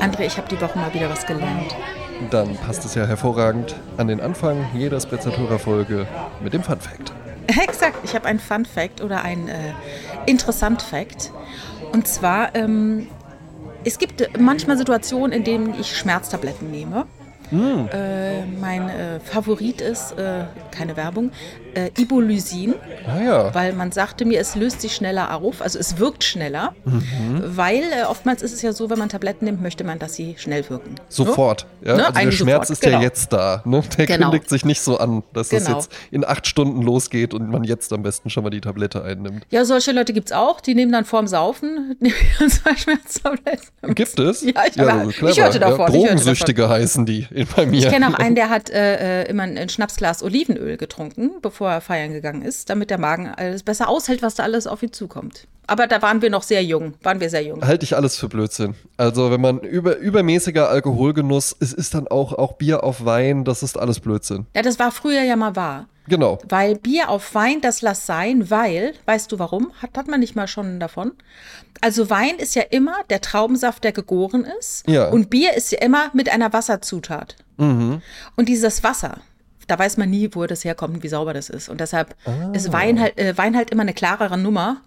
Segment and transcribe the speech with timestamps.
[0.00, 1.74] André, ich habe die Woche mal wieder was gelernt.
[2.30, 6.06] Dann passt es ja hervorragend an den Anfang jeder Sprezzatura-Folge
[6.42, 7.12] mit dem Fun Fact.
[7.46, 9.72] Exakt, ich habe einen Fun Fact oder ein äh,
[10.26, 11.32] Interessant Fact.
[11.92, 13.08] Und zwar, ähm,
[13.84, 17.06] es gibt manchmal Situationen, in denen ich Schmerztabletten nehme.
[17.50, 17.86] Mm.
[17.92, 21.32] Äh, mein äh, Favorit ist, äh, keine Werbung,
[21.74, 22.74] äh, Ibolysin.
[23.06, 23.54] Ah, ja.
[23.54, 26.74] Weil man sagte mir, es löst sich schneller auf, also es wirkt schneller.
[26.84, 27.42] Mhm.
[27.44, 30.36] Weil äh, oftmals ist es ja so, wenn man Tabletten nimmt, möchte man, dass sie
[30.38, 30.94] schnell wirken.
[31.08, 31.66] Sofort.
[31.80, 31.88] Ne?
[31.88, 31.96] Ja?
[31.96, 32.06] Ne?
[32.06, 32.98] Also der Schmerz ist genau.
[32.98, 33.62] ja jetzt da.
[33.64, 33.82] Ne?
[33.96, 34.30] Der genau.
[34.30, 35.64] kündigt sich nicht so an, dass genau.
[35.64, 39.02] das jetzt in acht Stunden losgeht und man jetzt am besten schon mal die Tablette
[39.02, 39.44] einnimmt.
[39.50, 40.60] Ja, solche Leute gibt es auch.
[40.60, 41.96] Die nehmen dann vorm Saufen
[42.48, 43.94] zwei Schmerztabletten.
[43.94, 44.42] Gibt es?
[44.42, 45.80] Ja, ich, ja, ich hörte davon.
[45.80, 47.78] Ja, Drogensüchtige heißen die bei mir.
[47.78, 51.80] Ich kenne auch einen, der hat äh, äh, immer ein Schnapsglas Olivenöl getrunken, bevor er
[51.80, 55.46] feiern gegangen ist, damit der Magen alles besser aushält, was da alles auf ihn zukommt.
[55.66, 57.64] Aber da waren wir noch sehr jung, waren wir sehr jung.
[57.64, 58.74] Halte ich alles für Blödsinn.
[58.96, 63.62] Also wenn man über, übermäßiger Alkoholgenuss, es ist dann auch, auch Bier auf Wein, das
[63.62, 64.46] ist alles Blödsinn.
[64.56, 65.86] Ja, das war früher ja mal wahr.
[66.08, 66.38] Genau.
[66.48, 69.72] Weil Bier auf Wein, das lass sein, weil, weißt du warum?
[69.80, 71.12] Hat, hat man nicht mal schon davon?
[71.80, 74.88] Also Wein ist ja immer der Traubensaft, der gegoren ist.
[74.88, 75.08] Ja.
[75.08, 77.36] Und Bier ist ja immer mit einer Wasserzutat.
[77.56, 78.02] Mhm.
[78.36, 79.18] Und dieses Wasser,
[79.66, 81.68] da weiß man nie, wo das herkommt und wie sauber das ist.
[81.68, 82.52] Und deshalb ah.
[82.52, 84.82] ist Wein halt, äh, Wein halt immer eine klarere Nummer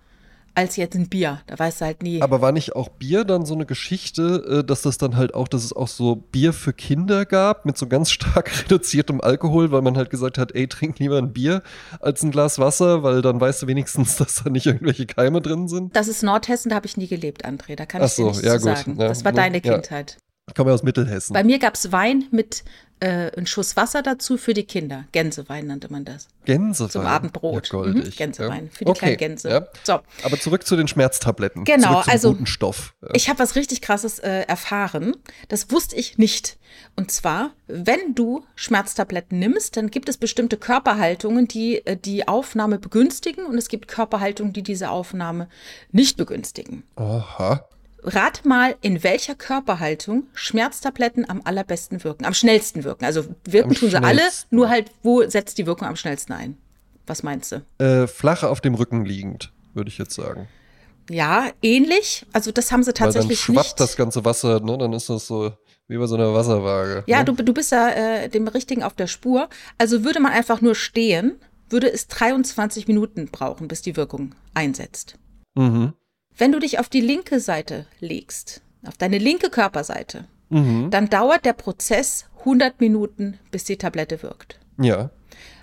[0.56, 1.42] als jetzt ein Bier.
[1.48, 2.22] Da weißt du halt nie.
[2.22, 5.48] Aber war nicht auch Bier dann so eine Geschichte, äh, dass das dann halt auch,
[5.48, 9.82] dass es auch so Bier für Kinder gab mit so ganz stark reduziertem Alkohol, weil
[9.82, 11.62] man halt gesagt hat, ey, trink lieber ein Bier
[12.00, 15.68] als ein Glas Wasser, weil dann weißt du wenigstens, dass da nicht irgendwelche Keime drin
[15.68, 15.96] sind.
[15.96, 17.76] Das ist Nordhessen, da habe ich nie gelebt, André.
[17.76, 18.78] Da kann ich Ach so, dir nichts ja, zu gut.
[18.78, 18.96] sagen.
[19.00, 19.38] Ja, das war ne?
[19.38, 19.74] deine Ja.
[19.74, 20.18] Kindheit.
[20.48, 21.34] Ich komme ja aus Mittelhessen.
[21.34, 22.64] Bei mir gab es Wein mit
[23.00, 25.06] äh, einem Schuss Wasser dazu für die Kinder.
[25.12, 26.28] Gänsewein nannte man das.
[26.46, 26.90] Gänsewein.
[26.92, 27.68] Zum Abendbrot.
[27.68, 28.06] Ja, goldig.
[28.06, 28.72] Mhm, Gänsewein Ja.
[28.72, 29.00] für die okay.
[29.00, 29.50] kleinen Gänse.
[29.50, 29.68] Ja.
[29.84, 31.64] So, Aber zurück zu den Schmerztabletten.
[31.66, 32.94] Genau, also- guten Stoff.
[33.14, 35.16] Ich habe was richtig Krasses äh, erfahren.
[35.50, 36.58] Das wusste ich nicht.
[36.96, 42.80] Und zwar, wenn du Schmerztabletten nimmst, dann gibt es bestimmte Körperhaltungen, die äh, die Aufnahme
[42.80, 45.48] begünstigen und es gibt Körperhaltungen, die diese Aufnahme
[45.92, 46.84] nicht begünstigen.
[46.96, 47.68] Aha.
[48.06, 53.06] Rat mal, in welcher Körperhaltung Schmerztabletten am allerbesten wirken, am schnellsten wirken.
[53.06, 54.22] Also wirken Am tun sie alle,
[54.52, 56.58] nur halt, wo setzt die Wirkung am schnellsten ein?
[57.08, 57.84] Was meinst du?
[57.84, 60.48] Äh, flach auf dem Rücken liegend, würde ich jetzt sagen.
[61.10, 62.26] Ja, ähnlich.
[62.34, 63.80] Also das haben sie Weil dann tatsächlich schwappt nicht.
[63.80, 64.78] das ganze Wasser, ne?
[64.78, 65.52] Dann ist das so
[65.88, 67.04] wie bei so einer Wasserwaage.
[67.08, 67.26] Ja, ne?
[67.26, 69.50] du, du bist da äh, dem Richtigen auf der Spur.
[69.78, 71.40] Also würde man einfach nur stehen,
[71.70, 75.18] würde es 23 Minuten brauchen, bis die Wirkung einsetzt.
[75.56, 75.94] Mhm.
[76.38, 80.92] Wenn du dich auf die linke Seite legst, auf deine linke Körperseite, Mhm.
[80.92, 84.60] dann dauert der Prozess 100 Minuten, bis die Tablette wirkt.
[84.80, 85.10] Ja,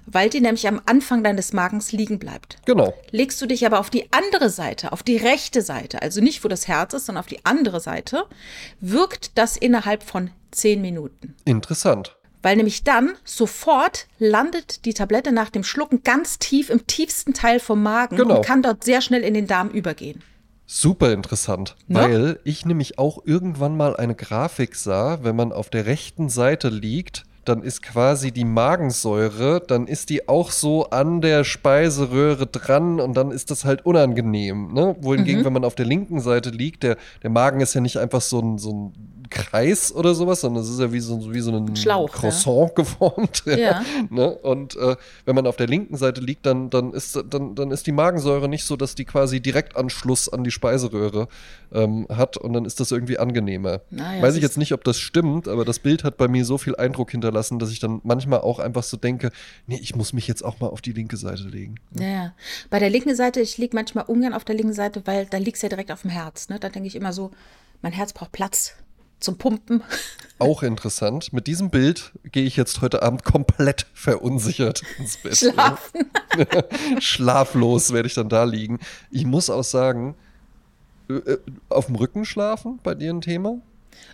[0.05, 2.57] Weil die nämlich am Anfang deines Magens liegen bleibt.
[2.65, 2.93] genau.
[3.13, 6.49] Legst du dich aber auf die andere Seite, auf die rechte Seite, also nicht wo
[6.49, 8.25] das Herz ist, sondern auf die andere Seite,
[8.81, 11.37] wirkt das innerhalb von 10 Minuten.
[11.45, 12.17] Interessant.
[12.43, 17.61] Weil nämlich dann sofort landet die Tablette nach dem Schlucken ganz tief im tiefsten Teil
[17.61, 18.39] vom Magen Genau.
[18.39, 20.25] und kann dort sehr schnell in den Darm übergehen.
[20.75, 21.99] Super interessant, Ne?
[21.99, 26.71] weil ich nämlich auch irgendwann mal eine Grafik sah, wenn man auf der rechten Seite
[26.71, 33.01] liegt, dann ist quasi die Magensäure, dann ist die auch so an der Speiseröhre dran
[33.01, 34.73] und dann ist das halt unangenehm.
[34.73, 34.97] Ne?
[35.01, 35.45] Wohingegen, Mhm.
[35.47, 38.41] wenn man auf der linken Seite liegt, der, der Magen ist ja nicht einfach so
[38.41, 38.93] ein, so ein
[39.33, 42.15] Kreis oder sowas, sondern es ist ja wie so, wie so ein Schlauch, ja.
[42.15, 43.45] Croissant geformt.
[43.47, 43.83] Ja.
[44.11, 44.31] Ne?
[44.31, 47.87] Und äh, wenn man auf der linken Seite liegt, dann, dann, ist, dann, dann ist
[47.87, 51.29] die Magensäure nicht so, dass die quasi Direktanschluss an die Speiseröhre
[51.73, 53.81] ähm, hat und dann ist das irgendwie angenehmer.
[53.91, 56.45] Na ja, Weiß ich jetzt nicht, ob das stimmt, aber das Bild hat bei mir
[56.45, 59.31] so viel Eindruck hinterlassen, dass ich dann manchmal auch einfach so denke,
[59.67, 61.77] nee, ich muss mich jetzt auch mal auf die linke Seite legen.
[61.99, 62.35] Ja, ja.
[62.71, 65.63] Bei der linken Seite, ich liege manchmal ungern auf der linken Seite, weil da liegst
[65.63, 66.49] du ja direkt auf dem Herz.
[66.49, 66.59] Ne?
[66.59, 67.31] Da denke ich immer so,
[67.81, 68.77] mein Herz braucht Platz
[69.23, 69.83] zum Pumpen.
[70.39, 71.33] Auch interessant.
[71.33, 75.37] Mit diesem Bild gehe ich jetzt heute Abend komplett verunsichert ins Bett.
[75.37, 76.11] Schlafen.
[77.01, 78.81] Schlaflos werde ich dann da liegen.
[79.11, 80.15] Ich muss auch sagen,
[81.09, 81.39] äh, äh,
[81.69, 83.59] auf dem Rücken schlafen bei dir ein Thema?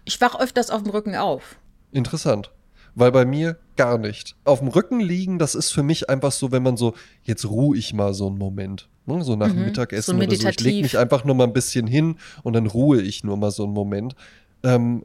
[0.05, 1.56] Ich wach öfters auf dem Rücken auf.
[1.93, 2.50] Interessant.
[2.94, 4.35] Weil bei mir gar nicht.
[4.44, 7.77] Auf dem Rücken liegen, das ist für mich einfach so, wenn man so, jetzt ruhe
[7.79, 8.88] ich mal so einen Moment.
[9.06, 9.23] Ne?
[9.23, 10.23] So nach dem Mittagessen Mhm.
[10.23, 10.49] so oder so.
[10.49, 13.50] Ich lege mich einfach nur mal ein bisschen hin und dann ruhe ich nur mal
[13.50, 14.15] so einen Moment.
[14.62, 15.05] Ähm,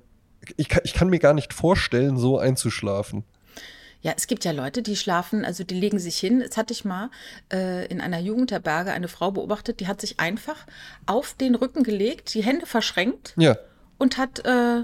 [0.57, 3.23] ich, kann, ich kann mir gar nicht vorstellen, so einzuschlafen.
[4.01, 6.41] Ja, es gibt ja Leute, die schlafen, also die legen sich hin.
[6.41, 7.09] Jetzt hatte ich mal
[7.53, 10.65] äh, in einer Jugendherberge eine Frau beobachtet, die hat sich einfach
[11.05, 13.55] auf den Rücken gelegt, die Hände verschränkt Ja,
[13.97, 14.83] und hat, äh,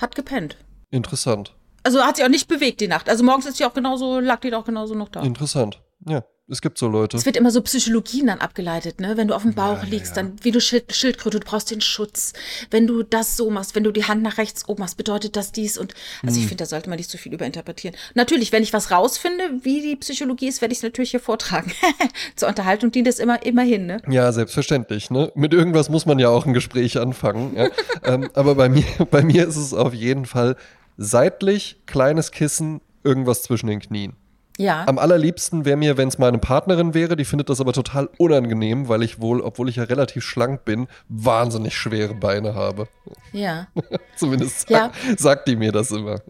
[0.00, 0.56] hat gepennt.
[0.90, 1.54] interessant.
[1.82, 3.08] Also hat sie auch nicht bewegt die Nacht.
[3.08, 5.22] Also morgens ist sie auch genauso, lag die auch genauso noch da.
[5.22, 5.80] Interessant.
[6.06, 6.24] Ja.
[6.50, 7.16] Es gibt so Leute.
[7.16, 9.16] Es wird immer so Psychologien dann abgeleitet, ne?
[9.16, 10.22] Wenn du auf dem Bauch Ja, liegst, ja.
[10.22, 12.32] dann wie du Schild, Schildkröte, du brauchst den Schutz.
[12.70, 15.52] Wenn du das so machst, wenn du die Hand nach rechts oben machst, bedeutet das
[15.52, 16.42] dies und also Hm.
[16.42, 17.96] ich finde, da sollte man nicht so viel überinterpretieren.
[18.14, 21.72] Natürlich, wenn ich was rausfinde, wie die Psychologie ist, werde ich es natürlich hier vortragen.
[22.36, 24.02] Zur Unterhaltung dient es immer immerhin, ne?
[24.08, 25.10] Ja, selbstverständlich.
[25.10, 25.30] Ne?
[25.34, 27.56] Mit irgendwas muss man ja auch ein Gespräch anfangen.
[28.04, 30.56] Ähm, aber bei mir, bei mir ist es auf jeden Fall
[30.96, 34.14] seitlich, kleines Kissen, irgendwas zwischen den Knien.
[34.60, 34.84] Ja.
[34.86, 38.88] Am allerliebsten wäre mir, wenn es meine Partnerin wäre, die findet das aber total unangenehm,
[38.88, 42.86] weil ich wohl, obwohl ich ja relativ schlank bin, wahnsinnig schwere Beine habe.
[43.32, 43.68] ja.
[44.16, 44.92] Zumindest Ja.
[45.16, 46.20] sagt die mir das immer.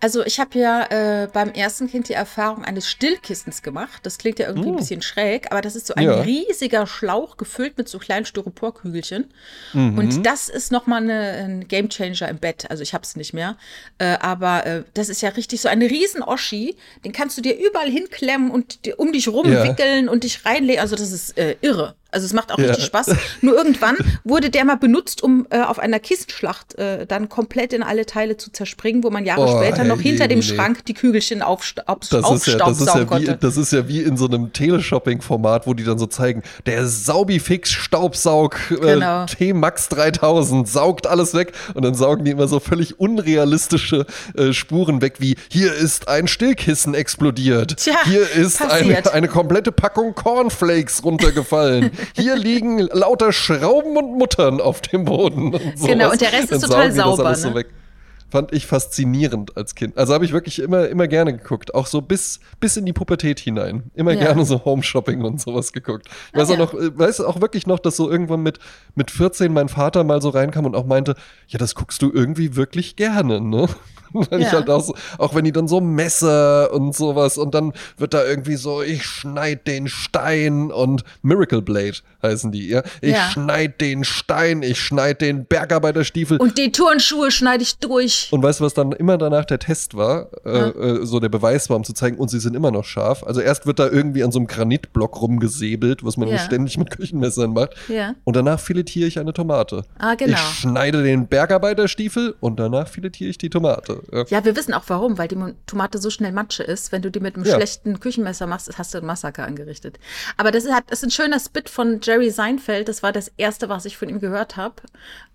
[0.00, 0.84] Also ich habe ja
[1.24, 4.00] äh, beim ersten Kind die Erfahrung eines Stillkissens gemacht.
[4.04, 6.10] Das klingt ja irgendwie ein bisschen schräg, aber das ist so ein Mm.
[6.10, 6.20] Ja.
[6.22, 9.32] riesiger Schlauch gefüllt mit so kleinen Styroporkügelchen.
[9.74, 9.98] Mhm.
[9.98, 12.70] Und das ist nochmal ein Gamechanger im Bett.
[12.70, 13.56] Also ich habe es nicht mehr.
[13.98, 16.76] Äh, aber äh, das ist ja richtig so ein riesen Oschi.
[17.04, 20.80] Den kannst du dir überall hinklemmen und um dich rumwickeln und dich reinlegen.
[20.80, 21.94] Also das ist äh, irre.
[22.12, 22.66] Also es macht auch Ja.
[22.68, 23.06] richtig Spaß.
[23.40, 27.82] Nur irgendwann wurde der mal benutzt, um äh, auf einer Kissenschlacht äh, dann komplett in
[27.82, 30.56] alle Teile zu zerspringen, wo man Jahre Oh, später noch hinter dem Jemine.
[30.62, 33.36] Schrank die Kügelchen auf, Das ist, ja, das, ist aufstaubsaugen ja wie, konnte.
[33.40, 37.70] das ist ja wie in so einem Teleshopping-Format, wo die dann so zeigen, der Saubifix
[37.70, 39.26] Staubsaug äh, Genau.
[39.26, 44.06] T-Max 3000 saugt alles weg und dann saugen die immer so völlig unrealistische
[44.36, 49.72] äh, Spuren weg, wie hier ist ein Stillkissen explodiert, Tja, hier ist eine, eine komplette
[49.72, 55.54] Packung Cornflakes runtergefallen, hier liegen lauter Schrauben und Muttern auf dem Boden.
[55.54, 55.86] Und.
[55.86, 57.54] Genau, und der Rest ist total sauber, so ne?
[57.56, 57.66] weg.
[58.30, 59.96] Fand ich faszinierend als Kind.
[59.98, 61.74] Also habe ich wirklich immer, immer gerne geguckt.
[61.74, 63.90] Auch so bis, bis in die Pubertät hinein.
[63.94, 64.20] Immer Ja.
[64.20, 66.06] gerne so Home Shopping und sowas geguckt.
[66.32, 66.64] Ich weiß Ah, auch ja.
[66.64, 68.58] noch, äh, weiß auch wirklich noch, dass so irgendwann mit,
[68.94, 71.14] mit 14 mein Vater mal so reinkam und auch meinte,
[71.48, 73.68] ja, das guckst du irgendwie wirklich gerne, ne?
[74.12, 74.54] Weil ich Ja.
[74.54, 78.24] halt auch so, auch wenn die dann so Messer und sowas und dann wird da
[78.24, 82.82] irgendwie so, ich schneid den Stein und Miracle Blade heißen die, ja.
[83.00, 86.38] Ich schneid den Stein, ich schneid den Bergarbeiterstiefel.
[86.38, 88.19] Und die Turnschuhe schneide ich durch.
[88.30, 90.28] Und weißt du, was dann immer danach der Test war?
[90.44, 90.68] Äh, Ja.
[90.70, 93.22] äh, so der Beweis war, um zu zeigen, und sie sind immer noch scharf.
[93.24, 96.38] Also erst wird da irgendwie an so einem Granitblock rumgesäbelt, was man Ja.
[96.38, 97.74] ständig mit Küchenmessern macht.
[97.88, 98.14] Ja.
[98.24, 99.84] Und danach filetiere ich eine Tomate.
[99.98, 100.32] Ah, genau.
[100.36, 104.02] Ich schneide den Bergarbeiterstiefel und danach filetiere ich die Tomate.
[104.12, 104.24] Ja.
[104.28, 106.92] Ja, wir wissen auch warum, weil die Tomate so schnell Matsche ist.
[106.92, 109.98] Wenn du die mit einem schlechten Küchenmesser machst, hast du ein Massaker angerichtet.
[110.36, 112.88] Aber das ist, das ist ein schöner Spit von Jerry Seinfeld.
[112.88, 114.74] Das war das erste, was ich von ihm gehört habe.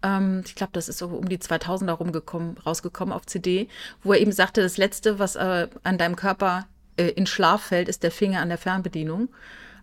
[0.06, 3.68] Ähm, ich glaube, das ist so um die 2000er rumgekommen, rausgekommen auf CD,
[4.04, 6.68] wo er eben sagte, das Letzte, was äh, an deinem Körper
[6.98, 9.30] äh, in Schlaf fällt, ist der Finger an der Fernbedienung.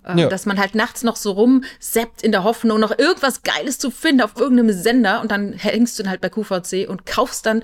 [0.06, 0.28] Ähm, Ja.
[0.28, 4.22] Dass man halt nachts noch so rumseppt in der Hoffnung, noch irgendwas Geiles zu finden
[4.22, 7.62] auf irgendeinem Sender und dann hängst du dann halt bei QVC und kaufst dann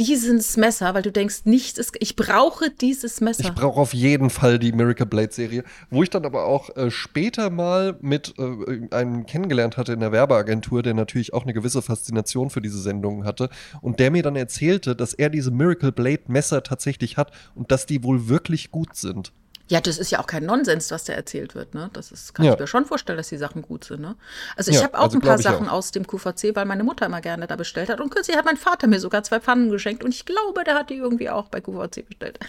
[0.00, 3.44] dieses Messer, weil du denkst, nichts ist, ich brauche dieses Messer.
[3.44, 6.90] Ich brauche auf jeden Fall die Miracle Blade Serie, wo ich dann aber auch äh,
[6.90, 11.82] später mal mit äh, einem kennengelernt hatte in der Werbeagentur, der natürlich auch eine gewisse
[11.82, 13.50] Faszination für diese Sendungen hatte
[13.82, 17.84] und der mir dann erzählte, dass er diese Miracle Blade Messer tatsächlich hat und dass
[17.84, 19.32] die wohl wirklich gut sind.
[19.70, 21.74] Ja, das ist ja auch kein Nonsens, was da erzählt wird.
[21.74, 21.90] Ne?
[21.92, 22.54] Das ist, kann Ja.
[22.54, 24.00] ich mir schon vorstellen, dass die Sachen gut sind.
[24.00, 24.16] Ne?
[24.56, 25.74] Also ich Ja, habe auch also ein paar Sachen auch.
[25.74, 28.00] aus dem QVC, weil meine Mutter immer gerne da bestellt hat.
[28.00, 30.02] Und kürzlich hat mein Vater mir sogar zwei Pfannen geschenkt.
[30.02, 32.40] Und ich glaube, der hat die irgendwie auch bei QVC bestellt.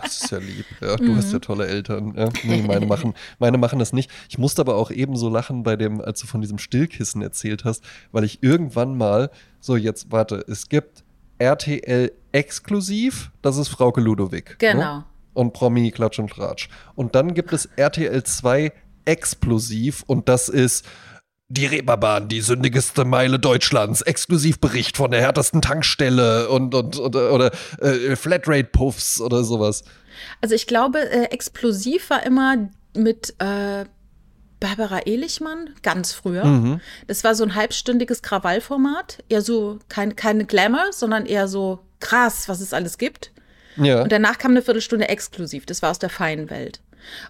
[0.00, 0.66] Das ist ja lieb.
[0.80, 2.14] Ja, du hast ja tolle Eltern.
[2.16, 2.28] Ja.
[2.44, 4.08] Nee, meine machen, meine machen das nicht.
[4.28, 7.82] Ich musste aber auch ebenso lachen bei dem, als du von diesem Stillkissen erzählt hast,
[8.12, 11.02] weil ich irgendwann mal, so jetzt warte, es gibt
[11.38, 14.56] RTL exklusiv, das ist Frauke Ludowig.
[14.58, 14.98] Genau.
[14.98, 15.04] Ne?
[15.38, 16.68] Und Promi Klatsch und Tratsch.
[16.96, 18.72] Und dann gibt es RTL 2
[19.04, 20.84] explosiv und das ist
[21.46, 24.02] die Reeperbahn, die sündigste Meile Deutschlands.
[24.02, 29.84] Exklusivbericht von der härtesten Tankstelle und, und, und oder äh, Flatrate-Puffs oder sowas.
[30.40, 33.84] Also ich glaube, äh, explosiv war immer mit äh,
[34.58, 36.44] Barbara Ehlichmann, ganz früher.
[36.44, 36.80] Mhm.
[37.06, 39.22] Das war so ein halbstündiges Krawallformat.
[39.28, 43.30] Eher so kein, keine Glamour, sondern eher so krass, was es alles gibt.
[43.78, 44.02] Ja.
[44.02, 45.66] Und danach kam eine Viertelstunde exklusiv.
[45.66, 46.80] Das war aus der feinen Welt.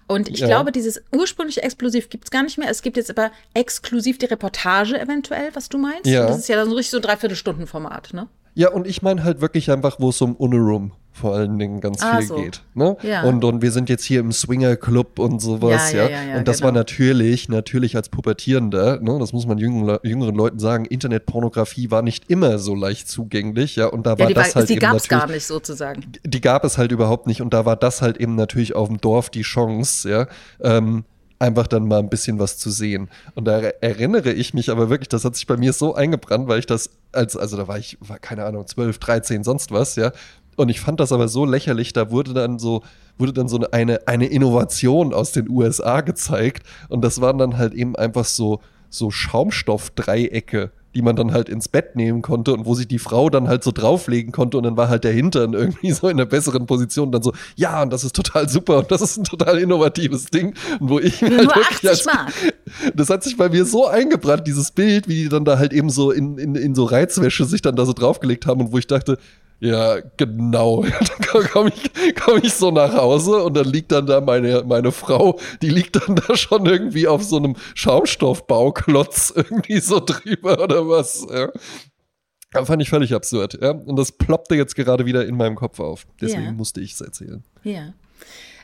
[0.07, 0.47] Und ich Ja.
[0.47, 2.69] glaube, dieses ursprüngliche Exklusiv gibt es gar nicht mehr.
[2.71, 6.07] Es gibt jetzt aber exklusiv die Reportage eventuell, was du meinst.
[6.07, 6.23] Ja.
[6.23, 8.29] Und das ist ja dann so richtig so ein Dreiviertelstunden-Format, ne?
[8.55, 12.03] Ja, und ich meine halt wirklich einfach, wo es um Uniroom vor allen Dingen ganz
[12.03, 12.37] Ah, viel so.
[12.37, 12.63] geht.
[12.75, 12.97] Ne?
[13.03, 13.25] Ja.
[13.25, 16.23] Und, und wir sind jetzt hier im Swinger Club und sowas, Ja, ja.
[16.33, 16.67] ja, und das genau.
[16.69, 22.03] war natürlich, natürlich als Pubertierender, ne, das muss man jüngeren, jüngeren Leuten sagen, Internetpornografie war
[22.03, 23.87] nicht immer so leicht zugänglich, ja.
[23.87, 26.05] Und da war die, das war, halt die gab es gar nicht sozusagen.
[26.25, 28.99] die gab es halt überhaupt nicht und da war das halt eben natürlich auf dem
[29.01, 30.27] Dorf die Chance, ja,
[30.63, 31.05] ähm,
[31.41, 33.09] einfach dann mal ein bisschen was zu sehen.
[33.37, 36.49] Und da er- erinnere ich mich aber wirklich, das hat sich bei mir so eingebrannt,
[36.49, 39.95] weil ich das als, also da war ich, war keine Ahnung, 12, 13, sonst was,
[39.95, 40.11] ja,
[40.59, 42.83] Und ich fand das aber so lächerlich, da wurde dann so,
[43.17, 46.67] wurde dann so eine, eine Innovation aus den USA gezeigt.
[46.89, 48.61] Und das waren dann halt eben einfach so,
[48.91, 53.31] so Schaumstoffdreiecke, die man dann halt ins Bett nehmen konnte und wo sich die Frau
[53.31, 56.27] dann halt so drauflegen konnte und dann war halt der Hintern irgendwie so in einer
[56.27, 59.25] besseren Position und dann so, ja, und das ist total super und das ist ein
[59.25, 60.55] total innovatives Ding.
[60.81, 62.07] Und wo ich mir Nur halt wirklich 80 als,
[62.97, 65.91] das hat sich bei mir so eingebrannt, dieses Bild, wie die dann da halt eben
[65.91, 68.89] so in, in, in so Reizwäsche sich dann da so draufgelegt haben und wo ich
[68.89, 69.19] dachte,
[69.61, 70.85] ja, genau.
[71.33, 74.93] dann komme ich, komm ich so nach Hause und dann liegt dann da meine, meine
[74.93, 80.89] Frau, die liegt dann da schon irgendwie auf so einem Schaumstoffbauklotz irgendwie so drüber oder
[80.89, 81.27] was.
[81.31, 81.49] Ja.
[82.53, 83.59] Das fand ich völlig absurd.
[83.61, 83.73] Ja.
[83.73, 86.07] Und das ploppte jetzt gerade wieder in meinem Kopf auf.
[86.21, 86.53] Deswegen Ja.
[86.53, 87.45] musste ich es erzählen.
[87.63, 87.93] Ja.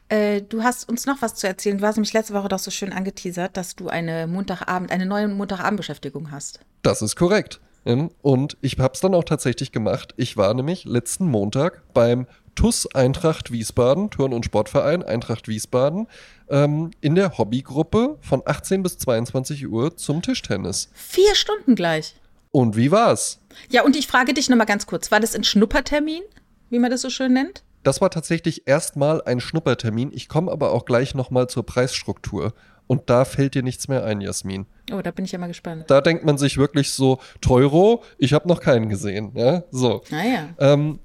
[0.09, 1.79] Äh, du hast uns noch was zu erzählen.
[1.79, 5.29] Du hast nämlich letzte Woche doch so schön angeteasert, dass du eine Montagabend, eine neue
[5.29, 6.61] Montagabendbeschäftigung hast.
[6.83, 7.61] Das ist korrekt.
[7.85, 10.15] Ja, Und ich habe es dann auch tatsächlich gemacht.
[10.17, 16.07] Ich war nämlich letzten Montag beim TUS Eintracht Wiesbaden, Turn- und Sportverein Eintracht Wiesbaden,
[16.49, 20.89] ähm, in der Hobbygruppe von 18 bis 22 Uhr zum Tischtennis.
[20.93, 22.15] Vier Stunden gleich.
[22.51, 23.41] Und wie war's?
[23.69, 26.23] Ja, und ich frage dich nochmal ganz kurz, war das ein Schnuppertermin,
[26.71, 27.65] wie man das so schön nennt?
[27.83, 30.11] Das war tatsächlich erstmal ein Schnuppertermin.
[30.13, 32.55] Ich komme aber auch gleich nochmal zur Preisstruktur.
[32.87, 34.67] Und da fällt dir nichts mehr ein, Jasmin.
[34.93, 35.85] Oh, da bin ich ja mal gespannt.
[35.89, 39.33] Da denkt man sich wirklich so, Teuro, ich habe noch keinen gesehen.
[39.35, 40.03] Ja, so.
[40.11, 40.51] Naja.
[40.59, 40.99] Ähm,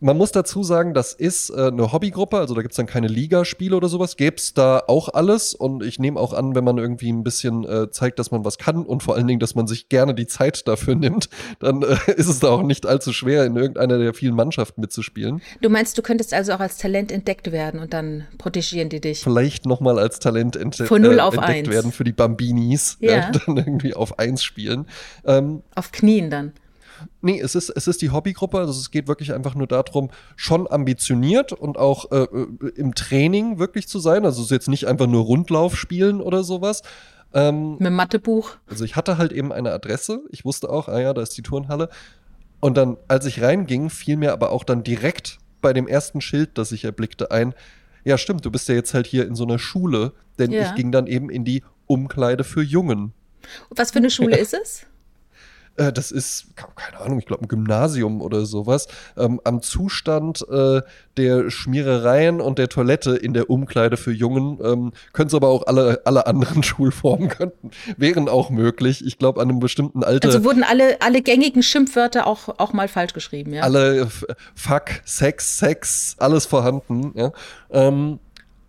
[0.00, 3.06] man muss dazu sagen, das ist äh, eine Hobbygruppe, also da gibt es dann keine
[3.06, 4.16] Ligaspiele oder sowas.
[4.16, 7.64] Gäbe es da auch alles und ich nehme auch an, wenn man irgendwie ein bisschen
[7.64, 10.26] äh, zeigt, dass man was kann und vor allen Dingen, dass man sich gerne die
[10.26, 11.28] Zeit dafür nimmt,
[11.58, 15.42] dann äh, ist es da auch nicht allzu schwer, in irgendeiner der vielen Mannschaften mitzuspielen.
[15.60, 19.22] Du meinst, du könntest also auch als Talent entdeckt werden und dann protegieren die dich.
[19.22, 21.68] Vielleicht nochmal als Talent ent Von null äh, auf entdeckt eins.
[21.68, 23.30] werden für die Bambinis, Ja.
[23.46, 24.86] dann irgendwie auf eins spielen.
[25.24, 26.52] Ähm, Auf Knien dann.
[27.22, 30.70] Nee, es ist, es ist die Hobbygruppe, also es geht wirklich einfach nur darum, schon
[30.70, 34.24] ambitioniert und auch äh, äh, im Training wirklich zu sein.
[34.24, 36.82] Also es ist jetzt nicht einfach nur Rundlauf spielen oder sowas.
[37.32, 38.56] Ähm, Mit dem Mathebuch.
[38.66, 41.42] also ich hatte halt eben eine Adresse, ich wusste auch, ah ja, da ist die
[41.42, 41.88] Turnhalle.
[42.58, 46.58] Und dann, als ich reinging, fiel mir aber auch dann direkt bei dem ersten Schild,
[46.58, 47.54] das ich erblickte, ein,
[48.04, 50.62] ja stimmt, du bist ja jetzt halt hier in so einer Schule, denn Ja.
[50.62, 53.12] ich ging dann eben in die Umkleide für Jungen.
[53.70, 54.86] Was für eine Schule ist es?
[55.76, 60.82] Äh, das ist, keine Ahnung, ich glaube ein Gymnasium oder sowas, ähm, am Zustand äh,
[61.16, 64.58] der Schmierereien und der Toilette in der Umkleide für Jungen.
[64.62, 69.04] Ähm, Können es aber auch alle, alle anderen Schulformen könnten, wären auch möglich.
[69.04, 70.28] Ich glaube, an einem bestimmten Alter.
[70.28, 73.62] Also wurden alle, alle gängigen Schimpfwörter auch, auch mal falsch geschrieben, ja?
[73.62, 74.08] alle
[74.54, 77.12] Fuck, Sex, Sex, alles vorhanden.
[77.14, 77.32] Ja?
[77.70, 78.18] Ähm,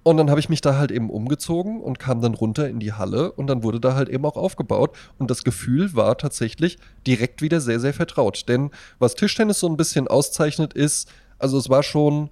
[0.03, 2.93] und dann habe ich mich da halt eben umgezogen und kam dann runter in die
[2.93, 4.97] Halle und dann wurde da halt eben auch aufgebaut.
[5.19, 8.47] Und das Gefühl war tatsächlich direkt wieder sehr, sehr vertraut.
[8.47, 12.29] Denn was Tischtennis so ein bisschen auszeichnet ist, also es war schon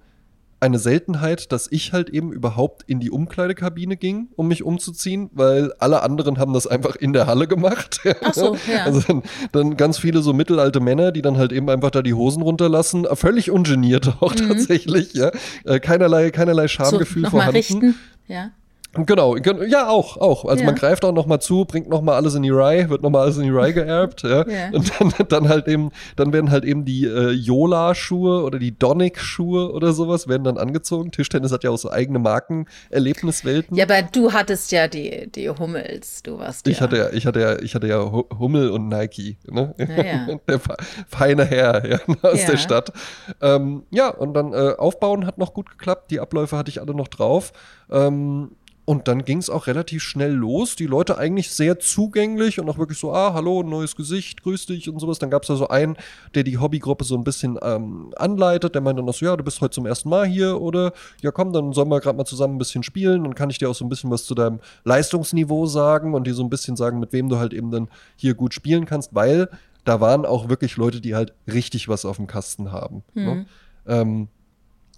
[0.60, 5.72] eine Seltenheit, dass ich halt eben überhaupt in die Umkleidekabine ging, um mich umzuziehen, weil
[5.78, 8.00] alle anderen haben das einfach in der Halle gemacht.
[8.22, 8.84] Ach so, ja.
[8.84, 12.14] Also dann, dann ganz viele so mittelalte Männer, die dann halt eben einfach da die
[12.14, 15.30] Hosen runterlassen, völlig ungeniert auch tatsächlich, ja.
[15.64, 16.68] Äh, Keinerlei, keinerlei Mhm.
[16.68, 17.56] so, Schamgefühl nochmal vorhanden.
[17.56, 17.94] richten,
[18.28, 18.50] ja.
[18.92, 20.44] Genau, gen- ja auch, auch.
[20.44, 20.66] Also Ja.
[20.66, 23.10] man greift auch noch mal zu, bringt noch mal alles in die Rye, wird noch
[23.10, 24.44] mal alles in die Rye geerbt, ja.
[24.48, 24.70] Ja.
[24.72, 29.70] Und dann, dann halt eben, dann werden halt eben die äh, Yola-Schuhe oder die Donic-Schuhe
[29.72, 31.12] oder sowas werden dann angezogen.
[31.12, 33.76] Tischtennis hat ja auch so eigene Markenerlebniswelten.
[33.76, 36.82] Ja, aber du hattest ja die, die Hummels, du warst Ich ja.
[36.84, 39.74] hatte ja, ich hatte ja, ich hatte ja Hu- Hummel und Nike, ne?
[39.78, 40.34] Ja.
[40.48, 40.76] Der fe-
[41.08, 42.50] feine Herr ja, aus Ja.
[42.50, 42.92] der Stadt.
[43.40, 46.10] Ähm, ja, und dann äh, aufbauen hat noch gut geklappt.
[46.10, 47.52] Die Abläufe hatte ich alle noch drauf.
[47.90, 48.52] Ähm,
[48.90, 50.74] und dann ging es auch relativ schnell los.
[50.74, 54.88] Die Leute eigentlich sehr zugänglich und auch wirklich so, ah, hallo, neues Gesicht, grüß dich
[54.88, 55.20] und sowas.
[55.20, 55.96] Dann gab es da so einen,
[56.34, 58.74] der die Hobbygruppe so ein bisschen ähm, anleitet.
[58.74, 60.92] Der meinte dann noch so, ja, du bist heute zum ersten Mal hier oder
[61.22, 63.22] ja, komm, dann sollen wir gerade mal zusammen ein bisschen spielen.
[63.22, 66.34] Dann kann ich dir auch so ein bisschen was zu deinem Leistungsniveau sagen und dir
[66.34, 69.48] so ein bisschen sagen, mit wem du halt eben dann hier gut spielen kannst, weil
[69.84, 73.04] da waren auch wirklich Leute, die halt richtig was auf dem Kasten haben.
[73.14, 73.46] Ne?
[73.86, 74.26] Ähm,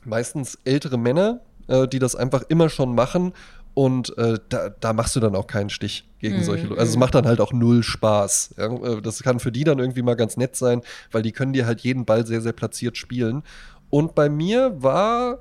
[0.02, 3.32] meistens ältere Männer, äh, die das einfach immer schon machen.
[3.74, 6.80] Und äh, da, da machst du dann auch keinen Stich gegen solche Leute.
[6.80, 8.54] Also es macht dann halt auch null Spaß.
[8.58, 8.66] Ja?
[8.66, 11.66] Äh, Das kann für die dann irgendwie mal ganz nett sein, weil die können dir
[11.66, 13.42] halt jeden Ball sehr, sehr platziert spielen.
[13.88, 15.38] Und bei mir war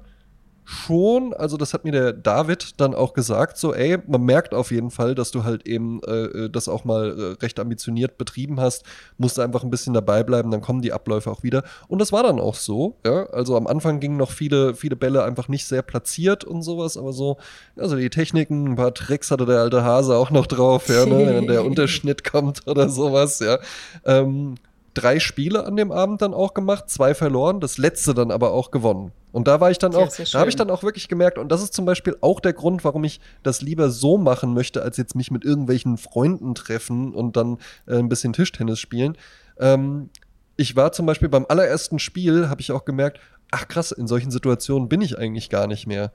[0.63, 4.71] schon, also das hat mir der David dann auch gesagt, so ey, man merkt auf
[4.71, 8.83] jeden Fall, dass du halt eben äh, das auch mal äh, recht ambitioniert betrieben hast,
[9.17, 11.63] musst einfach ein bisschen dabei bleiben, dann kommen die Abläufe auch wieder.
[11.87, 15.23] Und das war dann auch so, ja, also am Anfang gingen noch viele, viele Bälle
[15.23, 17.37] einfach nicht sehr platziert und sowas, aber so,
[17.75, 21.35] also die Techniken, ein paar Tricks hatte der alte Hase auch noch drauf, ja, ne,
[21.35, 23.59] wenn der Unterschnitt kommt oder sowas, ja.
[24.05, 24.55] Ähm,
[24.93, 28.71] drei Spiele an dem Abend dann auch gemacht, zwei verloren, das letzte dann aber auch
[28.71, 29.11] gewonnen.
[29.31, 31.49] Und da war ich dann Ja, auch, da habe ich dann auch wirklich gemerkt, und
[31.49, 34.97] das ist zum Beispiel auch der Grund, warum ich das lieber so machen möchte, als
[34.97, 37.57] jetzt mich mit irgendwelchen Freunden treffen und dann
[37.87, 39.17] äh, ein bisschen Tischtennis spielen.
[39.59, 40.09] Ähm,
[40.57, 43.19] ich war zum Beispiel beim allerersten Spiel, habe ich auch gemerkt,
[43.51, 46.11] ach krass, in solchen Situationen bin ich eigentlich gar nicht mehr.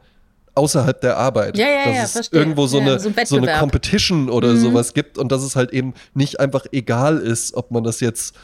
[0.55, 1.59] Außerhalb der Arbeit.
[1.59, 2.41] Ja, ja, dass ja, es verstehe.
[2.41, 3.59] irgendwo so, Ja, eine, so ein so eine.
[3.59, 4.57] Competition oder Mhm.
[4.59, 8.35] sowas gibt und dass es halt eben nicht einfach egal ist, ob man das jetzt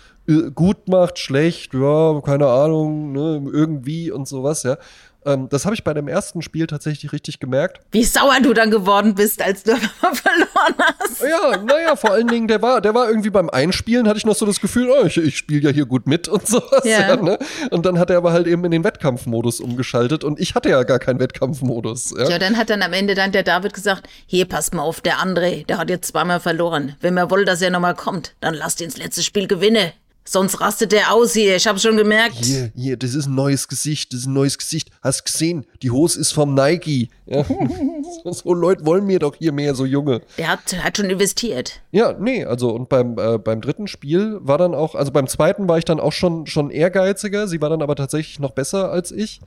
[0.55, 4.77] gut macht, schlecht, ja, keine Ahnung, ne, irgendwie und sowas, ja.
[5.25, 7.81] Ähm, das habe ich bei dem ersten Spiel tatsächlich richtig gemerkt.
[7.93, 11.23] Wie sauer du dann geworden bist, als du verloren hast.
[11.23, 14.35] Ja, naja, vor allen Dingen, der war, der war irgendwie beim Einspielen, hatte ich noch
[14.35, 16.85] so das Gefühl, oh, ich, ich spiele ja hier gut mit und sowas.
[16.85, 17.01] Ja.
[17.01, 17.17] Ja.
[17.17, 17.39] ne?
[17.71, 20.83] Und dann hat er aber halt eben in den Wettkampfmodus umgeschaltet und ich hatte ja
[20.83, 22.15] gar keinen Wettkampfmodus.
[22.19, 22.31] Ja.
[22.31, 25.19] Ja, dann hat dann am Ende dann der David gesagt, hier, passt mal auf, der
[25.19, 26.97] André, der hat jetzt zweimal verloren.
[27.01, 29.93] Wenn wir wollen, dass er nochmal kommt, dann lasst ihn ins letzte Spiel gewinnen.
[30.25, 32.37] Sonst rastet der aus hier, ich hab's schon gemerkt.
[32.45, 34.91] Hier, hier, das ist ein neues Gesicht, das ist ein neues Gesicht.
[35.03, 37.11] Hast gesehen, die Hose ist vom Nike.
[37.27, 37.45] Ja.
[38.31, 40.21] so, Leute wollen mir doch hier mehr, so Junge.
[40.39, 41.81] Der hat, hat schon investiert.
[41.91, 45.69] Ja, nee, also und beim, äh, beim dritten Spiel war dann auch, also beim zweiten
[45.69, 49.11] war ich dann auch schon, schon ehrgeiziger, sie war dann aber tatsächlich noch besser als
[49.11, 49.41] ich.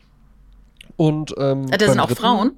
[0.98, 2.52] Und, ähm, Ah, das sind auch dritten- Frauen.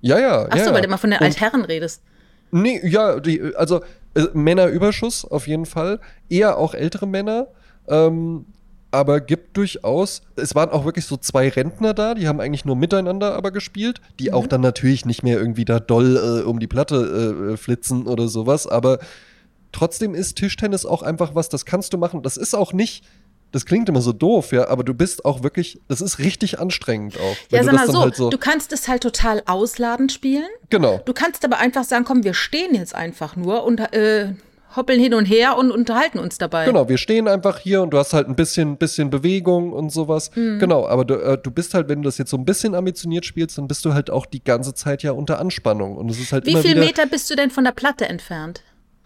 [0.00, 0.46] Ja, ja.
[0.50, 0.74] Ach ja, so, ja.
[0.74, 2.02] weil du immer von den Und- Altherren redest.
[2.50, 3.80] Nee, ja, die, also
[4.14, 6.00] äh, Männerüberschuss auf jeden Fall.
[6.28, 7.48] Eher auch ältere Männer.
[7.88, 8.46] Ähm,
[8.90, 12.76] aber gibt durchaus, es waren auch wirklich so zwei Rentner da, die haben eigentlich nur
[12.76, 16.68] miteinander aber gespielt, die auch dann natürlich nicht mehr irgendwie da doll äh, um die
[16.68, 19.00] Platte äh, flitzen oder sowas, aber
[19.72, 22.22] trotzdem ist Tischtennis auch einfach was, das kannst du machen.
[22.22, 23.04] Das ist auch nicht,
[23.54, 27.16] das klingt immer so doof, ja, aber du bist auch wirklich, das ist richtig anstrengend
[27.20, 27.36] auch.
[27.50, 30.48] Ja, sag mal so, halt so du kannst es halt total ausladend spielen.
[30.70, 31.00] genau.
[31.04, 34.32] Du kannst aber einfach sagen, komm, wir stehen jetzt einfach nur und äh,
[34.74, 36.64] hoppeln hin und her und unterhalten uns dabei.
[36.64, 40.32] Genau, wir stehen einfach hier und du hast halt ein bisschen, bisschen Bewegung und sowas.
[40.34, 40.58] Mhm.
[40.58, 43.24] Genau, aber du, äh, du bist halt, wenn du das jetzt so ein bisschen ambitioniert
[43.24, 45.96] spielst, dann bist du halt auch die ganze Zeit ja unter Anspannung.
[45.96, 46.84] Und es ist halt Wie immer viel wieder.
[46.86, 48.62] Meter bist du denn von der Platte entfernt,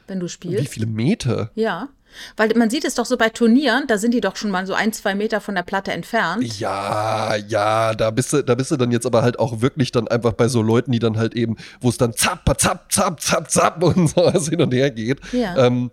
[0.06, 0.62] wenn du spielst?
[0.64, 1.50] Wie viele Meter?
[1.54, 1.90] Ja.
[2.36, 4.74] Weil man sieht es doch so bei Turnieren, da sind die doch schon mal so
[4.74, 6.42] ein, zwei Meter von der Platte entfernt.
[6.58, 10.08] Ja, ja, da bist du, da bist du dann jetzt aber halt auch wirklich dann
[10.08, 13.50] einfach bei so Leuten, die dann halt eben, wo es dann zapp, zapp, zapp, zapp,
[13.50, 15.20] zapp und sowas hin und her geht.
[15.32, 15.66] Ja.
[15.66, 15.90] Ähm,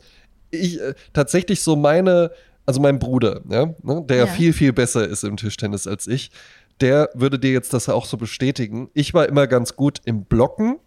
[0.52, 2.32] ich äh, tatsächlich so meine,
[2.66, 4.28] also mein Bruder, ja, ne, der Ja.
[4.28, 6.32] viel, viel besser ist im Tischtennis als ich,
[6.82, 8.90] der würde dir jetzt das auch so bestätigen.
[8.94, 10.78] Ich war immer ganz gut im Blocken.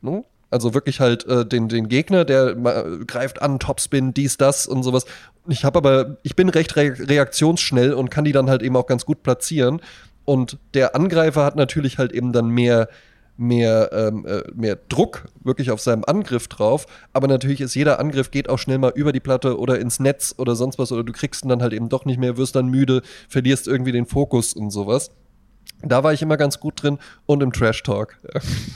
[0.00, 0.24] Ne?
[0.52, 4.82] Also wirklich halt äh, den, den Gegner, der ma- greift an, Topspin, dies, das und
[4.82, 5.06] sowas.
[5.48, 8.86] Ich habe aber, ich bin recht re reaktionsschnell und kann die dann halt eben auch
[8.86, 9.80] ganz gut platzieren.
[10.24, 12.88] Und der Angreifer hat natürlich halt eben dann mehr,
[13.36, 16.86] mehr, ähm, äh, mehr Druck wirklich auf seinem Angriff drauf.
[17.12, 20.34] Aber natürlich ist jeder Angriff geht auch schnell mal über die Platte oder ins Netz
[20.38, 20.92] oder sonst was.
[20.92, 23.92] Oder du kriegst ihn dann halt eben doch nicht mehr, wirst dann müde, verlierst irgendwie
[23.92, 25.10] den Fokus und sowas.
[25.84, 28.16] Da war ich immer ganz gut drin und im Trash Talk.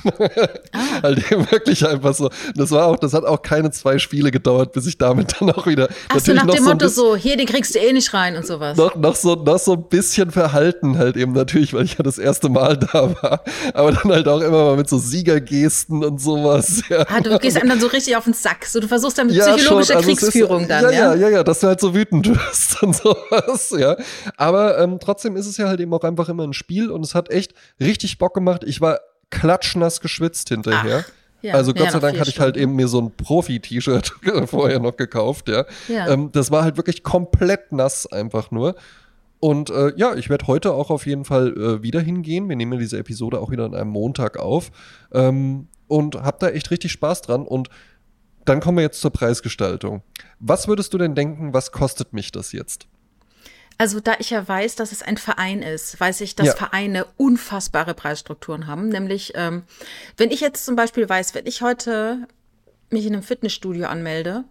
[1.02, 2.30] halt eben wirklich einfach so.
[2.54, 5.66] Das war auch, das hat auch keine zwei Spiele gedauert, bis ich damit dann auch
[5.66, 5.88] wieder.
[6.08, 8.46] Ach so, nach dem so Motto so, hier, den kriegst du eh nicht rein und
[8.46, 8.76] sowas.
[8.76, 12.18] noch, noch, so, noch so ein bisschen verhalten halt eben natürlich, weil ich ja das
[12.18, 13.44] erste Mal da war.
[13.74, 16.82] Aber dann halt auch immer mal mit so Siegergesten und sowas.
[16.88, 17.04] Ja.
[17.08, 18.64] Ah, du gehst einem dann so richtig auf den Sack.
[18.64, 19.96] So, du versuchst dann mit Ja, psychologischer schon.
[19.96, 21.14] Also Kriegsführung ist, dann, ja, ja?
[21.14, 23.96] ja, ja, ja, dass du halt so wütend wirst und sowas, ja.
[24.36, 27.14] Aber ähm, trotzdem ist es ja halt eben auch einfach immer ein Spiel und es
[27.14, 28.64] hat echt richtig Bock gemacht.
[28.64, 28.98] Ich war
[29.30, 31.04] klatschnass geschwitzt hinterher.
[31.06, 31.54] Ach, ja.
[31.54, 34.14] Also Gott sei Dank hatte ich halt eben mir so ein Profi-T-Shirt
[34.46, 35.64] vorher noch gekauft, ja.
[35.88, 36.08] Ja.
[36.08, 38.74] Ähm, das war halt wirklich komplett nass einfach nur.
[39.38, 42.48] Und äh, ja, ich werde heute auch auf jeden Fall äh, wieder hingehen.
[42.48, 44.70] Wir nehmen ja diese Episode auch wieder an einem Montag auf.
[45.12, 47.46] Ähm, und hab da echt richtig Spaß dran.
[47.46, 47.68] Und
[48.44, 50.02] dann kommen wir jetzt zur Preisgestaltung.
[50.40, 52.88] Was würdest du denn denken, was kostet mich das jetzt?
[53.78, 56.54] Also da ich ja weiß, dass es ein Verein ist, weiß ich, dass Ja.
[56.56, 58.88] Vereine unfassbare Preisstrukturen haben.
[58.88, 59.64] Nämlich, ähm,
[60.16, 62.26] wenn ich jetzt zum Beispiel weiß, wenn ich heute
[62.90, 64.44] mich in einem Fitnessstudio anmelde,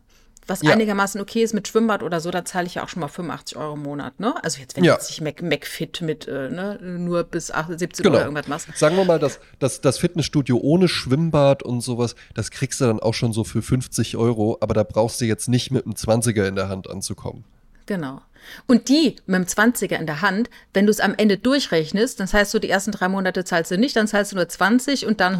[0.47, 0.73] was Ja.
[0.73, 3.57] einigermaßen okay ist mit Schwimmbad oder so, da zahle ich ja auch schon mal 85
[3.57, 4.19] Euro im Monat.
[4.19, 4.35] Ne?
[4.43, 4.93] Also jetzt, wenn Ja.
[4.93, 8.17] du jetzt nicht Mac, McFit mit äh, ne, nur bis 8, 17 Genau.
[8.17, 8.77] oder irgendwas machst.
[8.77, 12.99] Sagen wir mal, das, das, das Fitnessstudio ohne Schwimmbad und sowas, das kriegst du dann
[12.99, 16.47] auch schon so für 50 Euro, aber da brauchst du jetzt nicht mit einem 20er
[16.47, 17.43] in der Hand anzukommen.
[17.85, 18.21] Genau.
[18.67, 22.33] Und die mit dem 20er in der Hand, wenn du es am Ende durchrechnest, das
[22.33, 25.19] heißt so, die ersten drei Monate zahlst du nicht, dann zahlst du nur 20 und
[25.19, 25.35] dann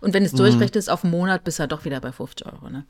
[0.00, 2.46] und wenn du es durchrechnest auf einen Monat, bist du dann doch wieder bei 50
[2.46, 2.68] Euro.
[2.70, 2.84] Ne?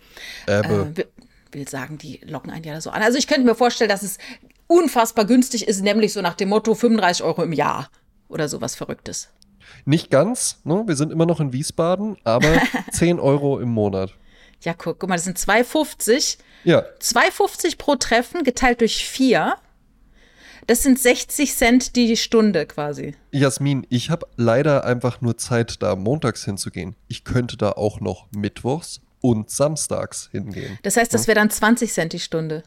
[0.47, 0.63] Äh,
[0.97, 1.07] will-
[1.53, 3.03] will sagen, die locken einen ja so an.
[3.03, 4.19] Also ich könnte mir vorstellen, dass es
[4.67, 7.91] unfassbar günstig ist, nämlich so nach dem Motto 35 Euro im Jahr
[8.29, 9.29] oder sowas Verrücktes.
[9.85, 10.83] nicht ganz, ne?
[10.87, 12.61] wir sind immer noch in Wiesbaden, aber
[12.93, 14.15] 10 Euro im Monat.
[14.63, 16.39] Ja, guck, guck mal, das sind 2,50.
[16.65, 16.85] Ja.
[17.01, 19.57] 2,50 pro Treffen geteilt durch vier.
[20.67, 23.15] Das sind 60 Cent die Stunde quasi.
[23.33, 26.97] Jasmin, ich habe leider einfach nur Zeit, da montags hinzugehen.
[27.07, 30.79] Ich könnte da auch noch mittwochs und samstags hingehen.
[30.83, 32.63] Das heißt, das wäre dann 20 Cent die Stunde,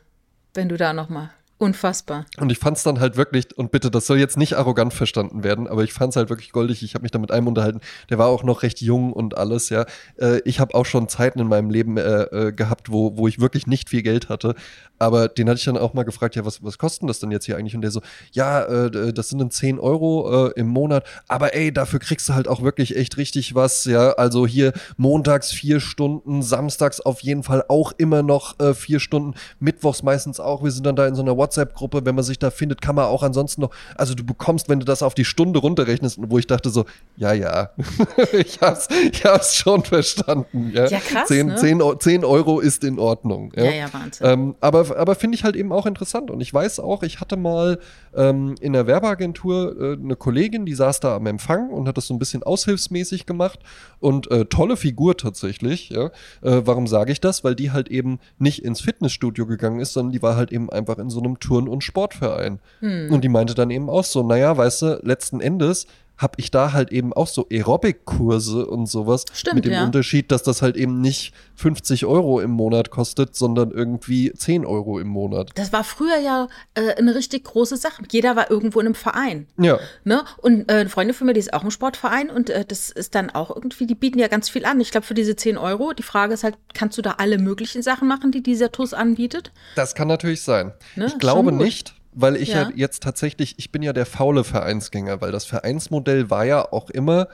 [0.53, 1.31] wenn du da noch mal.
[1.59, 2.25] Unfassbar.
[2.39, 5.43] Und ich fand es dann halt wirklich, und bitte, das soll jetzt nicht arrogant verstanden
[5.43, 6.83] werden, aber ich fand es halt wirklich goldig.
[6.83, 9.69] Ich habe mich da mit einem unterhalten, der war auch noch recht jung und alles,
[9.69, 9.85] ja.
[10.19, 13.39] Äh, ich habe auch schon Zeiten in meinem Leben äh, äh, gehabt, wo, wo ich
[13.39, 14.53] wirklich nicht viel Geld hatte.
[14.99, 17.45] Aber den hatte ich dann auch mal gefragt, ja, was, was kostet das denn jetzt
[17.45, 17.75] hier eigentlich?
[17.75, 18.01] Und der so,
[18.33, 22.35] ja, äh, das sind dann 10 Euro äh, im Monat, aber ey, dafür kriegst du
[22.35, 24.11] halt auch wirklich echt richtig was, ja.
[24.11, 29.33] Also hier montags vier Stunden, samstags auf jeden Fall auch immer noch äh, vier Stunden,
[29.59, 30.63] mittwochs meistens auch.
[30.63, 33.05] Wir sind dann da in so einer WhatsApp-Gruppe, wenn man sich da findet, kann man
[33.05, 36.47] auch ansonsten noch, also du bekommst, wenn du das auf die Stunde runterrechnest, wo ich
[36.47, 37.71] dachte so, ja, ja,
[38.33, 40.71] ich, hab's, ich hab's schon verstanden.
[40.73, 41.55] Ja, ja krass, 10, ne?
[41.55, 43.53] 10, 10 Euro ist in Ordnung.
[43.55, 44.27] Ja, Ja, ja, Wahnsinn.
[44.27, 46.31] Ähm, aber aber finde ich halt eben auch interessant.
[46.31, 47.79] Und ich weiß auch, ich hatte mal
[48.15, 52.07] ähm, in der Werbeagentur äh, eine Kollegin, die saß da am Empfang und hat das
[52.07, 53.59] so ein bisschen aushilfsmäßig gemacht.
[53.99, 55.89] Und äh, tolle Figur tatsächlich.
[55.89, 56.07] Ja?
[56.41, 57.43] Äh, warum sage ich das?
[57.43, 60.97] Weil die halt eben nicht ins Fitnessstudio gegangen ist, sondern die war halt eben einfach
[60.97, 62.59] in so einem Turn- und Sportverein.
[62.79, 63.11] Hm.
[63.11, 66.73] Und die meinte dann eben auch so, naja, weißt du, letzten Endes habe ich da
[66.73, 69.25] halt eben auch so Aerobic-Kurse und sowas.
[69.33, 69.83] Stimmt, mit dem ja.
[69.83, 74.99] Unterschied, dass das halt eben nicht 50 Euro im Monat kostet, sondern irgendwie 10 Euro
[74.99, 75.51] im Monat.
[75.55, 78.03] Das war früher ja äh, eine richtig große Sache.
[78.11, 79.47] Jeder war irgendwo in einem Verein.
[79.57, 80.23] Ja, Ne?
[80.37, 83.15] Und äh, eine Freundin von mir, die ist auch im Sportverein und äh, das ist
[83.15, 84.79] dann auch irgendwie, die bieten ja ganz viel an.
[84.79, 87.81] Ich glaube, für diese 10 Euro, die Frage ist halt, kannst du da alle möglichen
[87.81, 89.51] Sachen machen, die dieser TUS anbietet?
[89.75, 90.73] das kann natürlich sein.
[90.95, 92.63] Ne, Ich glaube nicht, weil ich ja.
[92.63, 92.71] Ja.
[92.75, 97.27] jetzt tatsächlich, ich bin ja der faule Vereinsgänger, weil das Vereinsmodell war ja auch immer,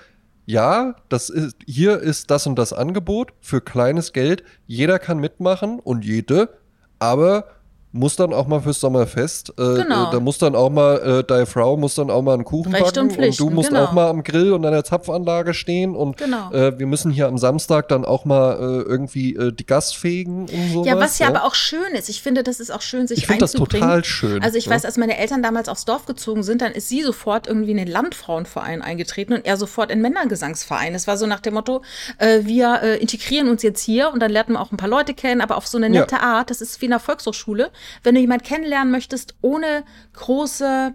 [0.46, 4.43] ja, das ist, hier ist das und das Angebot für kleines Geld.
[4.67, 6.50] Jeder kann mitmachen und jede,
[7.00, 7.46] aber
[7.95, 9.51] muss dann auch mal fürs Sommerfest.
[9.51, 9.53] Äh,
[9.84, 10.08] Genau.
[10.10, 12.73] äh, da muss dann auch mal, äh, deine Frau muss dann auch mal einen Kuchen
[12.73, 13.84] Rechte backen und und du musst genau.
[13.86, 16.51] auch mal am Grill und an der Zapfanlage stehen und Genau.
[16.51, 20.47] äh, wir müssen hier am Samstag dann auch mal äh, irgendwie äh, die Gast fegen
[20.47, 20.88] und sowas.
[20.88, 22.10] Ja, was ja, aber auch schön ist.
[22.10, 24.73] Ich finde, das ist auch schön, sich Ich finde das total schön, Also ich ne?
[24.73, 27.77] weiß, als meine Eltern damals aufs Dorf gezogen sind, dann ist sie sofort irgendwie in
[27.77, 30.95] den Landfrauenverein eingetreten und er sofort in den Männergesangsverein.
[30.95, 31.84] Es war so nach dem Motto,
[32.19, 35.58] wir integrieren uns jetzt hier und dann lernen wir auch ein paar Leute kennen, aber
[35.58, 36.01] auf so eine Ja.
[36.01, 36.49] nette Art.
[36.49, 37.69] Das ist wie in der Volkshochschule.
[38.04, 40.93] Wenn du jemanden kennenlernen möchtest, ohne große,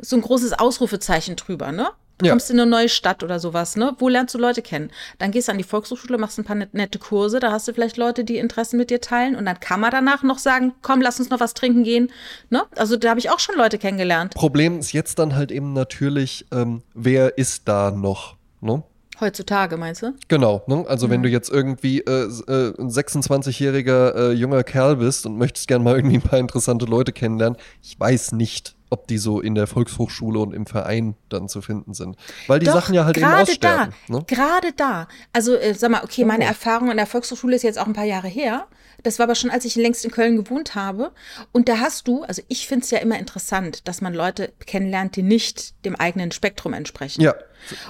[0.00, 1.88] so ein großes Ausrufezeichen drüber, ne?
[2.18, 2.32] Du Ja.
[2.32, 3.94] kommst in eine neue Stadt oder sowas, ne?
[3.98, 4.90] Wo lernst du Leute kennen?
[5.18, 7.74] Dann gehst du an die Volkshochschule, machst ein paar net- nette Kurse, da hast du
[7.74, 11.02] vielleicht Leute, die Interessen mit dir teilen und dann kann man danach noch sagen, komm,
[11.02, 12.10] lass uns noch was trinken gehen,
[12.48, 12.62] ne?
[12.74, 14.32] Also da habe ich auch schon Leute kennengelernt.
[14.34, 18.36] Problem ist jetzt dann halt eben natürlich, ähm, wer ist da noch?
[18.62, 18.82] Ne?
[19.20, 20.12] Heutzutage, meinst du?
[20.28, 20.84] Genau, ne?
[20.88, 21.10] also Mhm.
[21.12, 25.82] wenn du jetzt irgendwie äh, äh, ein 26-jähriger äh, junger Kerl bist und möchtest gerne
[25.84, 29.66] mal irgendwie ein paar interessante Leute kennenlernen, ich weiß nicht, ob die so in der
[29.66, 32.16] Volkshochschule und im Verein dann zu finden sind.
[32.46, 33.94] Weil die Doch, Sachen ja halt eben gerade aussterben.
[34.08, 34.24] da, Ne?
[34.26, 35.08] gerade da.
[35.32, 36.48] Also äh, sag mal, okay, meine Oh.
[36.48, 38.66] Erfahrung an der Volkshochschule ist jetzt auch ein paar Jahre her.
[39.02, 41.12] Das war aber schon, als ich längst in Köln gewohnt habe.
[41.52, 45.14] Und da hast du, also ich finde es ja immer interessant, dass man Leute kennenlernt,
[45.16, 47.20] die nicht dem eigenen Spektrum entsprechen.
[47.20, 47.34] Ja.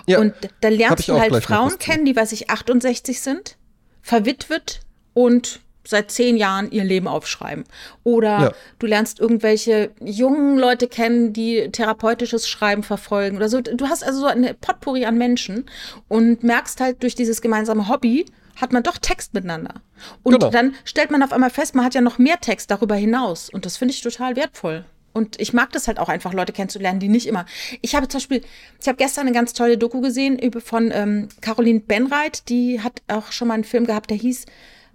[0.06, 0.18] ja.
[0.18, 3.56] Und da lernst du halt Frauen kennen, die, weiß ich, 68 sind,
[4.02, 4.80] verwitwet
[5.14, 7.64] und seit zehn Jahren ihr Leben aufschreiben.
[8.04, 8.52] Oder Ja.
[8.78, 13.60] du lernst irgendwelche jungen Leute kennen, die therapeutisches Schreiben verfolgen oder so.
[13.60, 15.66] Du hast also so eine Potpourri an Menschen
[16.08, 19.74] und merkst halt durch dieses gemeinsame Hobby, hat man doch Text miteinander.
[20.22, 20.50] Und Genau.
[20.50, 23.50] dann stellt man auf einmal fest, man hat ja noch mehr Text darüber hinaus.
[23.50, 24.84] Und das finde ich total wertvoll.
[25.12, 27.46] Und ich mag das halt auch einfach, Leute kennenzulernen, die nicht immer.
[27.80, 28.42] Ich habe zum Beispiel,
[28.80, 33.00] ich habe gestern eine ganz tolle Doku gesehen über von ähm, Caroline Benreit, die hat
[33.08, 34.44] auch schon mal einen Film gehabt, der hieß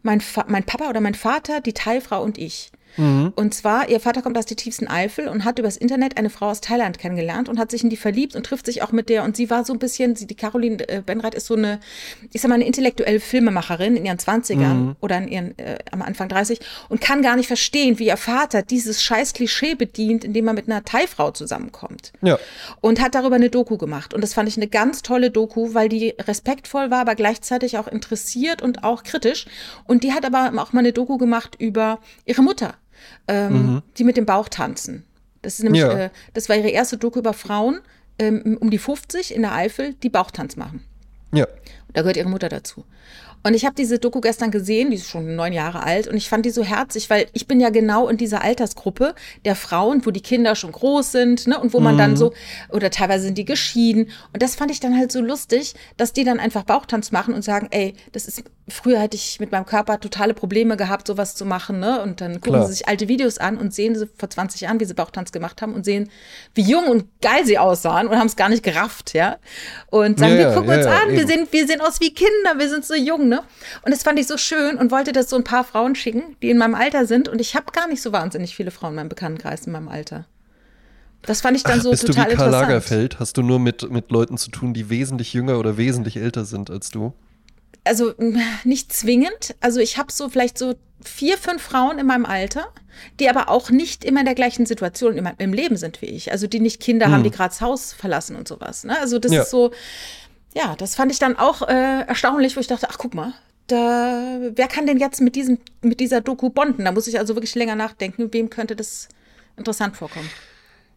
[0.03, 2.71] mein, mein Papa oder mein Vater, die Teilfrau und ich.
[3.36, 6.49] Und zwar, ihr Vater kommt aus der tiefsten Eifel und hat übers Internet eine Frau
[6.49, 9.23] aus Thailand kennengelernt und hat sich in die verliebt und trifft sich auch mit der.
[9.23, 11.80] Und sie war so ein bisschen, sie, die Caroline äh, Benreit ist so eine,
[12.32, 16.30] ich sag mal, eine intellektuelle Filmemacherin in ihren 20ern oder in ihren, äh, am Anfang
[16.30, 20.54] 30 und kann gar nicht verstehen, wie ihr Vater dieses scheiß Klischee bedient, indem er
[20.54, 22.38] mit einer Thai-Frau zusammenkommt ja.
[22.82, 24.13] und hat darüber eine Doku gemacht.
[24.13, 27.88] Und das fand ich eine ganz tolle Doku, weil die respektvoll war, aber gleichzeitig auch
[27.88, 29.45] interessiert und auch kritisch.
[29.86, 32.75] Und die hat aber auch mal eine Doku gemacht über ihre Mutter,
[33.27, 35.03] ähm, die mit dem Bauch tanzen.
[35.41, 35.91] Das ist nämlich, Ja.
[36.05, 37.79] äh, das war ihre erste Doku über Frauen
[38.19, 40.83] ähm, um die 50 in der Eifel, die Bauchtanz machen.
[41.33, 41.47] Ja.
[41.93, 42.85] Da gehört ihre Mutter dazu.
[43.43, 46.29] Und ich habe diese Doku gestern gesehen, die ist schon neun Jahre alt, und ich
[46.29, 50.11] fand die so herzig, weil ich bin ja genau in dieser Altersgruppe der Frauen, wo
[50.11, 52.33] die Kinder schon groß sind, ne, und wo man dann so,
[52.69, 54.09] oder teilweise sind die geschieden.
[54.31, 57.43] Und das fand ich dann halt so lustig, dass die dann einfach Bauchtanz machen und
[57.43, 61.45] sagen, ey, das ist früher hätte ich mit meinem Körper totale Probleme gehabt, sowas zu
[61.45, 62.01] machen, ne?
[62.01, 62.65] Und dann gucken Klar.
[62.67, 65.62] sie sich alte Videos an und sehen sie vor 20 Jahren, wie sie Bauchtanz gemacht
[65.62, 66.10] haben und sehen,
[66.55, 69.38] wie jung und geil sie aussahen und haben es gar nicht gerafft, ja?
[69.88, 72.13] Und sagen, Ja, wir gucken ja, uns ja, an, wir sehen, wir sehen aus wie
[72.13, 73.43] Kinder, wir sind so jung, ne?
[73.84, 76.49] Und das fand ich so schön und wollte das so ein paar Frauen schicken, die
[76.49, 77.29] in meinem Alter sind.
[77.29, 80.25] Und ich habe gar nicht so wahnsinnig viele Frauen in meinem Bekanntenkreis in meinem Alter.
[81.23, 82.69] Das fand ich dann Ach, so bist du wie total Karl interessant.
[82.69, 83.19] Lagerfeld?
[83.19, 86.71] Hast du nur mit, mit Leuten zu tun, die wesentlich jünger oder wesentlich älter sind
[86.71, 87.13] als du?
[87.84, 89.56] Also mh, nicht zwingend.
[89.60, 92.67] Also ich habe so vielleicht so vier, fünf Frauen in meinem Alter,
[93.20, 96.32] die aber auch nicht immer in der gleichen Situation im, im Leben sind wie ich.
[96.32, 98.84] Also die nicht Kinder haben, die gerade das Haus verlassen und sowas.
[98.84, 98.98] Ne?
[99.00, 99.41] Also das Ja.
[99.41, 99.72] ist so,
[100.54, 103.34] ja, das fand ich dann auch äh, erstaunlich, wo ich dachte, ach guck mal,
[103.67, 106.86] da, wer kann denn jetzt mit, diesem, mit dieser Doku bonden?
[106.86, 109.08] Da muss ich also wirklich länger nachdenken, wem könnte das
[109.58, 110.30] interessant vorkommen.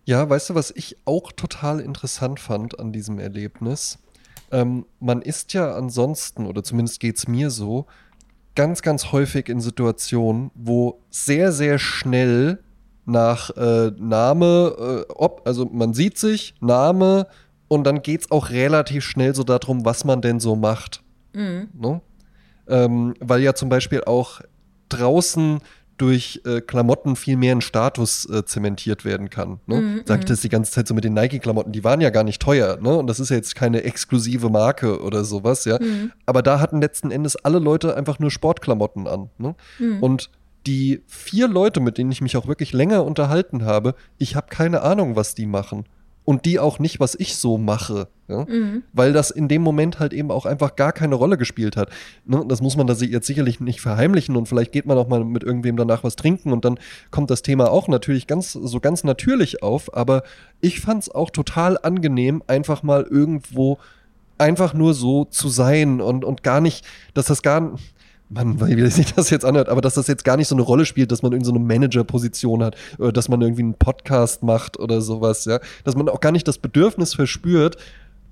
[0.05, 3.99] Ja, weißt du, was ich auch total interessant fand an diesem Erlebnis?
[4.54, 7.86] Ähm, man ist ja ansonsten, oder zumindest geht es mir so,
[8.54, 12.62] ganz, ganz häufig in Situationen, wo sehr, sehr schnell
[13.04, 17.26] nach äh, Name, äh, ob, also man sieht sich, Name,
[17.66, 21.02] und dann geht es auch relativ schnell so darum, was man denn so macht.
[21.74, 22.00] Ne?
[22.68, 24.40] Ähm, weil ja zum Beispiel auch
[24.88, 25.58] draußen
[25.96, 29.61] durch äh, Klamotten viel mehr ein Status äh, zementiert werden kann.
[29.66, 30.02] Ne?
[30.07, 32.42] Sag ich das die ganze Zeit so mit den Nike-Klamotten, die waren ja gar nicht
[32.42, 32.96] teuer, ne?
[32.96, 35.78] Und das ist ja jetzt keine exklusive Marke oder sowas, ja.
[36.26, 39.30] Aber da hatten letzten Endes alle Leute einfach nur Sportklamotten an.
[39.38, 39.54] Ne?
[40.00, 40.30] Und
[40.66, 44.83] die vier Leute, mit denen ich mich auch wirklich länger unterhalten habe, ich habe keine
[44.83, 45.85] Ahnung, was die machen.
[46.24, 48.08] Und die auch nicht, was ich so mache.
[48.28, 48.46] Ja?
[48.92, 51.90] Weil das in dem Moment halt eben auch einfach gar keine Rolle gespielt hat.
[52.24, 52.44] Ne?
[52.48, 55.42] Das muss man da jetzt sicherlich nicht verheimlichen und vielleicht geht man auch mal mit
[55.42, 56.78] irgendwem danach was trinken und dann
[57.10, 59.94] kommt das Thema auch natürlich ganz, so ganz natürlich auf.
[59.94, 60.22] Aber
[60.62, 63.78] ich fand es auch total angenehm, einfach mal irgendwo
[64.38, 67.76] einfach nur so zu sein und, und gar nicht, dass das gar
[68.28, 70.87] Mann, wie sich das jetzt anhört, aber dass das jetzt gar nicht so eine Rolle
[70.87, 74.78] spielt, dass man in so eine Manager-Position hat, oder dass man irgendwie einen Podcast macht
[74.78, 75.60] oder sowas, ja.
[75.84, 77.76] Dass man auch gar nicht das Bedürfnis verspürt,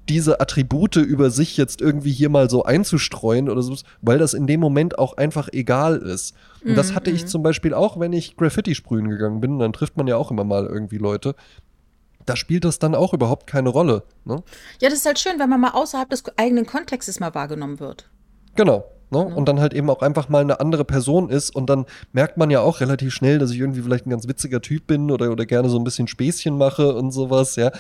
[0.09, 4.47] diese Attribute über sich jetzt irgendwie hier mal so einzustreuen oder so, weil das in
[4.47, 6.35] dem Moment auch einfach egal ist.
[6.65, 9.97] Und das hatte ich zum Beispiel auch, wenn ich Graffiti sprühen gegangen bin, dann trifft
[9.97, 11.35] man ja auch immer mal irgendwie Leute.
[12.27, 14.05] Da spielt das dann auch überhaupt keine Rolle.
[14.25, 14.43] Ne?
[14.81, 18.09] Ja, das ist halt schön, wenn man mal außerhalb des eigenen Kontextes mal wahrgenommen wird.
[18.55, 18.85] Genau.
[19.13, 19.19] Ne?
[19.19, 22.51] Und dann halt eben auch einfach mal eine andere Person ist und dann merkt man
[22.51, 25.45] ja auch relativ schnell, dass ich irgendwie vielleicht ein ganz witziger Typ bin oder, oder
[25.45, 27.71] gerne so ein bisschen Späßchen mache und sowas, ja.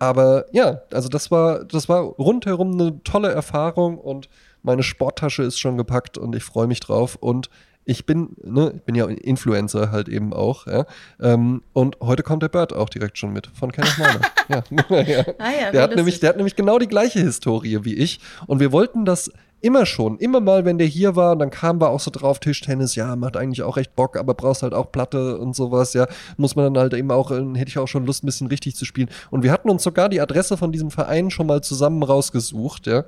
[0.00, 4.28] Aber ja, also das war, das war rundherum eine tolle Erfahrung und
[4.64, 7.50] meine Sporttasche ist schon gepackt und ich freue mich drauf und
[7.84, 10.86] ich bin, ne, ich bin ja Influencer halt eben auch, ja.
[11.20, 14.20] Ähm, und heute kommt der Bird auch direkt schon mit von Kenneth Meiner.
[14.48, 14.64] ja.
[15.02, 15.24] ja.
[15.38, 18.20] Ah ja, der, hat nämlich, der hat nämlich genau die gleiche Historie wie ich.
[18.46, 21.90] Und wir wollten das immer schon, immer mal, wenn der hier war, dann kamen wir
[21.90, 25.38] auch so drauf, Tischtennis, ja, macht eigentlich auch recht Bock, aber brauchst halt auch Platte
[25.38, 28.24] und sowas, ja, muss man dann halt eben auch, äh, hätte ich auch schon Lust,
[28.24, 29.10] ein bisschen richtig zu spielen.
[29.30, 33.04] Und wir hatten uns sogar die Adresse von diesem Verein schon mal zusammen rausgesucht, ja.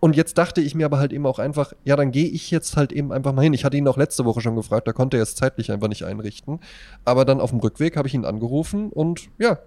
[0.00, 2.76] Und jetzt dachte ich mir aber halt eben auch einfach, ja, dann gehe ich jetzt
[2.76, 3.54] halt eben einfach mal hin.
[3.54, 6.04] Ich hatte ihn auch letzte Woche schon gefragt, da konnte er es zeitlich einfach nicht
[6.04, 6.58] einrichten.
[7.04, 9.60] Aber dann auf dem Rückweg habe ich ihn angerufen und ja,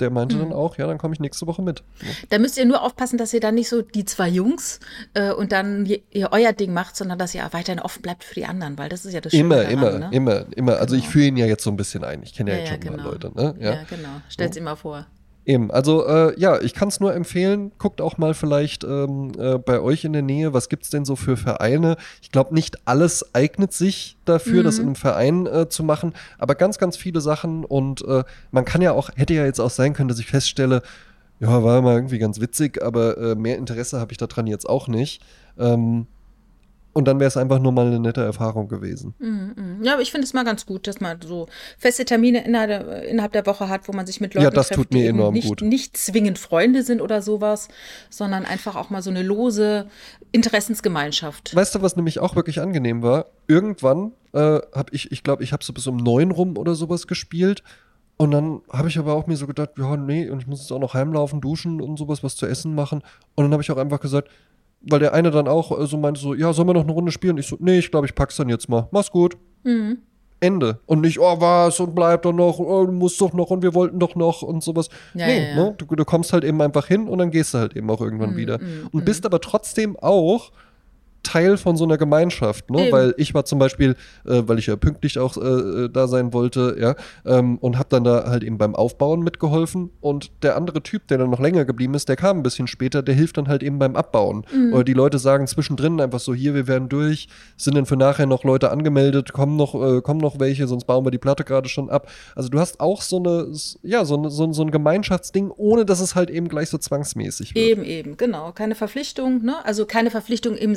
[0.00, 0.40] der meinte Mhm.
[0.40, 1.82] dann auch, ja, dann komme ich nächste Woche mit.
[2.30, 4.80] Da müsst ihr nur aufpassen, dass ihr dann nicht so die zwei Jungs
[5.14, 8.34] äh, und dann je- ihr euer Ding macht, sondern dass ihr weiterhin offen bleibt für
[8.34, 10.08] die anderen, weil das ist ja das Schöne Immer, daran, immer, ne?
[10.12, 10.76] immer, immer.
[10.78, 11.12] Also ich Genau.
[11.12, 12.22] führe ihn ja jetzt so ein bisschen ein.
[12.22, 13.02] Ich kenne ja, Ja, jetzt ja, schon genau.
[13.04, 13.54] mal Leute, ne?
[13.60, 14.08] Ja, genau.
[14.28, 15.06] Stellt's ihm mal vor.
[15.48, 17.72] Eben, also äh, ja, ich kann es nur empfehlen.
[17.78, 21.16] Guckt auch mal vielleicht ähm, äh, bei euch in der Nähe, was gibt's denn so
[21.16, 21.96] für Vereine?
[22.20, 26.54] Ich glaube, nicht alles eignet sich dafür, das in einem Verein äh, zu machen, aber
[26.54, 29.94] ganz, ganz viele Sachen und äh, man kann ja auch, hätte ja jetzt auch sein
[29.94, 30.82] können, dass ich feststelle,
[31.40, 34.86] ja, war mal irgendwie ganz witzig, aber äh, mehr Interesse habe ich daran jetzt auch
[34.86, 35.22] nicht.
[35.58, 36.08] Ähm,
[36.92, 39.14] und dann wäre es einfach nur mal eine nette Erfahrung gewesen.
[39.18, 39.80] Mhm.
[39.82, 41.46] Ja, aber ich finde es mal ganz gut, dass man so
[41.78, 44.68] feste Termine innerhalb der, innerhalb der Woche hat, wo man sich mit Leuten Ja, das
[44.68, 45.62] trifft, tut mir die enorm nicht, gut.
[45.62, 47.68] nicht zwingend Freunde sind oder sowas,
[48.10, 49.86] sondern einfach auch mal so eine lose
[50.32, 51.54] Interessensgemeinschaft.
[51.54, 53.26] Weißt du, was nämlich auch wirklich angenehm war?
[53.46, 57.06] Irgendwann äh, habe ich, ich glaube, ich habe so bis um neun rum oder sowas
[57.06, 57.62] gespielt.
[58.16, 60.72] Und dann habe ich aber auch mir so gedacht, ja, nee, und ich muss jetzt
[60.72, 63.02] auch noch heimlaufen, duschen und sowas, was zu essen machen.
[63.36, 64.28] Und dann habe ich auch einfach gesagt,
[64.80, 67.12] weil der eine dann auch äh, so meinte so, ja, sollen wir noch eine Runde
[67.12, 67.38] spielen?
[67.38, 68.88] Ich so, nee, ich glaube, ich pack's dann jetzt mal.
[68.90, 69.36] Mach's gut.
[69.64, 69.98] Mhm.
[70.40, 70.78] Ende.
[70.86, 73.74] Und nicht, oh, was, und bleib doch noch, oh, du musst doch noch und wir
[73.74, 74.88] wollten doch noch und sowas.
[75.14, 75.54] Ja, nee, ja, ja.
[75.56, 75.74] Ne?
[75.76, 78.30] Du, du kommst halt eben einfach hin und dann gehst du halt eben auch irgendwann
[78.32, 78.60] Mhm, wieder.
[78.92, 80.52] Und bist aber trotzdem auch
[81.22, 82.86] Teil von so einer Gemeinschaft, ne?
[82.86, 82.92] Eben.
[82.92, 86.76] Weil ich war zum Beispiel, äh, weil ich ja pünktlich auch äh, da sein wollte,
[86.80, 86.94] ja,
[87.26, 89.90] ähm, und habe dann da halt eben beim Aufbauen mitgeholfen.
[90.00, 93.02] Und der andere Typ, der dann noch länger geblieben ist, der kam ein bisschen später,
[93.02, 94.44] der hilft dann halt eben beim Abbauen.
[94.72, 98.26] Oder die Leute sagen zwischendrin einfach so, hier, wir werden durch, sind dann für nachher
[98.26, 101.68] noch Leute angemeldet, kommen noch, äh, kommen noch welche, sonst bauen wir die Platte gerade
[101.68, 102.08] schon ab.
[102.34, 103.52] Also du hast auch so eine,
[103.82, 107.54] ja, so, eine, so, so ein Gemeinschaftsding, ohne dass es halt eben gleich so zwangsmäßig
[107.54, 107.66] wird.
[107.66, 108.52] Eben, eben, genau.
[108.52, 109.64] Keine Verpflichtung, ne?
[109.64, 110.74] Also keine Verpflichtung im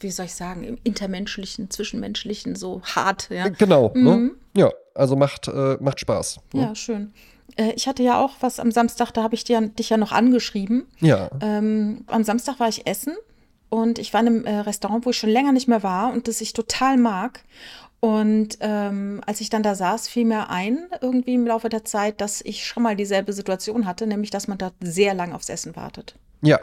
[0.00, 3.48] Wie soll ich sagen, im intermenschlichen, zwischenmenschlichen, so hart, ja.
[3.48, 4.30] Genau, ne?
[4.56, 6.40] Ja, also macht, äh, macht Spaß.
[6.52, 6.62] Ne?
[6.62, 7.12] Ja, schön.
[7.56, 10.12] Äh, ich hatte ja auch was am Samstag, da habe ich dir, dich ja noch
[10.12, 10.86] angeschrieben.
[11.00, 11.30] Ja.
[11.40, 13.14] Ähm, am Samstag war ich essen
[13.68, 16.28] und ich war in einem äh, Restaurant, wo ich schon länger nicht mehr war und
[16.28, 17.44] das ich total mag.
[18.00, 22.20] Und ähm, als ich dann da saß, fiel mir ein, irgendwie im Laufe der Zeit,
[22.20, 25.74] dass ich schon mal dieselbe Situation hatte, nämlich dass man da sehr lang aufs Essen
[25.74, 26.14] wartet.
[26.42, 26.60] Ja.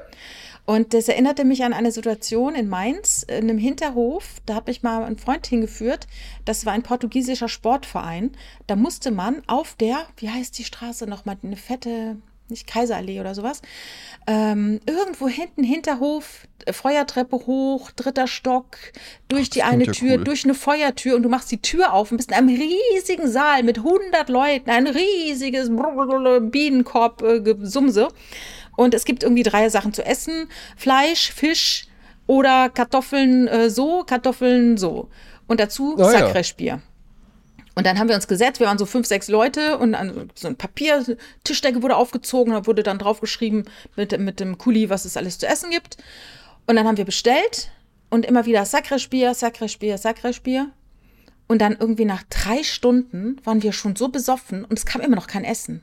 [0.65, 4.41] Und das erinnerte mich an eine Situation in Mainz, in einem Hinterhof.
[4.45, 6.08] Da hat mich mal ein Freund hingeführt.
[6.45, 8.32] Das war ein portugiesischer Sportverein.
[8.67, 12.17] Da musste man auf der, wie heißt die Straße nochmal, eine fette,
[12.52, 13.63] nicht Kaiserallee oder sowas,
[14.28, 18.78] ähm, irgendwo hinten Hinterhof, äh, Feuertreppe hoch, dritter Stock,
[19.30, 20.24] durch die eine ja Tür, cool.
[20.24, 23.63] durch eine Feuertür und du machst die Tür auf und bist in einem riesigen Saal
[23.63, 28.10] mit 100 Leuten, ein riesiges Bienenkorb-Gesumse.
[28.76, 31.88] Und es gibt irgendwie drei Sachen zu essen: Fleisch, Fisch
[32.28, 35.10] oder Kartoffeln äh, so, Kartoffeln so.
[35.48, 36.20] Und dazu Ah, ja.
[36.20, 36.82] Sacrespier.
[37.76, 39.96] Und dann haben wir uns gesetzt, wir waren so fünf, sechs Leute und
[40.36, 43.64] so ein Papier, Tischdecke wurde aufgezogen, da wurde dann draufgeschrieben
[43.96, 45.98] mit, mit dem Kuli, was es alles zu essen gibt.
[46.68, 47.72] Und dann haben wir bestellt
[48.10, 50.70] und immer wieder Sacrespier, Sacrespier, Sacrespier.
[51.48, 55.16] Und dann irgendwie nach drei Stunden waren wir schon so besoffen und es kam immer
[55.16, 55.82] noch kein Essen.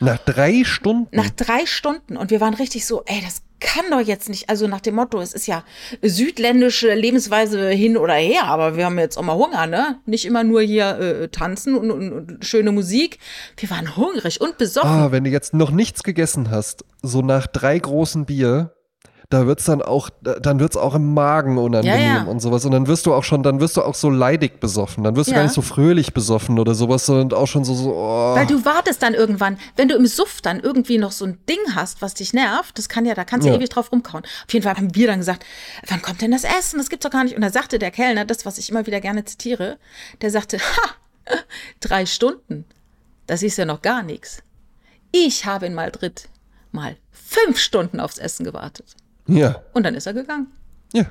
[0.00, 1.14] Nach drei Stunden.
[1.16, 4.48] Nach drei Stunden und wir waren richtig so, ey, das kann doch jetzt nicht.
[4.50, 5.64] Also nach dem Motto, es ist ja
[6.02, 9.98] südländische Lebensweise hin oder her, aber wir haben jetzt auch mal Hunger, ne?
[10.04, 13.18] Nicht immer nur hier äh, tanzen und, und, und schöne Musik.
[13.56, 14.90] Wir waren hungrig und besoffen.
[14.90, 18.75] Ah, wenn du jetzt noch nichts gegessen hast, so nach drei großen Bier,
[19.28, 22.22] da wird's dann auch, da- dann wird's auch im Magen unangenehm Ja, ja.
[22.24, 22.64] und sowas.
[22.64, 25.02] Und dann wirst du auch schon, dann wirst du auch so leidig besoffen.
[25.02, 25.38] Dann wirst du Ja.
[25.38, 28.34] gar nicht so fröhlich besoffen oder sowas, sondern auch schon so, so, oh.
[28.36, 31.58] Weil du wartest dann irgendwann, wenn du im Suff dann irgendwie noch so ein Ding
[31.74, 33.56] hast, was dich nervt, das kann ja, da kannst du Ja.
[33.56, 34.22] ewig drauf rumkauen.
[34.24, 35.44] Auf jeden Fall haben wir dann gesagt,
[35.88, 36.78] wann kommt denn das Essen?
[36.78, 37.34] Das gibt's doch gar nicht.
[37.34, 39.78] Und da sagte der Kellner, das, was ich immer wieder gerne zitiere,
[40.20, 40.90] der sagte, ha,
[41.80, 42.64] drei Stunden.
[43.26, 44.42] Das ist ja noch gar nichts.
[45.10, 46.28] Ich habe in Madrid
[46.70, 48.94] mal fünf Stunden aufs Essen gewartet.
[49.28, 50.46] Ja, Und dann ist er gegangen.
[50.92, 51.04] ja.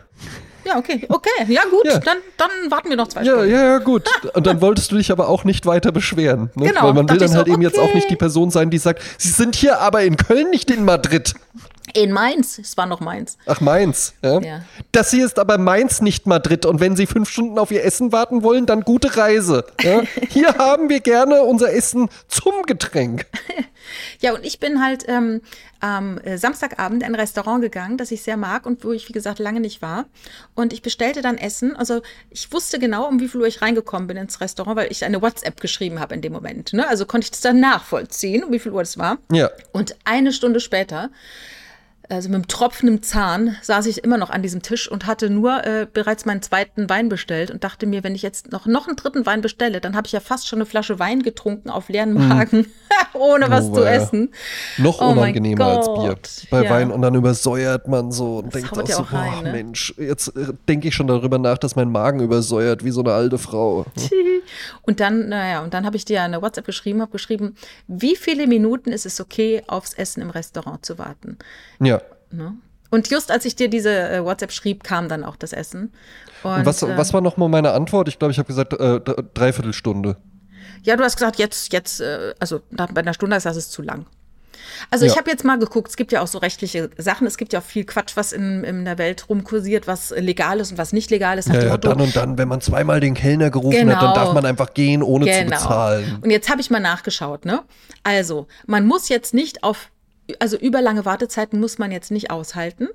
[0.68, 2.00] Ja, okay, okay, ja gut, Ja.
[2.00, 3.52] Dann, dann warten wir noch zwei Ja, Stunden.
[3.52, 4.10] ja, ja, gut.
[4.34, 6.50] Und dann wolltest du dich aber auch nicht weiter beschweren.
[6.56, 6.70] Ne?
[6.70, 7.94] Genau, Weil man will dann ich halt so, eben jetzt auch okay.
[7.98, 11.36] nicht die Person sein, die sagt, sie sind hier aber in Köln, nicht in Madrid.
[11.94, 13.38] In Mainz, es war noch Mainz.
[13.46, 14.14] Ach, Mainz.
[14.24, 14.40] Ja?
[14.40, 14.62] Ja.
[14.92, 16.66] Das hier ist aber Mainz, nicht Madrid.
[16.66, 19.66] Und wenn Sie fünf Stunden auf Ihr Essen warten wollen, dann gute Reise.
[19.82, 20.02] Ja?
[20.30, 23.26] Hier haben wir gerne unser Essen zum Getränk.
[24.20, 25.42] Ja, und ich bin halt ähm,
[25.80, 29.14] am äh, Samstagabend in ein Restaurant gegangen, das ich sehr mag und wo ich, wie
[29.14, 30.06] gesagt, lange nicht war.
[30.56, 31.76] Und ich bestellte dann Essen.
[31.76, 35.06] Also ich wusste genau, um wie viel Uhr ich reingekommen bin ins Restaurant, weil ich
[35.06, 36.74] eine WhatsApp geschrieben habe in dem Moment.
[36.74, 36.88] Ne?
[36.88, 39.18] Also konnte ich das dann nachvollziehen, um wie viel Uhr es war.
[39.32, 39.50] Ja.
[39.72, 41.10] Und eine Stunde später,
[42.10, 45.30] also mit einem Tropfen im Zahn, saß ich immer noch an diesem Tisch und hatte
[45.30, 48.88] nur äh, bereits meinen zweiten Wein bestellt und dachte mir, wenn ich jetzt noch, noch
[48.88, 51.90] einen dritten Wein bestelle, dann habe ich ja fast schon eine Flasche Wein getrunken auf
[51.90, 52.68] leeren Magen,
[53.14, 53.92] ohne was Oh, zu weia.
[54.02, 54.30] essen.
[54.78, 56.18] Noch Oh unangenehmer als Bier.
[56.52, 56.70] Bei ja.
[56.70, 59.52] Wein und dann übersäuert man so und Das denkt auch ja so, rein, boah, ne?
[59.52, 63.14] Mensch, jetzt äh, denke ich schon darüber nach, dass mein Magen übersäuert wie so eine
[63.14, 63.86] alte Frau.
[64.84, 67.56] Und dann, naja, und dann habe ich dir eine WhatsApp geschrieben, habe geschrieben,
[67.88, 71.38] wie viele Minuten ist es okay, aufs Essen im Restaurant zu warten?
[71.80, 72.02] Ja.
[72.32, 72.54] Ne?
[72.92, 75.92] Und just als ich dir diese äh, WhatsApp schrieb, kam dann auch das Essen.
[76.44, 78.08] Und, Und was, äh, was war nochmal meine Antwort?
[78.08, 80.18] Ich glaube, ich habe gesagt, äh, d- Dreiviertelstunde.
[80.84, 83.72] Ja, du hast gesagt, jetzt, jetzt, äh, also nach, bei einer Stunde ist das ist
[83.72, 84.06] zu lang.
[84.92, 85.18] Also ich Ja.
[85.20, 87.64] habe jetzt mal geguckt, es gibt ja auch so rechtliche Sachen, es gibt ja auch
[87.64, 91.38] viel Quatsch, was in, in der Welt rumkursiert, was legal ist und was nicht legal
[91.38, 91.50] ist.
[91.50, 94.14] Ja, ja, dann und dann, wenn man zweimal den Kellner gerufen hat, dann Genau.
[94.14, 95.52] darf man einfach gehen, ohne zu Genau.
[95.58, 96.20] bezahlen.
[96.22, 97.64] Und jetzt habe ich mal nachgeschaut, ne?
[98.04, 99.90] Also, man muss jetzt nicht auf,
[100.40, 102.88] also überlange Wartezeiten muss man jetzt nicht aushalten.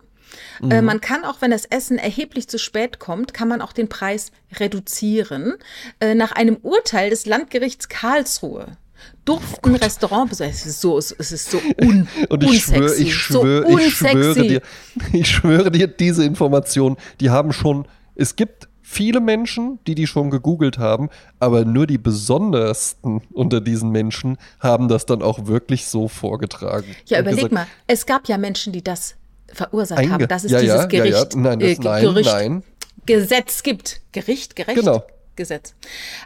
[0.61, 0.71] Mhm.
[0.71, 3.89] Äh, man kann auch, wenn das Essen erheblich zu spät kommt, kann man auch den
[3.89, 5.55] Preis reduzieren.
[6.01, 8.77] Äh, nach einem Urteil des Landgerichts Karlsruhe
[9.25, 13.71] durften Restaurantbesucher, es ist so, es ist so un, Und ich schwöre, unsexy, ich schwöre,
[13.71, 14.63] so ich schwöre dir,
[15.13, 20.31] ich schwöre dir, diese Information, die haben schon, es gibt viele Menschen, die die schon
[20.31, 21.09] gegoogelt haben,
[21.39, 26.95] aber nur die besondersten unter diesen Menschen haben das dann auch wirklich so vorgetragen.
[27.07, 29.17] Ja, überleg gesagt, mal, es gab ja Menschen, die das
[29.53, 30.29] verursacht haben.
[30.29, 31.35] Das ist ja, dieses ja, Gericht.
[31.35, 31.41] Ja.
[31.41, 32.31] Nein, das, äh, nein, Gerücht.
[32.31, 32.63] nein.
[33.07, 34.01] Gesetz gibt.
[34.13, 34.79] Gericht, gerecht?
[34.79, 35.03] Genau.
[35.37, 35.75] Gesetz.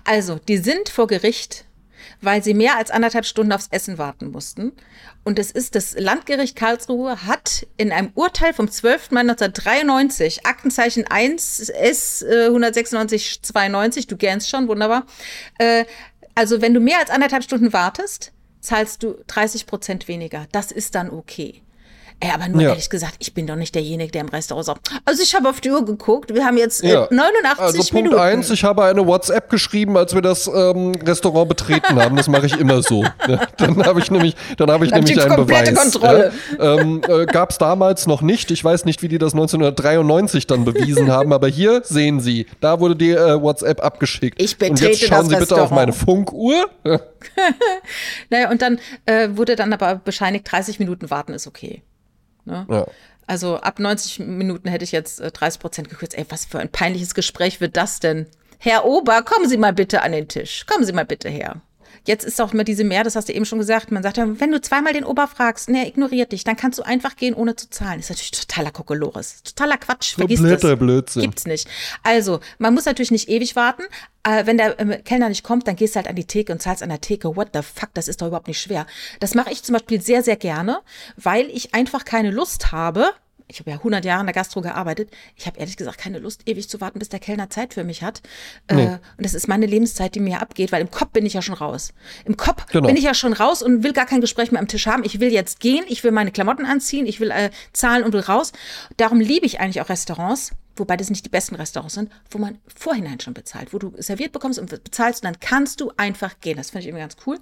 [0.05, 1.65] Also, die sind vor Gericht,
[2.25, 4.73] weil sie mehr als anderthalb Stunden aufs Essen warten mussten.
[5.25, 9.11] Und es ist das Landgericht Karlsruhe hat in einem Urteil vom 12.
[9.11, 15.07] Mai 1993, Aktenzeichen 1 S äh, 196 92, du gernst schon, wunderbar.
[15.59, 15.85] Äh,
[16.35, 20.47] also, wenn du mehr als anderthalb Stunden wartest, zahlst du 30 Prozent weniger.
[20.53, 21.63] Das ist dann okay.
[22.21, 22.69] Ey, aber nur Ja.
[22.71, 25.61] ehrlich gesagt, ich bin doch nicht derjenige, der im Restaurant sagt, also ich habe auf
[25.61, 27.09] die Uhr geguckt, wir haben jetzt äh, Ja.
[27.11, 28.19] 89 Also Punkt Minuten.
[28.19, 32.17] eins, ich habe eine WhatsApp geschrieben, als wir das ähm, Restaurant betreten haben.
[32.17, 33.05] Das mache ich immer so.
[33.29, 35.75] Ja, dann habe ich nämlich, dann habe ich Dann nämlich einen Beweis.
[35.75, 36.33] Kontrolle.
[36.59, 36.77] Ja.
[36.79, 38.51] Ähm, äh, Gab es damals noch nicht.
[38.51, 42.81] Ich weiß nicht, wie die das 1993 dann bewiesen haben, aber hier sehen Sie, da
[42.81, 44.41] wurde die äh, WhatsApp abgeschickt.
[44.41, 45.73] Ich Und betrete jetzt schauen Sie bitte auf Restaurant.
[45.73, 46.71] meine Funkuhr.
[46.85, 47.01] Ja.
[48.31, 51.83] Naja, und dann äh, wurde dann aber bescheinigt, 30 Minuten warten ist okay.
[52.45, 52.67] Ne?
[52.69, 52.87] Ja.
[53.27, 56.17] Also ab 90 Minuten hätte ich jetzt äh, 30 Prozent gekürzt.
[56.17, 58.27] Ey, was für ein peinliches Gespräch wird das denn?
[58.59, 60.67] Herr Ober, kommen Sie mal bitte an den Tisch.
[60.67, 61.61] Kommen Sie mal bitte her.
[62.07, 64.41] Jetzt ist auch immer diese mehr, das hast du eben schon gesagt, man sagt ja,
[64.41, 67.57] wenn du zweimal den Ober fragst, er ignoriert dich, dann kannst du einfach gehen, ohne
[67.57, 67.99] zu zahlen.
[67.99, 69.43] Das ist natürlich totaler Kokolores.
[69.43, 70.79] Totaler Quatsch, vergiss Kompletter das.
[70.79, 71.23] Blödsinn.
[71.23, 71.69] Gibt's nicht.
[72.03, 73.83] Also, man muss natürlich nicht ewig warten.
[74.23, 76.61] Äh, wenn der ähm, Kellner nicht kommt, dann gehst du halt an die Theke und
[76.61, 77.37] zahlst an der Theke.
[77.37, 78.87] What the fuck, das ist doch überhaupt nicht schwer.
[79.21, 80.81] Das mache ich zum Beispiel sehr, sehr gerne,
[81.17, 83.13] weil ich einfach keine Lust habe.
[83.47, 85.11] Ich habe ja 100 Jahre in der Gastro gearbeitet.
[85.37, 88.03] Ich habe ehrlich gesagt keine Lust, ewig zu warten, bis der Kellner Zeit für mich
[88.03, 88.23] hat.
[88.69, 91.43] Äh, und das ist meine Lebenszeit, die mir abgeht, weil im Kopf bin ich ja
[91.43, 91.93] schon raus.
[92.25, 92.87] Im Kopf Genau.
[92.87, 95.05] bin ich ja schon raus und will gar kein Gespräch mehr am Tisch haben.
[95.05, 98.21] Ich will jetzt gehen, ich will meine Klamotten anziehen, ich will äh, zahlen und will
[98.21, 98.53] raus.
[98.97, 102.59] Darum liebe ich eigentlich auch Restaurants, wobei das nicht die besten Restaurants sind, wo man
[102.75, 106.57] vorhinein schon bezahlt, wo du serviert bekommst und bezahlst und dann kannst du einfach gehen.
[106.57, 107.39] Das finde ich irgendwie ganz cool.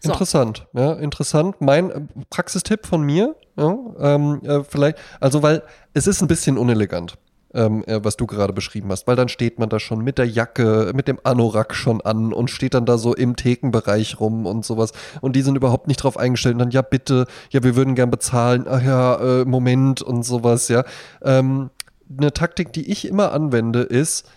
[0.00, 0.12] So.
[0.12, 1.60] Interessant, ja, interessant.
[1.60, 5.62] Mein äh, Praxistipp von mir, ja, ähm, äh, vielleicht, also weil
[5.92, 7.16] es ist ein bisschen unelegant,
[7.54, 10.26] ähm, äh, was du gerade beschrieben hast, weil dann steht man da schon mit der
[10.26, 14.64] Jacke, mit dem Anorak schon an und steht dann da so im Thekenbereich rum und
[14.64, 17.94] sowas und die sind überhaupt nicht drauf eingestellt und dann, ja bitte, ja wir würden
[17.94, 20.84] gern bezahlen, ach ja, äh, Moment und sowas, ja.
[21.22, 21.70] Ähm,
[22.18, 24.28] eine Taktik, die ich immer anwende, ist,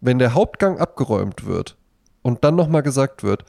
[0.00, 1.76] wenn der Hauptgang abgeräumt wird
[2.22, 3.44] und dann nochmal gesagt wird,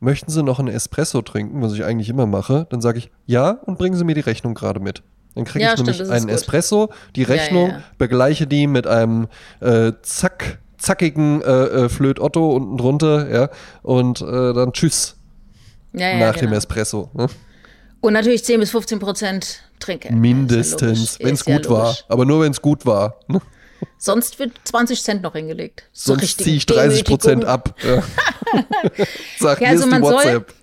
[0.00, 3.50] möchten Sie noch einen Espresso trinken, was ich eigentlich immer mache, dann sage ich ja
[3.50, 5.02] und bringen Sie mir die Rechnung gerade mit.
[5.34, 6.34] Dann kriege Ja, ich stimmt, nämlich einen gut.
[6.34, 7.82] Espresso, die ja, Rechnung, ja.
[7.98, 9.28] begleiche die mit einem
[9.60, 13.48] äh, zack, zackigen äh, äh, Flöt Otto unten drunter, ja,
[13.82, 15.16] und äh, dann tschüss
[15.92, 16.50] Ja, ja, nach genau.
[16.50, 17.10] dem Espresso.
[17.14, 17.26] Ne?
[18.00, 20.14] Und natürlich 10 bis 15 Prozent Trinkgeld.
[20.14, 21.96] Ja, Mindestens, ja wenn es gut war.
[22.08, 23.20] Aber nur wenn es gut war.
[23.28, 23.40] Ne?
[23.98, 25.84] Sonst wird 20 Cent noch hingelegt.
[25.92, 27.74] So Sonst ziehe ich 30 Prozent ab.
[27.84, 28.02] Ja.
[29.38, 30.54] Sag, Ja, also man soll- WhatsApp.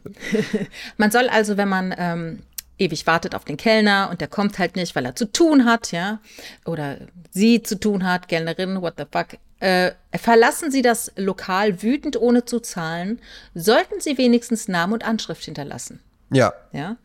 [0.98, 2.40] Man soll also, wenn man ähm,
[2.78, 5.92] ewig wartet auf den Kellner und der kommt halt nicht, weil er zu tun hat,
[5.92, 6.20] ja,
[6.66, 6.98] oder
[7.32, 12.46] sie zu tun hat, Kellnerin, what the fuck, äh, verlassen Sie das Lokal wütend ohne
[12.46, 13.20] zu zahlen,
[13.54, 16.00] sollten Sie wenigstens Namen und Anschrift hinterlassen.
[16.36, 16.98] Ja, Ja,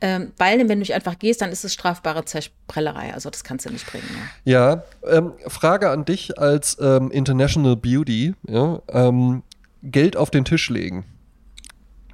[0.00, 3.12] ähm, weil wenn du nicht einfach gehst, dann ist es strafbare Zerprellerei.
[3.14, 4.04] Also das kannst du nicht bringen.
[4.44, 4.82] Ja.
[5.04, 8.34] Ja, ähm, Frage an dich als ähm, International Beauty.
[8.48, 9.42] Ja, ähm,
[9.82, 11.04] Geld auf den Tisch legen.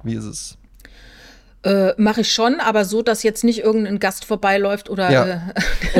[0.03, 0.57] Wie ist es?
[1.63, 5.11] Äh, Mache ich schon, aber so, dass jetzt nicht irgendein Gast vorbeiläuft oder.
[5.11, 5.25] Ja.
[5.25, 5.39] Äh,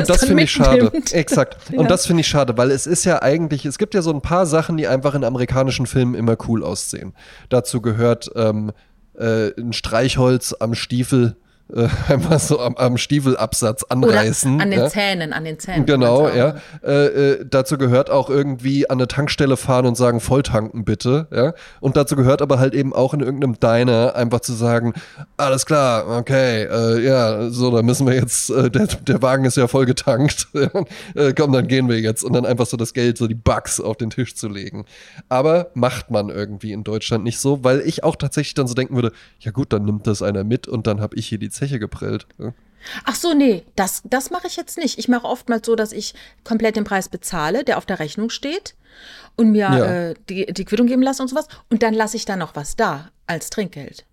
[0.00, 0.90] Und das finde ich schade.
[1.12, 1.56] Exakt.
[1.72, 1.78] Ja.
[1.78, 4.20] Und das finde ich schade, weil es ist ja eigentlich, es gibt ja so ein
[4.20, 7.14] paar Sachen, die einfach in amerikanischen Filmen immer cool aussehen.
[7.48, 8.72] Dazu gehört ähm,
[9.14, 11.36] äh, ein Streichholz am Stiefel,
[11.72, 14.60] äh, einfach so am, am Stiefelabsatz Oder anreißen.
[14.60, 14.88] an den ja.
[14.88, 15.86] Zähnen, an den Zähnen.
[15.86, 16.34] Genau, ja.
[16.34, 16.60] sagen.
[16.84, 21.54] Äh, äh, dazu gehört auch irgendwie an eine Tankstelle fahren und sagen, volltanken bitte, ja.
[21.80, 24.92] Und dazu gehört aber halt eben auch in irgendeinem Diner einfach zu sagen,
[25.36, 29.56] alles klar, okay, äh, ja, so, da müssen wir jetzt, äh, der, der Wagen ist
[29.56, 30.48] ja voll getankt,
[31.14, 32.24] äh, komm, dann gehen wir jetzt.
[32.24, 34.84] Und dann einfach so das Geld, so die Bucks auf den Tisch zu legen.
[35.28, 38.94] Aber macht man irgendwie in Deutschland nicht so, weil ich auch tatsächlich dann so denken
[38.94, 41.78] würde, ja gut, dann nimmt das einer mit und dann habe ich hier die Zeche
[41.78, 42.26] geprellt.
[42.38, 42.52] Ja.
[43.04, 44.98] Ach so, nee, das, das mache ich jetzt nicht.
[44.98, 48.74] Ich mache oftmals so, dass ich komplett den Preis bezahle, der auf der Rechnung steht
[49.36, 49.84] und mir Ja.
[50.10, 51.46] äh, die, die Quittung geben lasse und sowas.
[51.70, 54.04] Und dann lasse ich da noch was da als Trinkgeld.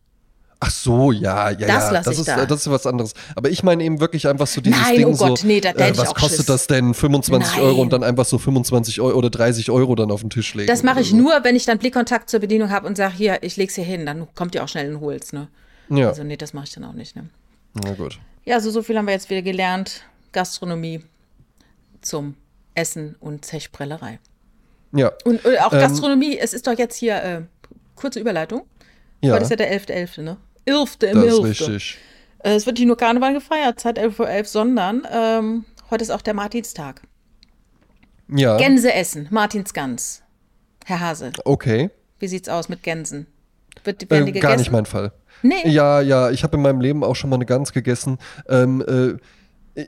[0.61, 2.01] Ach so, ja, ja, Das ja.
[2.01, 2.45] das ich ist, da.
[2.45, 3.13] das ist was anderes.
[3.35, 5.71] Aber ich meine eben wirklich einfach so dieses Nein, Ding oh Gott, so, nee, da-
[5.71, 6.45] da äh, was kostet Schiss.
[6.47, 6.93] das denn?
[6.93, 7.61] 25 Nein.
[7.65, 10.67] Euro und dann einfach so 25 Euro oder 30 Euro dann auf den Tisch legen.
[10.67, 11.15] Das mache ich so.
[11.15, 14.05] nur, wenn ich dann Blickkontakt zur Bedienung habe und sage, hier, ich leg's hier hin,
[14.05, 15.47] dann kommt ihr auch schnell und holt's, ne?
[15.89, 17.29] Ja, Also nee, das mache ich dann auch nicht, ne?
[17.73, 18.19] na gut.
[18.45, 20.03] Ja, also so viel haben wir jetzt wieder gelernt.
[20.31, 21.03] Gastronomie
[22.01, 22.35] zum
[22.75, 24.19] Essen und Zechprellerei.
[24.91, 27.41] Ja, Und äh, auch Ähm, Gastronomie, es ist doch jetzt hier, äh,
[27.95, 28.63] kurze Überleitung.
[29.21, 30.37] ja, Heute ist ja der 11.11., ne?
[30.65, 30.97] 11.
[31.01, 31.43] im das ist 11..
[31.43, 31.97] richtig.
[32.39, 36.21] Äh, es wird nicht nur Karneval gefeiert, seit 11.11 Uhr, sondern ähm, heute ist auch
[36.21, 37.01] der Martinstag.
[38.29, 38.57] Ja.
[38.57, 40.21] Gänse essen, Martins Gans.
[40.85, 41.89] Herr Hase, Okay.
[42.19, 43.27] wie sieht's aus mit Gänsen?
[43.83, 44.47] Wird, Äh, werden die gegessen?
[44.49, 45.11] gar nicht mein Fall.
[45.41, 45.67] Nee.
[45.69, 48.17] Ja, ja, ich habe in meinem Leben auch schon mal eine Gans gegessen.
[48.47, 48.81] Ähm,
[49.75, 49.83] äh,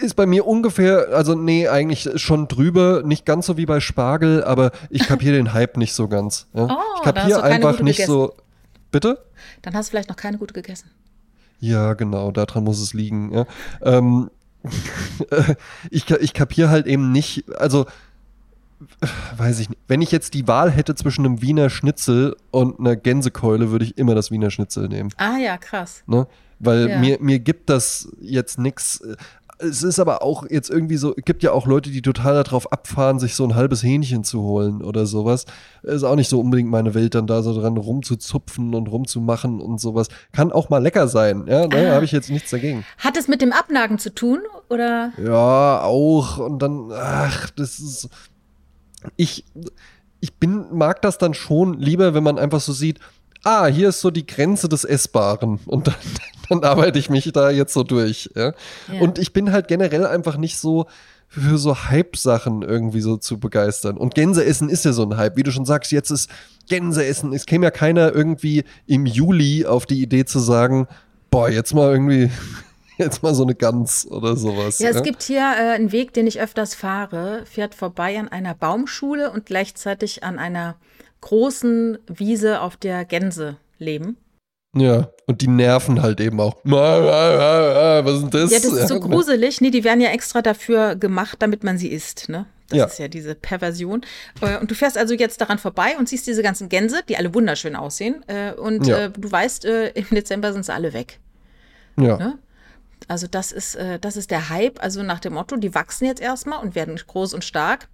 [0.00, 4.42] ist bei mir ungefähr, also nee, eigentlich schon drüber, nicht ganz so wie bei Spargel,
[4.42, 6.46] aber ich kapiere den Hype nicht so ganz.
[6.54, 6.64] Ja?
[6.70, 8.12] Oh, ich kapiere einfach nicht gegessen.
[8.12, 8.34] so.
[8.90, 9.24] Bitte?
[9.62, 10.90] Dann hast du vielleicht noch keine gute gegessen.
[11.60, 13.32] Ja, genau, daran muss es liegen.
[13.32, 13.46] Ja.
[13.82, 14.30] Ähm,
[15.90, 17.86] ich, ka- ich kapiere halt eben nicht, also
[19.36, 22.96] weiß ich nicht, wenn ich jetzt die Wahl hätte zwischen einem Wiener Schnitzel und einer
[22.96, 25.10] Gänsekeule, würde ich immer das Wiener Schnitzel nehmen.
[25.16, 26.02] Ah ja, krass.
[26.06, 26.26] Ne?
[26.58, 26.98] Weil Ja.
[26.98, 29.02] mir, mir gibt das jetzt nichts.
[29.58, 32.72] Es ist aber auch jetzt irgendwie so, es gibt ja auch Leute, die total darauf
[32.72, 35.46] abfahren, sich so ein halbes Hähnchen zu holen oder sowas.
[35.84, 39.80] Ist auch nicht so unbedingt meine Welt, dann da so dran rumzuzupfen und rumzumachen und
[39.80, 40.08] sowas.
[40.32, 41.94] Kann auch mal lecker sein, ja, da Ah.
[41.94, 42.84] habe ich jetzt nichts dagegen.
[42.98, 44.40] Hat es mit dem Abnagen zu tun?
[44.70, 45.12] Oder?
[45.24, 46.38] Ja, auch.
[46.38, 48.08] Und dann, ach, das ist.
[49.16, 49.44] Ich,
[50.20, 53.00] ich bin, mag das dann schon lieber, wenn man einfach so sieht,
[53.44, 55.60] ah, hier ist so die Grenze des Essbaren.
[55.66, 55.94] Und dann,
[56.48, 58.30] dann arbeite ich mich da jetzt so durch.
[58.34, 58.54] Ja?
[58.92, 59.00] Ja.
[59.00, 60.86] Und ich bin halt generell einfach nicht so
[61.28, 63.96] für so Hype-Sachen irgendwie so zu begeistern.
[63.96, 65.36] Und Gänseessen ist ja so ein Hype.
[65.36, 66.30] Wie du schon sagst, jetzt ist
[66.68, 67.32] Gänseessen.
[67.32, 70.86] Es käme ja keiner irgendwie im Juli auf die Idee zu sagen,
[71.30, 72.30] boah, jetzt mal irgendwie,
[72.98, 74.78] jetzt mal so eine Gans oder sowas.
[74.78, 78.54] Ja, es gibt hier äh, einen Weg, den ich öfters fahre, fährt vorbei an einer
[78.54, 80.76] Baumschule und gleichzeitig an einer
[81.20, 84.16] großen Wiese, auf der Gänse leben.
[84.76, 86.56] Ja, und die nerven halt eben auch.
[86.64, 88.50] Was ist das?
[88.50, 89.60] Ja, das ist so gruselig.
[89.60, 92.46] Nee, die werden ja extra dafür gemacht, damit man sie isst, ne?
[92.68, 92.84] Das Ja.
[92.86, 94.00] ist ja diese Perversion.
[94.40, 97.32] Äh, Und du fährst also jetzt daran vorbei und siehst diese ganzen Gänse, die alle
[97.34, 98.24] wunderschön aussehen.
[98.26, 99.04] äh, Und Ja.
[99.04, 101.20] äh, du weißt, im Dezember sind sie alle weg.
[101.96, 102.16] Ja.
[102.16, 102.38] Ne?
[103.08, 104.82] Also das ist, äh, das ist der Hype.
[104.82, 107.88] Also nach dem Motto, die wachsen jetzt erstmal und werden groß und stark.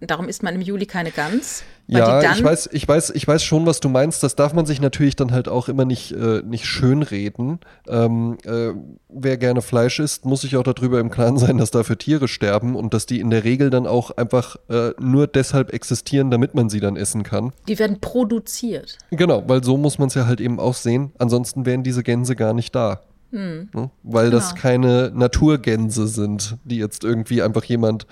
[0.00, 1.62] Darum isst man im Juli keine Gans.
[1.86, 4.22] Ja, ich weiß, ich weiß, ich weiß schon, was du meinst.
[4.22, 7.58] Das darf man sich natürlich dann halt auch immer nicht, äh, nicht schönreden.
[7.86, 8.70] Ähm, äh,
[9.08, 12.76] wer gerne Fleisch isst, muss sich auch darüber im Klaren sein, dass dafür Tiere sterben
[12.76, 16.70] und dass die in der Regel dann auch einfach äh, nur deshalb existieren, damit man
[16.70, 17.52] sie dann essen kann.
[17.68, 18.96] Die werden produziert.
[19.10, 21.12] Genau, weil so muss man es ja halt eben auch sehen.
[21.18, 23.02] Ansonsten wären diese Gänse gar nicht da.
[23.30, 23.90] Ne?
[24.02, 24.60] Weil das Genau.
[24.62, 28.06] keine Naturgänse sind, die jetzt irgendwie einfach jemand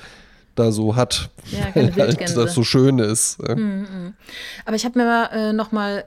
[0.55, 3.39] da so hat, Ja, weil halt das so schön ist.
[3.47, 3.55] ja.
[4.65, 6.05] Aber ich habe mir mal, äh, noch mal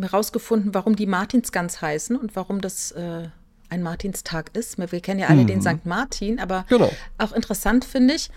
[0.00, 3.28] herausgefunden, warum die Martinsgans heißen und warum das äh,
[3.68, 4.78] ein Martinstag ist.
[4.78, 5.84] Wir kennen ja alle den St.
[5.86, 6.90] Martin, aber Genau.
[7.18, 8.30] auch interessant finde ich,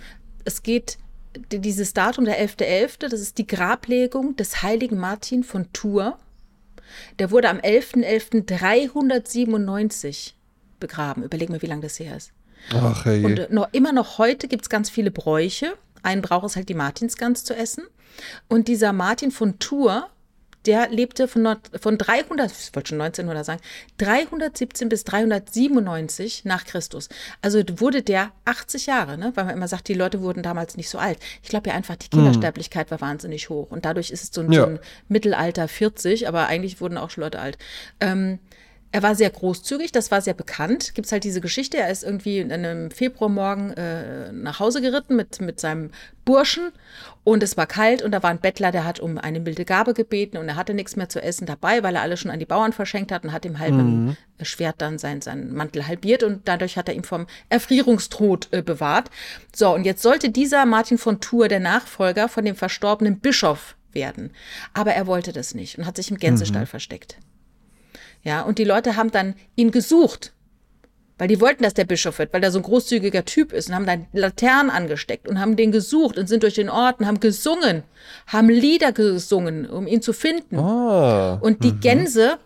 [0.45, 0.97] es geht
[1.51, 6.13] dieses Datum, der 11.11., das ist die Grablegung des heiligen Martin von Tours.
[7.19, 10.31] Der wurde am 11.11.397
[10.79, 11.23] begraben.
[11.23, 12.31] Überleg mir, wie lange das her ist.
[12.73, 13.23] Ach hey.
[13.23, 15.73] Und noch, immer noch heute gibt es ganz viele Bräuche.
[16.03, 17.83] Ein Brauch ist halt die Martinsgans zu essen.
[18.47, 20.03] Und dieser Martin von Tours,
[20.65, 23.61] der lebte von, von 300, ich wollte schon 1900 sagen,
[23.97, 27.09] 317 bis 397 nach Christus.
[27.41, 29.31] Also wurde der 80 Jahre, ne?
[29.35, 31.19] weil man immer sagt, die Leute wurden damals nicht so alt.
[31.43, 33.71] Ich glaube ja einfach, die Kindersterblichkeit war wahnsinnig hoch.
[33.71, 34.61] Und dadurch ist es so ein, Ja.
[34.61, 37.57] so ein Mittelalter 40, aber eigentlich wurden auch schon Leute alt.
[37.99, 38.39] Ähm,
[38.95, 40.95] er war sehr großzügig, das war sehr bekannt.
[40.95, 45.17] Gibt es halt diese Geschichte, er ist irgendwie in einem Februarmorgen äh, nach Hause geritten
[45.17, 45.91] mit, mit seinem
[46.23, 46.71] Burschen
[47.25, 49.93] und es war kalt und da war ein Bettler, der hat um eine milde Gabe
[49.93, 52.45] gebeten und er hatte nichts mehr zu essen dabei, weil er alle schon an die
[52.45, 54.15] Bauern verschenkt hat und hat ihm halb mit dem
[54.45, 59.11] Schwert dann sein, seinen Mantel halbiert und dadurch hat er ihn vom Erfrierungstod äh, bewahrt.
[59.53, 64.31] So, und jetzt sollte dieser Martin von Tours der Nachfolger von dem verstorbenen Bischof werden.
[64.73, 67.17] Aber er wollte das nicht und hat sich im Gänsestall versteckt.
[68.25, 70.33] Ja, und die Leute haben dann ihn gesucht,
[71.17, 73.75] weil die wollten, dass der Bischof wird, weil er so ein großzügiger Typ ist und
[73.75, 77.19] haben dann Laternen angesteckt und haben den gesucht und sind durch den Ort und haben
[77.19, 77.83] gesungen,
[78.27, 80.57] haben Lieder gesungen, um ihn zu finden.
[80.59, 82.37] ah, Und die Gänse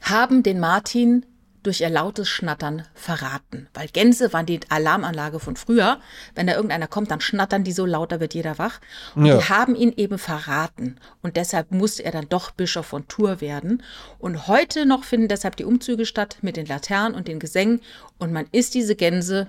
[0.00, 1.24] haben den Martin
[1.62, 3.68] durch ihr lautes Schnattern verraten.
[3.74, 5.98] Weil Gänse waren die Alarmanlage von früher.
[6.34, 8.80] Wenn da irgendeiner kommt, dann schnattern die so laut, da wird jeder wach.
[9.14, 9.38] Und Ja.
[9.38, 10.98] die haben ihn eben verraten.
[11.22, 13.82] Und deshalb musste er dann doch Bischof von Tours werden.
[14.18, 17.80] Und heute noch finden deshalb die Umzüge statt mit den Laternen und den Gesängen.
[18.18, 19.48] Und man isst diese Gänse.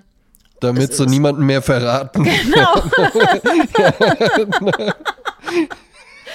[0.62, 2.26] damit sie niemanden mehr verraten.
[2.26, 2.84] Genau.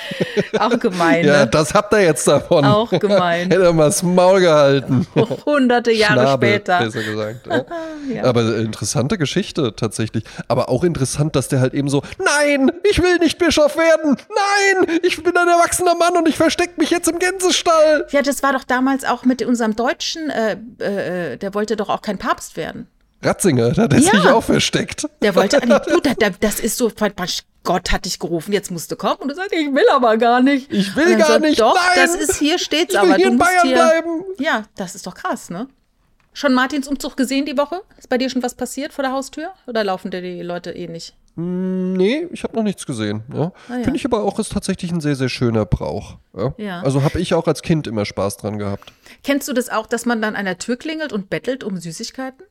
[0.58, 1.46] Auch gemein, Ja, ne?
[1.46, 2.64] das habt ihr jetzt davon.
[2.64, 3.48] Auch gemein.
[3.50, 5.06] Hätte er mal das Maul gehalten.
[5.46, 6.78] Hunderte Jahre Schnabel, später.
[6.80, 7.46] besser gesagt.
[7.46, 7.64] Ja.
[8.14, 8.24] Ja.
[8.24, 10.24] Aber äh, interessante Geschichte tatsächlich.
[10.48, 14.16] Aber auch interessant, dass der halt eben so, nein, ich will nicht Bischof werden.
[14.28, 18.06] Nein, ich bin ein erwachsener Mann und ich verstecke mich jetzt im Gänsestall.
[18.10, 22.02] Ja, das war doch damals auch mit unserem Deutschen, äh, äh, der wollte doch auch
[22.02, 22.88] kein Papst werden.
[23.24, 24.10] Ratzinger, da hat er Ja.
[24.10, 25.06] sich auch versteckt.
[25.22, 25.66] Der wollte, du,
[26.00, 26.90] da, da, das ist so,
[27.64, 29.16] Gott hat dich gerufen, jetzt musst du kommen.
[29.20, 30.70] Und du sagst, ich will aber gar nicht.
[30.72, 31.84] Ich will gar so, nicht, Doch, nein.
[31.96, 33.76] das ist hier steht's, Ich will aber hier du in musst Bayern hier.
[33.76, 34.24] bleiben.
[34.38, 35.68] Ja, das ist doch krass, ne?
[36.34, 37.80] Schon Martins Umzug gesehen die Woche?
[37.96, 39.50] Ist bei dir schon was passiert vor der Haustür?
[39.66, 41.14] Oder laufen dir die Leute eh nicht?
[41.36, 43.22] Nee, ich habe noch nichts gesehen.
[43.32, 43.52] Ja.
[43.68, 43.82] Ah, ja.
[43.82, 46.18] Finde ich aber auch, ist tatsächlich ein sehr, sehr schöner Brauch.
[46.36, 46.54] Ja.
[46.58, 46.80] Ja.
[46.82, 48.92] Also habe ich auch als Kind immer Spaß dran gehabt.
[49.24, 52.44] Kennst du das auch, dass man dann an der Tür klingelt und bettelt um Süßigkeiten?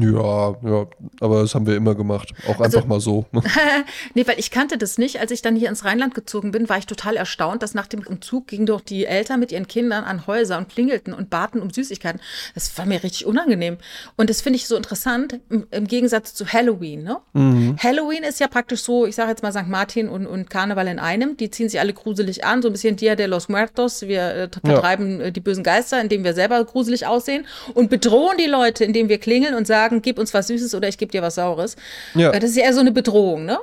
[0.00, 0.86] Ja, ja,
[1.20, 2.32] aber das haben wir immer gemacht.
[2.46, 3.26] Auch Also einfach mal so.
[3.32, 3.42] ne?
[4.14, 5.20] nee, weil ich kannte das nicht.
[5.20, 8.06] Als ich dann hier ins Rheinland gezogen bin, war ich total erstaunt, dass nach dem
[8.06, 11.70] Umzug gingen doch die Eltern mit ihren Kindern an Häuser und klingelten und baten um
[11.70, 12.20] Süßigkeiten.
[12.54, 13.78] Das war mir richtig unangenehm.
[14.16, 17.02] Und das finde ich so interessant im, im Gegensatz zu Halloween.
[17.02, 17.76] Ne?
[17.82, 19.68] Halloween ist ja praktisch so, ich sage jetzt mal St.
[19.68, 21.36] Martin und, und Karneval in einem.
[21.36, 24.02] Die ziehen sich alle gruselig an, so ein bisschen Dia de los Muertos.
[24.02, 28.46] Wir äh, vertreiben äh, die bösen Geister, indem wir selber gruselig aussehen und bedrohen die
[28.46, 31.36] Leute, indem wir klingeln und sagen, gib uns was Süßes oder ich gebe dir was
[31.36, 31.76] Saures.
[32.14, 32.32] Ja.
[32.32, 33.58] Das ist ja eher so eine Bedrohung, ne?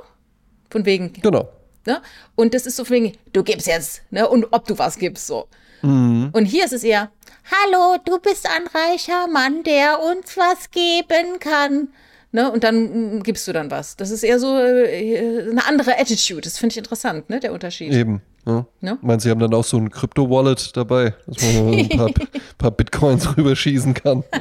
[0.69, 1.49] Von wegen, Genau.
[1.85, 2.01] ne?
[2.35, 4.27] Und das ist so von wegen, du gibst jetzt, ne?
[4.27, 5.47] Und ob du was gibst, so.
[5.81, 7.11] Und hier ist es eher,
[7.51, 11.89] hallo, du bist ein reicher Mann, der uns was geben kann.
[12.31, 12.51] Ne?
[12.51, 13.95] Und dann mm, gibst du dann was.
[13.95, 16.41] Das ist eher so äh, eine andere Attitude.
[16.41, 17.39] Das finde ich interessant, ne?
[17.39, 17.93] Der Unterschied.
[17.93, 18.21] Eben.
[18.47, 18.65] Ja.
[18.81, 18.97] Ne?
[19.01, 22.09] Meinst du, sie haben dann auch so ein Krypto-Wallet dabei, dass man ein paar,
[22.57, 24.23] paar Bitcoins rüberschießen kann?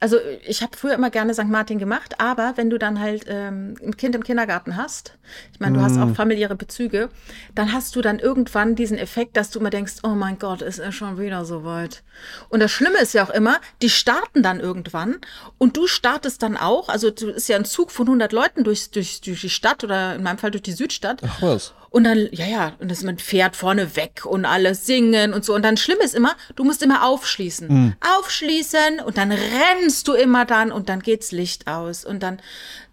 [0.00, 1.44] Also ich habe früher immer gerne St.
[1.44, 5.18] Martin gemacht, aber wenn du dann halt ähm, ein Kind im Kindergarten hast,
[5.52, 7.10] ich meine, du hast auch familiäre Bezüge,
[7.54, 10.78] dann hast du dann irgendwann diesen Effekt, dass du immer denkst, oh mein Gott, ist
[10.78, 12.02] er schon wieder so weit.
[12.48, 15.18] Und das Schlimme ist ja auch immer, die starten dann irgendwann
[15.58, 18.90] und du startest dann auch, also du ist ja ein Zug von 100 Leuten durch,
[18.90, 21.20] durch, durch die Stadt oder in meinem Fall durch die Südstadt.
[21.26, 21.74] Ach was.
[21.90, 25.54] Und dann, ja, ja, und das man fährt vorne weg und alles singen und so.
[25.54, 27.96] Und dann schlimm ist immer, du musst immer aufschließen.
[28.18, 32.40] Aufschließen und dann rennst du immer dann und dann geht's Licht aus und dann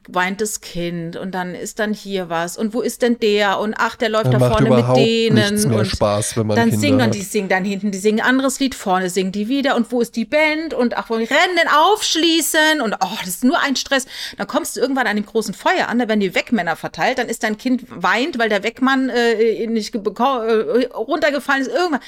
[0.07, 3.75] weint das Kind und dann ist dann hier was und wo ist denn der und
[3.77, 6.99] ach, der läuft Dann da vorne mit denen und Spaß, wenn man dann Kinder singen
[6.99, 7.15] dann hat.
[7.15, 10.01] die singen dann hinten, die singen ein anderes Lied, vorne singen die wieder und wo
[10.01, 13.75] ist die Band und ach, wo rennen denn aufschließen und oh, das ist nur ein
[13.75, 14.05] Stress.
[14.37, 17.27] Dann kommst du irgendwann an dem großen Feuer an, da werden die Wegmänner verteilt, dann
[17.27, 22.01] ist dein Kind weint, weil der Wegmann äh, nicht äh, runtergefallen ist, irgendwann.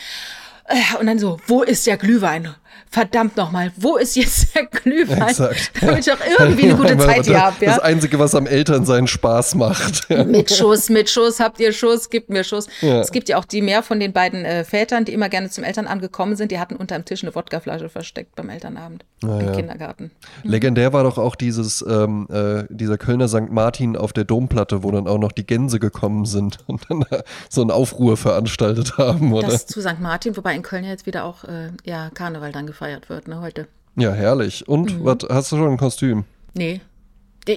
[0.66, 2.56] Äh, Und dann so, wo ist der Glühwein?
[2.92, 5.22] Verdammt nochmal, wo ist jetzt der Glühwein?
[5.22, 5.72] Exakt.
[5.80, 7.76] Damit ich auch irgendwie eine gute Zeit hier habe, ja?
[7.76, 10.10] Das Einzige, was am Elternsein Spaß macht.
[10.26, 12.68] Mit Schuss, mit Schuss, habt ihr Schuss, gibt mir Schuss.
[12.82, 13.00] Ja.
[13.00, 15.64] Es gibt ja auch die mehr von den beiden äh, Vätern, die immer gerne zum
[15.64, 19.52] Elternabend gekommen sind, die hatten unterm Tisch eine Wodkaflasche versteckt beim Elternabend im ja.
[19.52, 20.12] Kindergarten.
[20.44, 23.50] Legendär war doch auch dieses, ähm, äh, dieser Kölner St.
[23.52, 27.24] Martin auf der Domplatte, wo dann auch noch die Gänse gekommen sind und dann da
[27.50, 29.48] so einen Aufruhr veranstaltet haben, oder?
[29.48, 30.00] Das zu St.
[30.00, 33.40] Martin, wobei in Köln ja jetzt wieder auch äh, ja, Karneval dann gefeiert wird, ne,
[33.42, 33.68] heute.
[33.96, 34.68] ja, herrlich.
[34.68, 35.06] Und Mhm.
[35.06, 36.26] was hast du schon ein Kostüm?
[36.54, 36.82] Nee.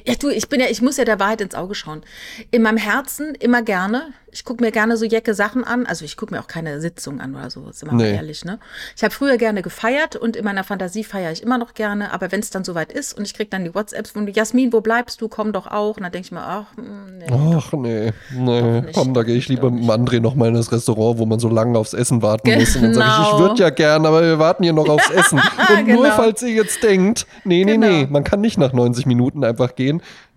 [0.06, 2.02] Ja, du, ich bin ja, ich muss ja der Wahrheit ins Auge schauen.
[2.50, 4.12] In meinem Herzen immer gerne.
[4.34, 5.84] Ich gucke mir gerne so jecke Sachen an.
[5.84, 8.14] Also ich gucke mir auch keine Sitzung an oder so, wir mal Nee.
[8.14, 8.58] ehrlich, ne?
[8.96, 12.14] Ich habe früher gerne gefeiert und in meiner Fantasie feiere ich immer noch gerne.
[12.14, 14.80] Aber wenn es dann soweit ist und ich krieg dann die WhatsApps von Jasmin, wo
[14.80, 15.28] bleibst du?
[15.28, 15.98] Komm doch auch.
[15.98, 17.26] Und dann denke ich mir, ach, hm, nee.
[17.30, 18.80] Ach nee, nee.
[18.80, 21.18] nicht, Komm, da gehe ich lieber doch mit dem André noch mal in das Restaurant,
[21.18, 22.74] wo man so lange aufs Essen warten muss.
[22.76, 23.38] Und dann sage ich, ich Genau.
[23.40, 25.40] würde ja gern, aber wir warten hier noch aufs Essen.
[25.76, 26.16] Und nur Genau.
[26.16, 27.86] falls ihr jetzt denkt, nee, nee, Genau.
[27.86, 29.81] nee, man kann nicht nach 90 Minuten einfach gehen.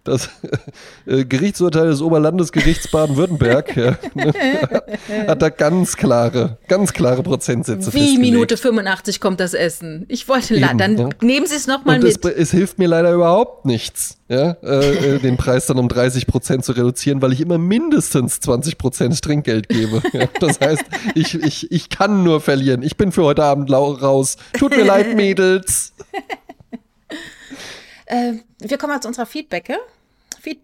[0.06, 0.30] Das
[1.08, 3.98] äh, Gerichtsurteil des Oberlandesgerichts Baden-Württemberg ja,
[5.28, 8.20] hat da ganz klare, ganz klare Prozentsätze Wie.
[8.20, 10.06] Minute 85 kommt das Essen.
[10.08, 11.10] Ich wollte, Eben, dann ja.
[11.22, 12.38] nehmen Sie es noch mal Und es, mit.
[12.38, 16.64] es hilft mir leider überhaupt nichts, ja, äh, äh, den Preis dann um 30 Prozent
[16.64, 20.04] zu reduzieren, weil ich immer mindestens 20 Prozent Trinkgeld gebe.
[20.40, 20.84] Das heißt,
[21.16, 22.84] ich, ich, ich kann nur verlieren.
[22.84, 24.38] Ich bin für heute Abend raus.
[24.54, 25.94] Tut mir leid, Mädels.
[28.06, 29.78] Äh, wir kommen mal zu unserer Feedbacke.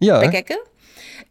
[0.00, 0.20] Ja.
[0.20, 0.56] Feedback-Ecke.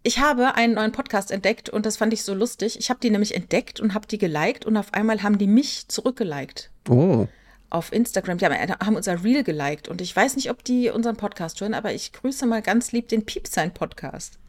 [0.03, 2.79] Ich habe einen neuen Podcast entdeckt und das fand ich so lustig.
[2.79, 5.87] Ich habe die nämlich entdeckt und habe die geliked und auf einmal haben die mich
[5.87, 6.71] zurückgeliked.
[6.89, 7.27] Oh,
[7.69, 8.37] Auf Instagram.
[8.39, 11.73] Die haben, haben unser Reel geliked und ich weiß nicht, ob die unseren Podcast hören,
[11.73, 14.39] aber ich grüße mal ganz lieb den Piepsein-Podcast.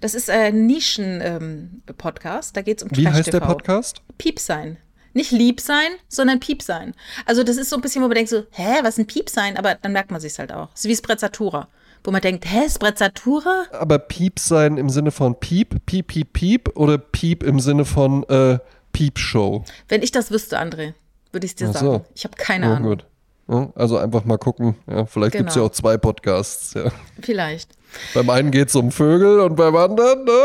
[0.00, 2.56] Das ist ein Nischen-Podcast.
[2.56, 3.40] da geht es um wie heißt der.
[3.40, 4.02] Podcast?
[4.18, 4.78] Piep sein.
[5.12, 6.94] Nicht lieb sein, sondern Piep sein.
[7.26, 9.28] Also das ist so ein bisschen, wo man denkt so, hä, was ist ein Piep
[9.28, 9.56] sein?
[9.56, 10.68] Aber dann merkt man sich halt auch.
[10.70, 11.68] Das ist wie Sprezzatura.
[12.04, 13.64] Wo man denkt, hä, Sprezzatura?
[13.72, 18.22] Aber Piep sein im Sinne von Piep, Piep, Piep, Piep oder Piep im Sinne von
[18.28, 18.58] äh,
[18.92, 19.64] Piepshow?
[19.88, 20.94] Wenn ich das wüsste, André,
[21.32, 21.92] würde ich es dir Ach so.
[21.92, 22.04] sagen.
[22.14, 22.88] Ich habe keine Ja, Ahnung.
[22.90, 23.04] gut.
[23.48, 24.76] Ja, also einfach mal gucken.
[24.88, 25.70] Ja, vielleicht gibt's ja Genau.
[25.70, 26.74] auch zwei Podcasts.
[26.74, 26.84] Ja.
[27.20, 27.72] Vielleicht.
[28.14, 30.44] Beim einen geht's um Vögel und beim anderen, ne?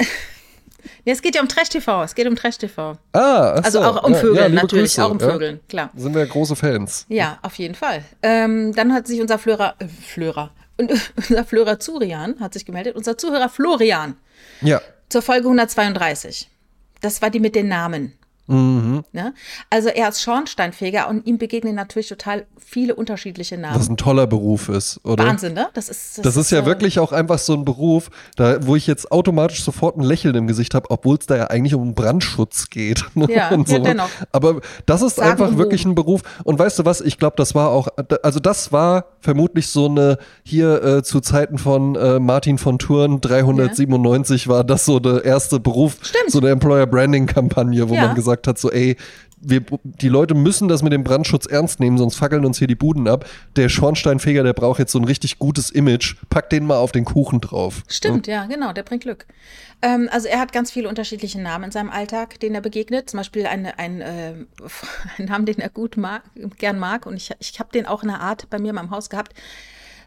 [1.04, 2.02] Nee, es geht ja um Trash-TV.
[2.04, 2.92] Es geht um Trash-TV.
[3.12, 3.84] Ah, ach Also so.
[3.86, 4.84] auch um Ja, Vögeln, ja, natürlich.
[4.94, 5.30] Grüße, auch um ja.
[5.30, 5.90] Vögeln, klar.
[5.96, 7.06] Sind wir große Fans.
[7.08, 8.04] Ja, auf jeden Fall.
[8.22, 12.96] Ähm, dann hat sich unser Flörer, äh, Flörer, und unser Flörer Zurian hat sich gemeldet,
[12.96, 14.16] unser Zuhörer Florian
[14.60, 14.80] Ja.
[15.08, 16.48] zur Folge 132.
[17.00, 18.12] Das war die mit den Namen.
[18.54, 19.04] Mhm.
[19.12, 19.34] Ne?
[19.70, 23.78] Also er ist Schornsteinfeger und ihm begegnen natürlich total viele unterschiedliche Namen.
[23.78, 25.24] Was ein toller Beruf ist, oder?
[25.24, 25.68] Wahnsinn, ne?
[25.74, 28.86] Das ist, Das ist ja äh, wirklich auch einfach so ein Beruf, da, wo ich
[28.86, 32.68] jetzt automatisch sofort ein Lächeln im Gesicht habe, obwohl es da ja eigentlich um Brandschutz
[32.70, 33.04] geht.
[33.30, 33.82] Ja, und ja, so.
[33.84, 34.08] dennoch.
[34.32, 36.22] Aber das ist Sagen einfach wirklich ein Beruf.
[36.42, 37.00] Und weißt du was?
[37.00, 37.88] Ich glaube, das war auch,
[38.22, 43.20] also das war vermutlich so eine, hier äh, zu Zeiten von äh, Martin von Thurn
[43.20, 46.30] 397 war das so der erste Beruf, Stimmt.
[46.30, 48.06] so eine Employer Branding Kampagne, wo Ja.
[48.06, 48.96] man gesagt hat, so ey,
[49.42, 52.74] wir, die Leute müssen das mit dem Brandschutz ernst nehmen, sonst fackeln uns hier die
[52.74, 53.24] Buden ab.
[53.56, 56.16] Der Schornsteinfeger, der braucht jetzt so ein richtig gutes Image.
[56.28, 57.82] Pack den mal auf den Kuchen drauf.
[57.88, 59.26] Stimmt, ja, genau, der bringt Glück.
[59.80, 63.08] Ähm, also er hat ganz viele unterschiedliche Namen in seinem Alltag, denen er begegnet.
[63.08, 64.34] Zum Beispiel einen, einen, äh,
[65.18, 66.22] einen Namen, den er gut mag,
[66.58, 67.06] gern mag.
[67.06, 69.32] Und ich, ich habe den auch in der Art bei mir in meinem Haus gehabt.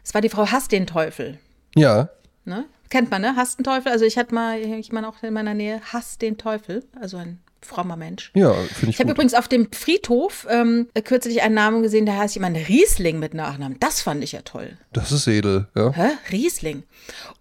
[0.04, 1.38] Es war die Frau Hass den Teufel.
[1.74, 2.10] Ja.
[2.44, 2.66] Ne?
[2.88, 3.34] Kennt man, ne?
[3.34, 3.90] Hass den Teufel.
[3.90, 6.84] Also ich hatte mal jemanden auch in meiner Nähe, Hass den Teufel.
[7.00, 8.30] Also ein frommer Mensch.
[8.34, 12.18] Ja, finde ich, Ich habe übrigens auf dem Friedhof ähm, kürzlich einen Namen gesehen, der
[12.18, 13.78] heißt jemand Riesling mit Nachnamen.
[13.80, 14.76] Das fand ich ja toll.
[14.92, 15.92] Das ist edel, ja.
[15.92, 16.10] Hä?
[16.30, 16.84] Riesling.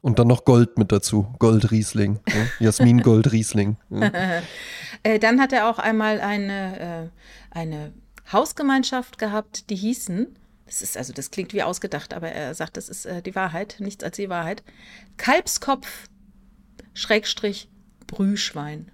[0.02, 1.28] Und dann noch Gold mit dazu.
[1.40, 2.20] Gold Riesling.
[2.28, 2.68] Ja.
[2.68, 3.78] Jasmin Gold Riesling.
[3.90, 4.12] Ja.
[5.06, 7.10] Äh, dann hat er auch einmal eine,
[7.52, 7.92] äh, eine
[8.32, 10.28] Hausgemeinschaft gehabt, die hießen,
[10.66, 13.76] das ist also, das klingt wie ausgedacht, aber er sagt, das ist äh, die Wahrheit,
[13.80, 14.64] nichts als die Wahrheit.
[15.18, 16.08] Kalbskopf,
[16.94, 17.70] Schrägstrich,
[18.08, 18.92] Brühschwein.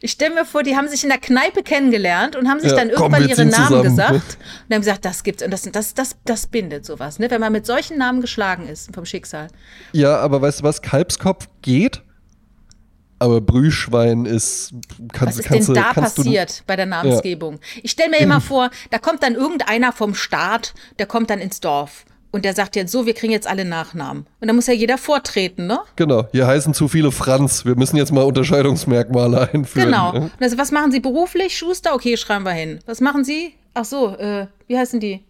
[0.00, 2.76] Ich stelle mir vor, die haben sich in der Kneipe kennengelernt und haben sich Ja,
[2.76, 3.82] dann komm, irgendwann wir ihre Namen zusammen.
[3.84, 4.38] gesagt
[4.68, 7.30] und haben gesagt, das gibt's und das, das, das, das bindet sowas, ne?
[7.30, 9.48] Wenn man mit solchen Namen geschlagen ist vom Schicksal.
[9.92, 10.82] ja, aber weißt du was?
[10.82, 12.02] Kalbskopf geht,
[13.18, 14.72] aber Brühschwein ist.
[15.12, 17.60] Kannst, Was ist kannst denn da kannst du- passiert bei der Namensgebung?
[17.82, 21.60] Ich stelle mir immer vor, da kommt dann irgendeiner vom Staat, der kommt dann ins
[21.60, 24.26] Dorf und der sagt jetzt so, wir kriegen jetzt alle Nachnamen.
[24.40, 25.78] Und dann muss ja jeder vortreten, ne?
[25.96, 27.64] Genau, hier heißen zu viele Franz.
[27.64, 29.86] Wir müssen jetzt mal Unterscheidungsmerkmale einführen.
[29.86, 30.12] Genau.
[30.12, 30.20] ne?
[30.22, 31.56] Und also, was machen Sie beruflich?
[31.56, 31.94] Schuster?
[31.94, 32.80] Okay, schreiben wir hin.
[32.86, 33.54] Was machen Sie?
[33.74, 35.22] Ach so, äh, wie heißen die?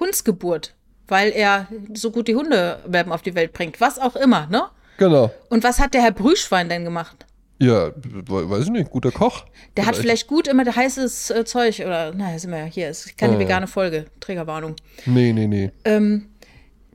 [0.00, 0.74] Hundsgeburt.
[1.08, 3.80] Weil er so gut die Hundewelpen auf die Welt bringt.
[3.80, 4.62] Was auch immer, ne?
[4.98, 5.30] Genau.
[5.50, 7.26] Und was hat der Herr Brüschwein denn gemacht?
[7.58, 9.44] Ja, we- weiß ich nicht, guter Koch.
[9.76, 13.16] Der hat vielleicht gut immer heißes äh, Zeug oder, naja, sind wir ja hier, ist
[13.16, 14.74] keine vegane Folge, Trägerwarnung.
[15.06, 15.70] Nee, nee, nee.
[15.84, 16.26] Ähm,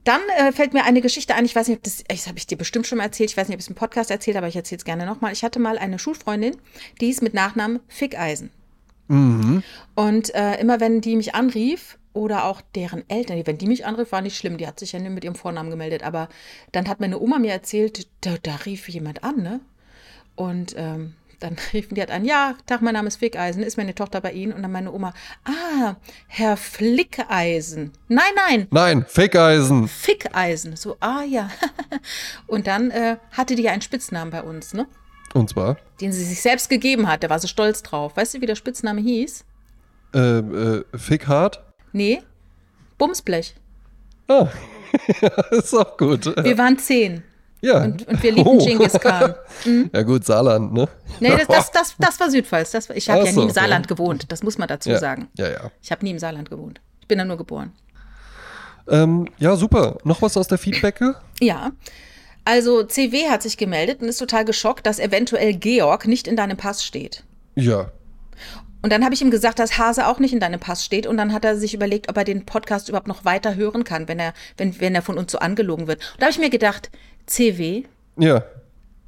[0.03, 2.47] dann äh, fällt mir eine Geschichte ein, ich weiß nicht, ob das, das habe ich
[2.47, 4.45] dir bestimmt schon mal erzählt, ich weiß nicht, ob ich es im Podcast erzählt habe,
[4.45, 5.33] aber ich erzähle es gerne nochmal.
[5.33, 6.57] Ich hatte mal eine Schulfreundin,
[6.99, 8.49] die ist mit Nachnamen Fickeisen.
[9.95, 14.11] Und äh, immer wenn die mich anrief, oder auch deren Eltern, wenn die mich anrief,
[14.11, 16.27] war nicht schlimm, die hat sich ja nur mit ihrem Vornamen gemeldet, aber
[16.71, 19.61] dann hat meine Oma mir erzählt, da, da rief jemand an, ne?
[20.35, 23.95] Und ähm, dann riefen die halt an, ja, Tag, mein Name ist Fickeisen, ist meine
[23.95, 24.53] Tochter bei Ihnen?
[24.53, 25.13] Und dann meine Oma,
[25.43, 25.95] ah,
[26.27, 27.91] Herr Flickeisen.
[28.07, 29.87] Nein, nein, Nein, Fake-Eisen.
[29.87, 30.75] Fickeisen.
[30.75, 31.49] So, ah ja.
[32.47, 34.87] Und dann äh, hatte die ja einen Spitznamen bei uns, ne?
[35.33, 35.77] Und zwar?
[35.99, 37.23] Den sie sich selbst gegeben hat.
[37.23, 38.17] Der war so stolz drauf.
[38.17, 39.45] Weißt du, wie der Spitzname hieß?
[40.13, 41.63] Äh, äh, Fick-Hart?
[41.93, 42.21] Nee,
[42.97, 43.55] Bumsblech.
[44.27, 44.47] Ah,
[45.51, 46.25] ist auch gut.
[46.25, 47.23] Wir waren zehn.
[47.61, 47.83] Ja.
[47.83, 48.65] Und, und wir liebten Oh.
[48.65, 49.35] Genghis Khan.
[49.93, 50.87] Ja gut, Saarland, ne?
[51.19, 52.71] Nee, das, das, das, das war Südpfalz.
[52.71, 53.53] Das war, ich habe ja nie im okay.
[53.53, 54.31] Saarland gewohnt.
[54.31, 55.27] Das muss man dazu Ja, sagen.
[55.37, 55.71] ja, ja.
[55.81, 56.81] Ich habe nie im Saarland gewohnt.
[57.01, 57.71] Ich bin da nur geboren.
[58.87, 59.97] Ähm, ja, super.
[60.03, 61.15] Noch was aus der Feedbacke?
[61.39, 61.71] Ja.
[62.43, 66.57] Also CW hat sich gemeldet und ist total geschockt, dass eventuell Georg nicht in deinem
[66.57, 67.23] Pass steht.
[67.55, 67.91] Ja.
[68.81, 71.05] Und dann habe ich ihm gesagt, dass Hase auch nicht in deinem Pass steht.
[71.05, 74.07] Und dann hat er sich überlegt, ob er den Podcast überhaupt noch weiter hören kann,
[74.07, 75.99] wenn er, wenn, wenn er von uns so angelogen wird.
[76.13, 76.89] Und da habe ich mir gedacht,
[77.27, 77.83] CW,
[78.17, 78.43] Ja.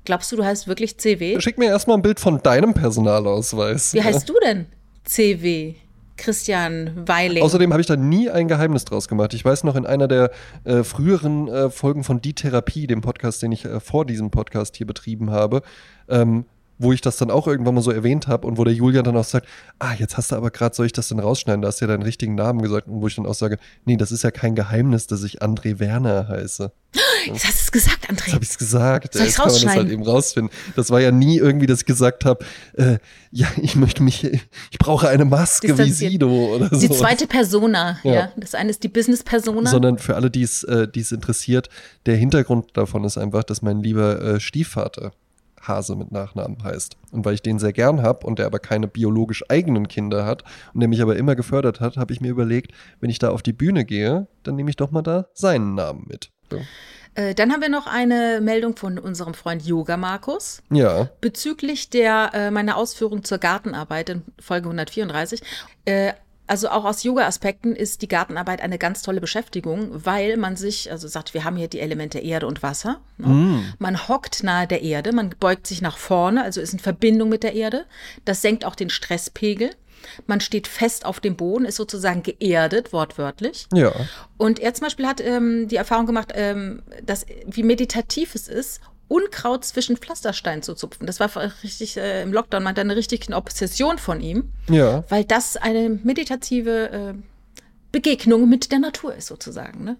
[0.06, 1.40] glaubst du, du heißt wirklich CW?
[1.42, 3.94] Schick mir erstmal ein Bild von deinem Personalausweis.
[3.94, 4.66] Wie heißt du denn?
[5.06, 5.76] CW.
[6.16, 7.44] Christian Weiling.
[7.44, 9.34] Außerdem habe ich da nie ein Geheimnis draus gemacht.
[9.34, 10.32] Ich weiß noch, in einer der
[10.64, 14.78] äh, früheren äh, Folgen von Die Therapie, dem Podcast, den ich äh, vor diesem Podcast
[14.78, 15.64] hier betrieben habe,
[16.08, 16.46] ähm,
[16.78, 19.18] wo ich das dann auch irgendwann mal so erwähnt habe und wo der Julian dann
[19.18, 19.48] auch sagt,
[19.80, 21.62] ah, jetzt hast du aber gerade, soll ich das denn rausschneiden?
[21.62, 23.98] Da hast du ja deinen richtigen Namen gesagt und wo ich dann auch sage, nee,
[23.98, 26.72] das ist ja kein Geheimnis, dass ich André Werner heiße.
[27.26, 28.26] Jetzt hast du es gesagt, André.
[28.26, 29.14] Jetzt habe ich es gesagt.
[29.14, 30.54] Soll Jetzt kann man das halt eben rausfinden.
[30.76, 32.44] Das war ja nie irgendwie, dass ich gesagt habe,
[32.74, 32.98] äh,
[33.32, 35.92] ja, ich möchte mich, ich brauche eine Maske wie.
[35.92, 36.80] Sido oder so.
[36.80, 38.14] Die zweite Persona, ja.
[38.14, 38.32] Ja.
[38.36, 39.70] Das eine ist die Business-Persona.
[39.70, 41.70] Sondern für alle, die es äh, die es interessiert,
[42.06, 45.14] der Hintergrund davon ist einfach, dass mein lieber äh, Stiefvater
[45.68, 46.98] Hase mit Nachnamen heißt.
[47.12, 50.44] Und weil ich den sehr gern habe und der aber keine biologisch eigenen Kinder hat
[50.74, 53.42] und der mich aber immer gefördert hat, habe ich mir überlegt, wenn ich da auf
[53.42, 56.32] die Bühne gehe, dann nehme ich doch mal da seinen Namen mit.
[56.52, 56.60] Ja.
[57.16, 61.10] Äh, dann haben wir noch eine Meldung von unserem Freund Yoga Markus Ja.
[61.22, 65.42] bezüglich der äh, meiner Ausführung zur Gartenarbeit in Folge 134.
[65.86, 66.14] Äh,
[66.46, 71.08] also auch aus Yoga-Aspekten ist die Gartenarbeit eine ganz tolle Beschäftigung, weil man sich, also
[71.08, 73.00] sagt, wir haben hier die Elemente Erde und Wasser.
[73.18, 73.28] Ne?
[73.80, 77.44] Man hockt nahe der Erde, man beugt sich nach vorne, also ist in Verbindung mit
[77.44, 77.86] der Erde.
[78.26, 79.72] Das senkt auch den Stresspegel.
[80.28, 83.68] Man steht fest auf dem Boden, ist sozusagen geerdet, wortwörtlich.
[83.74, 83.94] Ja.
[84.38, 88.82] Und er zum Beispiel hat ähm, die Erfahrung gemacht, ähm, dass wie meditativ es ist,
[89.14, 91.06] Unkraut zwischen Pflastersteinen zu zupfen.
[91.06, 91.30] Das war
[91.64, 95.04] richtig äh, im Lockdown, meinte eine richtige Obsession von ihm, Ja.
[95.10, 97.14] weil das eine meditative äh,
[97.92, 99.84] Begegnung mit der Natur ist, sozusagen.
[99.84, 99.98] Ne?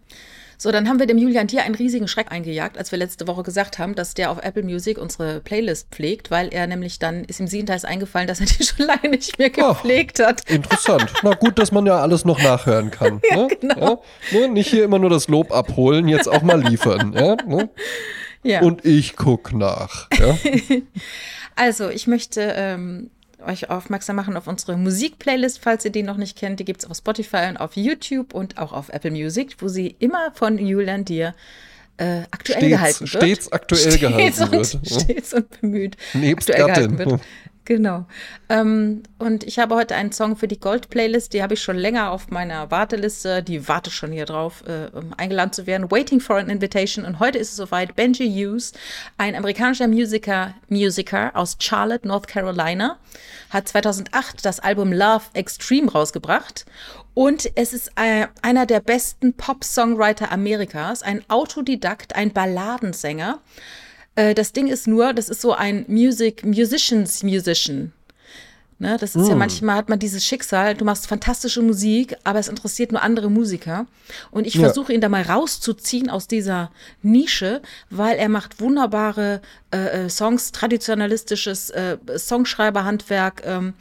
[0.58, 3.44] So, dann haben wir dem Julian Dier einen riesigen Schreck eingejagt, als wir letzte Woche
[3.44, 7.40] gesagt haben, dass der auf Apple Music unsere Playlist pflegt, weil er nämlich dann ist
[7.40, 9.76] ihm siebenteils eingefallen, dass er die schon lange nicht mehr Ach.
[9.76, 10.50] gepflegt hat.
[10.50, 11.14] Interessant.
[11.22, 13.22] Na gut, dass man ja alles noch nachhören kann.
[13.30, 14.04] ja, genau.
[14.32, 14.48] Ja, ne?
[14.50, 17.14] Nicht hier immer nur das Lob abholen, jetzt auch mal liefern.
[17.14, 17.70] Ja, ne?
[18.44, 18.62] Ja.
[18.62, 20.10] Und ich guck nach.
[20.20, 20.38] Ja?
[21.56, 23.12] Also, ich möchte ähm,
[23.46, 26.60] euch aufmerksam machen auf unsere Musikplaylist, falls ihr die noch nicht kennt.
[26.60, 29.96] Die gibt es auf Spotify und auf YouTube und auch auf Apple Music, wo sie
[30.00, 31.36] immer von Julian Dir
[31.98, 33.10] äh, aktuell Stets- gehalten wird.
[33.24, 35.00] stets aktuell stets gehalten und, wird, ja.
[35.00, 35.98] Stets und bemüht.
[36.14, 36.92] Nebst aktuell Gattin.
[36.98, 37.22] gehalten wird.
[37.66, 38.06] Genau.
[38.50, 42.12] Ähm, und ich habe heute einen Song für die Gold-Playlist, die habe ich schon länger
[42.12, 45.90] auf meiner Warteliste, die wartet schon hier drauf, äh, um eingeladen zu werden.
[45.90, 47.06] Waiting for an Invitation.
[47.06, 47.96] Und heute ist es soweit.
[47.96, 48.74] Benji Hughes,
[49.18, 52.98] ein amerikanischer Musiker, Musiker aus Charlotte, North Carolina,
[53.50, 56.66] hat 2008 das Album Love Extreme rausgebracht.
[57.14, 63.40] Und es ist äh, einer der besten Pop-Songwriter Amerikas, ein Autodidakt, ein Balladensänger.
[64.16, 67.94] Äh, das Ding ist nur, das ist so ein Music, Musicians Musician.
[68.80, 72.50] Ne, das ist ja manchmal hat man dieses Schicksal, du machst fantastische Musik, aber es
[72.50, 73.86] interessiert nur andere Musiker.
[74.30, 74.62] Und ich Ja.
[74.62, 76.70] versuche ihn da mal rauszuziehen aus dieser
[77.02, 77.62] Nische,
[77.92, 79.42] weil er macht wunderbare
[79.72, 83.74] äh, äh, Songs, traditionalistisches äh, Songschreiberhandwerk, ähm,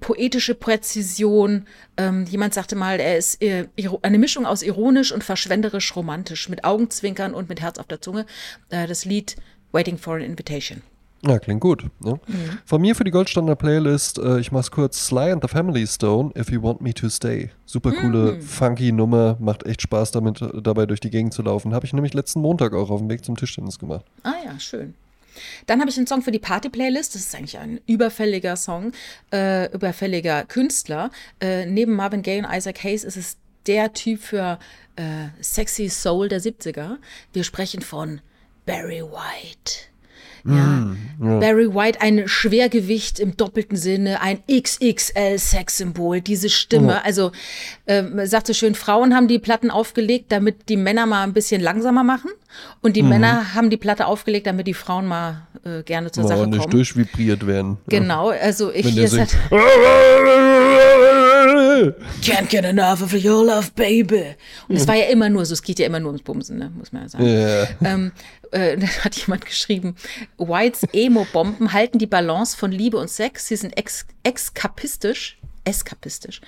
[0.00, 1.66] poetische Präzision.
[1.96, 3.66] Ähm, jemand sagte mal, er ist äh,
[4.02, 8.26] eine Mischung aus ironisch und verschwenderisch romantisch, mit Augenzwinkern und mit Herz auf der Zunge.
[8.70, 9.36] Äh, das Lied
[9.72, 10.82] Waiting for an Invitation.
[11.22, 11.84] Ja, klingt gut.
[12.02, 12.14] Ne?
[12.26, 12.58] Mhm.
[12.64, 16.32] Von mir für die Goldstandard Playlist, äh, ich mach's kurz, Sly and the Family Stone,
[16.36, 17.50] If You Want Me to Stay.
[17.66, 18.40] Super coole, Mhm.
[18.40, 21.74] funky Nummer, macht echt Spaß damit, äh, dabei durch die Gegend zu laufen.
[21.74, 24.04] Habe ich nämlich letzten Montag auch auf dem Weg zum Tischtennis gemacht.
[24.22, 24.94] Ah ja, schön.
[25.66, 27.14] Dann habe ich einen Song für die Party-Playlist.
[27.14, 28.92] Das ist eigentlich ein überfälliger Song,
[29.32, 31.10] äh, überfälliger Künstler.
[31.40, 34.58] Äh, neben Marvin Gaye und Isaac Hayes ist es der Typ für
[34.96, 36.98] äh, sexy Soul der 70er.
[37.32, 38.20] Wir sprechen von
[38.66, 39.89] Barry White.
[40.44, 47.04] Ja, Barry White, ein Schwergewicht im doppelten Sinne, ein XXL-Sexsymbol, diese Stimme.
[47.04, 47.32] Also,
[47.86, 51.60] ähm, sagt so schön, Frauen haben die Platten aufgelegt, damit die Männer mal ein bisschen
[51.60, 52.30] langsamer machen.
[52.80, 56.28] Und die Männer haben die Platte aufgelegt, damit die Frauen mal äh, gerne zur Mal
[56.30, 56.70] Sache nicht kommen.
[56.72, 57.78] durchvibriert werden.
[57.88, 59.08] Genau, also ich Wenn hier
[62.22, 64.36] Can't get enough of your love, baby.
[64.68, 66.70] Und es war ja immer nur so, es geht ja immer nur ums Bumsen, ne?
[66.76, 67.26] muss man ja sagen.
[67.26, 67.68] Ja.
[67.84, 68.12] Ähm,
[68.50, 69.96] äh, da hat jemand geschrieben,
[70.38, 73.48] Whites Emo-Bomben halten die Balance von Liebe und Sex.
[73.48, 76.40] Sie sind ex exkapistisch, eskapistisch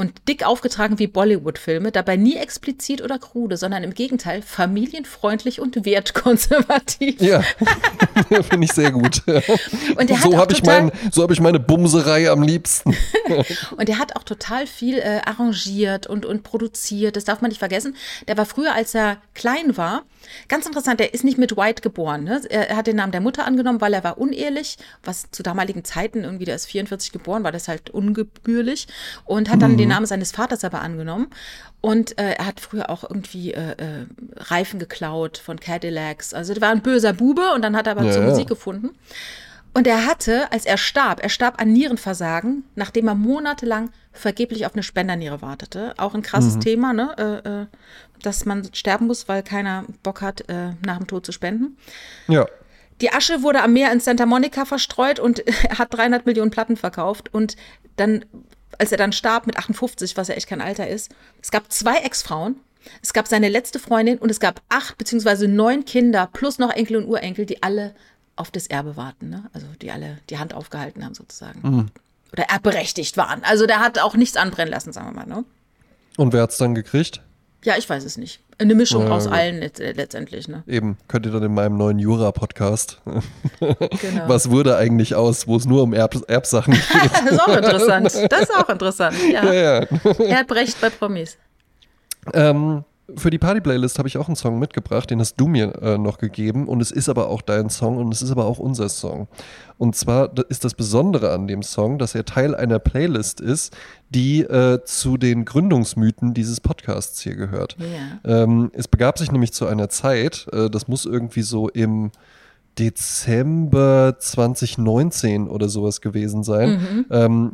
[0.00, 5.84] und dick aufgetragen wie Bollywood-Filme, dabei nie explizit oder krude, sondern im Gegenteil familienfreundlich und
[5.84, 7.20] wertkonservativ.
[7.20, 7.42] Ja,
[8.48, 9.22] finde ich sehr gut.
[9.26, 12.96] Und der hat so habe ich, mein, so hab ich meine Bumserei am liebsten.
[13.76, 17.16] Und der hat auch total viel äh, arrangiert und, und produziert.
[17.16, 17.96] Das darf man nicht vergessen.
[18.26, 20.02] Der war früher, als er klein war,
[20.48, 22.24] ganz interessant, der ist nicht mit White geboren.
[22.24, 22.42] Ne?
[22.48, 25.84] Er, er hat den Namen der Mutter angenommen, weil er war unehelich, was zu damaligen
[25.84, 28.88] Zeiten irgendwie, der ist 44 geboren, war das halt ungebührlich
[29.24, 31.28] und hat dann den Namen seines Vaters aber angenommen.
[31.80, 36.34] Und äh, er hat früher auch irgendwie äh, äh, Reifen geklaut von Cadillacs.
[36.34, 38.28] Also der war ein böser Bube und dann hat er aber Ja, zur ja.
[38.28, 38.90] Musik gefunden.
[39.72, 44.74] Und er hatte, als er starb, er starb an Nierenversagen, nachdem er monatelang vergeblich auf
[44.74, 45.94] eine Spenderniere wartete.
[45.96, 47.14] Auch ein krasses Thema, ne?
[47.44, 47.66] Äh, äh,
[48.22, 50.44] dass man sterben muss, weil keiner Bock hat,
[50.84, 51.78] nach dem Tod zu spenden.
[52.28, 52.46] Ja.
[53.00, 56.76] Die Asche wurde am Meer in Santa Monica verstreut und er hat 300 Millionen Platten
[56.76, 57.32] verkauft.
[57.32, 57.56] Und
[57.96, 58.24] dann,
[58.80, 61.10] als er dann starb mit 58, was ja echt kein Alter ist,
[61.42, 62.56] es gab zwei Ex-Frauen,
[63.02, 66.96] es gab seine letzte Freundin und es gab acht beziehungsweise neun Kinder plus noch Enkel
[66.96, 67.94] und Urenkel, die alle
[68.36, 69.28] auf das Erbe warten.
[69.28, 69.44] Ne?
[69.52, 71.90] Also die alle die Hand aufgehalten haben sozusagen.
[72.32, 73.44] Oder erbberechtigt waren.
[73.44, 75.26] Also der hat auch nichts anbrennen lassen, sagen wir mal.
[75.26, 75.44] Ne?
[76.16, 77.20] Und wer hat's dann gekriegt?
[77.64, 78.40] Ja, ich weiß es nicht.
[78.60, 79.32] Eine Mischung Ja, aus gut.
[79.32, 80.46] allen let letztendlich.
[80.46, 80.62] Ne?
[80.66, 83.00] Eben, könnt ihr dann in meinem neuen Jura-Podcast.
[83.58, 83.78] Genau.
[84.26, 87.10] Was wurde eigentlich aus, wo es nur um Erb Erbsachen geht?
[87.12, 88.06] Das ist auch interessant.
[88.30, 89.16] Das ist auch interessant.
[89.32, 89.50] Ja.
[89.52, 89.86] ja, ja.
[90.26, 91.38] Erbrecht bei Promis.
[92.34, 92.84] Ähm,
[93.16, 96.18] für die Party-Playlist habe ich auch einen Song mitgebracht, den hast du mir äh, noch
[96.18, 99.28] gegeben und es ist aber auch dein Song und es ist aber auch unser Song.
[99.78, 103.76] Und zwar ist das Besondere an dem Song, dass er Teil einer Playlist ist,
[104.10, 107.76] die äh, zu den Gründungsmythen dieses Podcasts hier gehört.
[107.78, 108.42] Ja.
[108.42, 112.10] Ähm, es begab sich nämlich zu einer Zeit, äh, das muss irgendwie so im
[112.78, 117.06] Dezember 2019 oder sowas gewesen sein.
[117.10, 117.52] Ähm,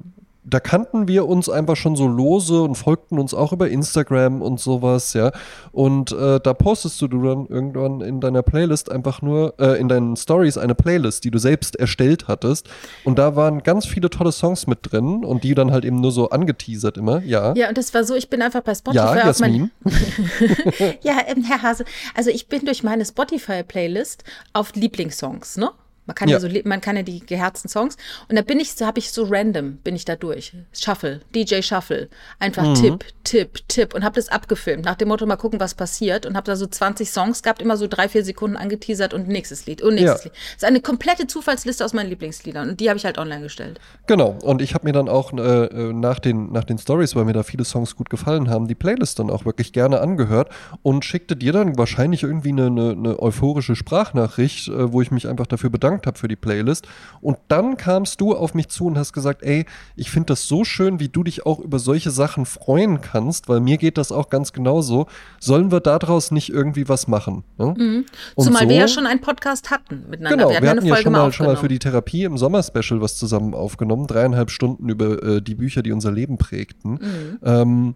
[0.49, 4.61] da kannten wir uns einfach schon so lose und folgten uns auch über Instagram und
[4.61, 5.33] sowas, ja.
[5.73, 10.17] Und äh, da postest du dann irgendwann in deiner Playlist einfach nur, äh, in deinen
[10.17, 12.69] Stories eine Playlist, die du selbst erstellt hattest.
[13.05, 16.13] Und da waren ganz viele tolle Songs mit drin und die dann halt eben nur
[16.13, 17.53] so angeteasert immer, ja.
[17.57, 20.95] Ja, und das war so, ich bin einfach bei Spotify Ja, auf mein, Jasmin.
[21.03, 21.85] Ja, ähm, Herr Hase,
[22.15, 24.23] also ich bin durch meine Spotify-Playlist
[24.53, 25.71] auf Lieblingssongs, ne?
[26.07, 26.39] Man kann ja.
[26.39, 26.41] Ja.
[26.41, 27.97] so, man kann ja die geherzten Songs
[28.29, 30.53] und da bin ich, so habe ich so random, bin ich da durch.
[30.73, 32.75] Shuffle, DJ Shuffle, einfach Mhm.
[32.75, 36.37] Tipp, Tipp, Tipp und habe das abgefilmt nach dem Motto, mal gucken, was passiert und
[36.37, 39.83] habe da so 20 Songs gehabt, immer so drei, vier Sekunden angeteasert und nächstes Lied
[39.83, 40.31] und nächstes Ja.
[40.31, 40.33] Lied.
[40.55, 43.81] Das ist eine komplette Zufallsliste aus meinen Lieblingsliedern und die habe ich halt online gestellt.
[44.07, 47.25] Genau, und ich habe mir dann auch äh, äh, nach den, nach den Stories, weil
[47.25, 50.51] mir da viele Songs gut gefallen haben, die Playlist dann auch wirklich gerne angehört
[50.83, 55.27] und schickte dir dann wahrscheinlich irgendwie eine, eine, eine euphorische Sprachnachricht, äh, wo ich mich
[55.29, 56.87] einfach dafür bedankt habe für die Playlist.
[57.21, 59.65] Und dann kamst du auf mich zu und hast gesagt, ey,
[59.97, 63.61] ich finde das so schön, wie du dich auch über solche Sachen freuen kannst, weil
[63.61, 65.07] mir geht das auch ganz genauso.
[65.41, 67.45] Sollen wir daraus nicht irgendwie was machen?
[67.59, 68.05] Ne?
[68.35, 70.37] Und Zumal so- wir ja schon einen Podcast hatten miteinander.
[70.37, 72.25] Genau, wir hatten wir ja hatten eine ja schon mal schon mal für die Therapie
[72.25, 74.07] im Sommer-Special was zusammen aufgenommen.
[74.07, 76.93] Dreieinhalb Stunden über äh, die Bücher, die unser Leben prägten.
[76.93, 77.39] Mhm.
[77.43, 77.95] Ähm,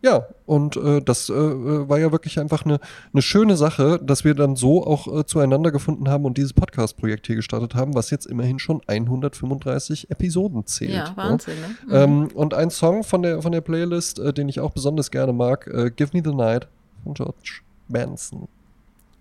[0.00, 2.78] ja, und äh, das äh, äh, war ja wirklich einfach eine,
[3.12, 7.26] eine schöne Sache, dass wir dann so auch äh, zueinander gefunden haben und dieses Podcast-Projekt
[7.26, 10.92] hier gestartet haben, was jetzt immerhin schon 135 Episoden zählt.
[10.92, 11.16] Ja, ne?
[11.16, 11.68] Wahnsinn, ne?
[11.86, 11.94] Mhm.
[11.94, 15.32] Ähm, und ein Song von der, von der Playlist, äh, den ich auch besonders gerne
[15.32, 16.68] mag, äh, Give Me the Night
[17.02, 18.46] von George Benson.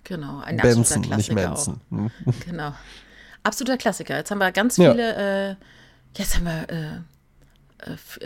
[0.04, 1.82] Genau, ein Benson, absoluter nicht Klassiker Manson.
[1.92, 1.98] auch.
[1.98, 2.12] Hm.
[2.46, 2.74] Genau.
[3.44, 4.18] Absoluter Klassiker.
[4.18, 4.92] Jetzt haben wir ganz Ja.
[4.92, 5.56] viele, äh,
[6.18, 6.68] jetzt haben wir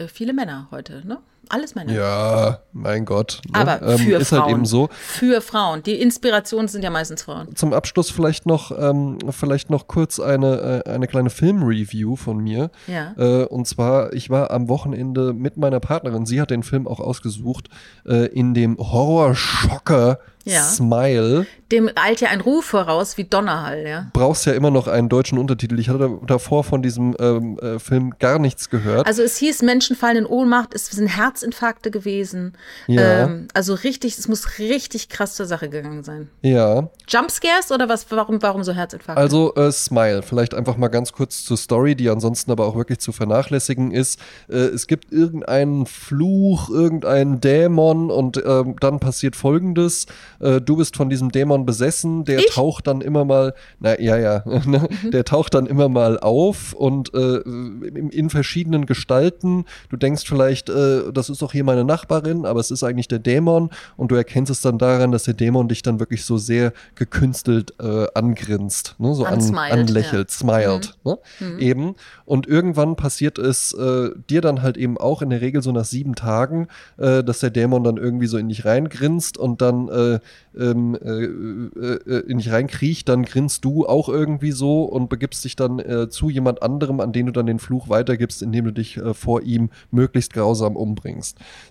[0.08, 1.20] viele Männer heute, ne?
[1.52, 1.94] Alles Männer.
[1.94, 3.42] Ja, mein Gott.
[3.54, 3.60] Ne?
[3.60, 4.42] Aber ähm, für ist Frauen.
[4.42, 4.90] halt eben so.
[4.92, 5.84] Für Frauen.
[5.84, 7.56] Die Inspirationen sind ja meistens Frauen.
[7.56, 12.72] Zum Abschluss vielleicht noch, ähm, vielleicht noch kurz eine, äh, eine kleine Filmreview von mir.
[12.88, 13.14] Ja.
[13.18, 17.00] Äh, und zwar, ich war am Wochenende mit meiner Partnerin, sie hat den Film auch
[17.00, 17.68] ausgesucht,
[18.08, 20.64] äh, in dem Horrorschocker Ja.
[20.64, 21.46] Smile.
[21.72, 24.08] Dem eilt ja ein Ruf voraus wie Donnerhall, ja.
[24.14, 25.78] Brauchst ja immer noch einen deutschen Untertitel.
[25.80, 29.06] Ich hatte da- davor von diesem ähm, äh, Film gar nichts gehört.
[29.06, 32.54] Also es hieß, Menschen fallen in Ohnmacht, es sind Herzinfarkte gewesen.
[32.88, 33.24] Ja.
[33.24, 36.30] Ähm, also richtig, es muss richtig krass zur Sache gegangen sein.
[36.42, 36.90] ja.
[37.08, 38.06] Jumpscares oder was?
[38.10, 39.22] Warum, warum so Herzinfarkte?
[39.22, 43.00] Also äh, Smile, vielleicht einfach mal ganz kurz zur Story, die ansonsten aber auch wirklich
[43.00, 44.20] zu vernachlässigen ist.
[44.50, 50.06] Äh, es gibt irgendeinen Fluch, irgendeinen Dämon und ähm, dann passiert Folgendes.
[50.40, 52.52] Äh, du bist von diesem Dämon besessen, der Ich?
[52.54, 54.88] taucht dann immer mal, na ja, ja, ne?
[55.12, 59.66] der taucht dann immer mal auf und äh, in, in verschiedenen Gestalten.
[59.90, 63.20] Du denkst vielleicht, äh, das ist doch hier meine Nachbarin, aber es ist eigentlich der
[63.20, 66.74] Dämon und du erkennst es dann daran, dass der Dämon dich dann wirklich so sehr
[66.96, 69.14] gekünstelt äh, angrinst, ne?
[69.14, 71.18] so an, anlächelt, smiled, ne?
[71.40, 71.60] Mhm.
[71.60, 71.96] eben.
[72.26, 75.86] Und irgendwann passiert es äh, dir dann halt eben auch in der Regel so nach
[75.86, 76.68] sieben Tagen,
[76.98, 80.20] äh, dass der Dämon dann irgendwie so in dich reingrinst und dann äh,
[80.58, 85.56] ähm, äh, äh, in dich reinkriecht, dann grinst du auch irgendwie so und begibst dich
[85.56, 89.42] dann zu jemand anderem, an den du dann den Fluch weitergibst, indem du dich vor
[89.42, 91.11] ihm möglichst grausam umbringst.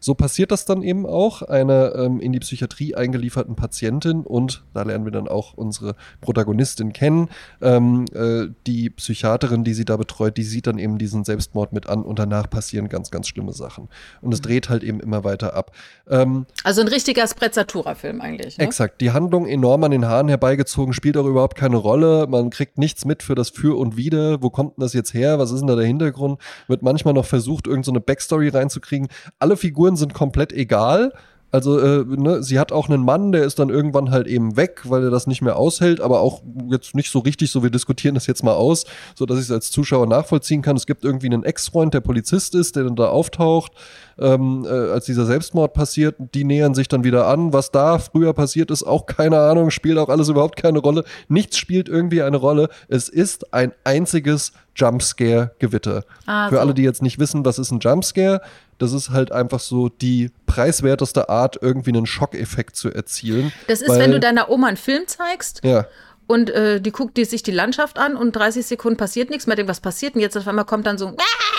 [0.00, 4.82] So passiert das dann eben auch einer ähm, in die Psychiatrie eingelieferten Patientin und da
[4.82, 7.28] lernen wir dann auch unsere Protagonistin kennen.
[7.60, 11.88] Ähm, äh, die Psychiaterin, die sie da betreut, die sieht dann eben diesen Selbstmord mit
[11.88, 13.88] an und danach passieren ganz, ganz schlimme Sachen.
[14.20, 15.72] Und es dreht halt eben immer weiter ab.
[16.08, 18.58] Ähm, Also ein richtiger Sprezzatura-Film eigentlich.
[18.58, 18.64] Ne?
[18.64, 19.00] Exakt.
[19.00, 22.26] Die Handlung enorm an den Haaren herbeigezogen, spielt auch überhaupt keine Rolle.
[22.28, 24.42] Man kriegt nichts mit für das Für und Wider.
[24.42, 25.38] Wo kommt denn das jetzt her?
[25.38, 26.40] Was ist denn da der Hintergrund?
[26.68, 29.08] Wird manchmal noch versucht, irgendeine so eine Backstory reinzukriegen.
[29.38, 31.12] Alle Figuren sind komplett egal.
[31.52, 34.82] Also, äh, ne, sie hat auch einen Mann, der ist dann irgendwann halt eben weg,
[34.84, 38.14] weil er das nicht mehr aushält, aber auch jetzt nicht so richtig, so wir diskutieren
[38.14, 38.84] das jetzt mal aus,
[39.16, 40.76] so dass ich es als Zuschauer nachvollziehen kann.
[40.76, 43.72] Es gibt irgendwie einen Ex-Freund, der Polizist ist, der dann da auftaucht,
[44.20, 46.16] ähm, äh, als dieser Selbstmord passiert.
[46.34, 47.52] Die nähern sich dann wieder an.
[47.52, 51.04] Was da früher passiert ist, auch keine Ahnung, spielt auch alles überhaupt keine Rolle.
[51.28, 52.68] Nichts spielt irgendwie eine Rolle.
[52.88, 56.04] Es ist ein einziges Jumpscare-Gewitter.
[56.26, 56.60] Ah, Für so.
[56.60, 58.40] alle, die jetzt nicht wissen, was ist ein Jumpscare,
[58.78, 63.52] das ist halt einfach so die preiswerteste Art, irgendwie einen Schockeffekt zu erzielen.
[63.68, 65.86] Das ist, wenn du deiner Oma einen Film zeigst Ja,
[66.30, 69.56] und äh, die guckt die, sich die Landschaft an und 30 Sekunden passiert nichts, man
[69.56, 70.36] denkt, was passiert denn jetzt?
[70.36, 71.16] Auf einmal kommt dann so ein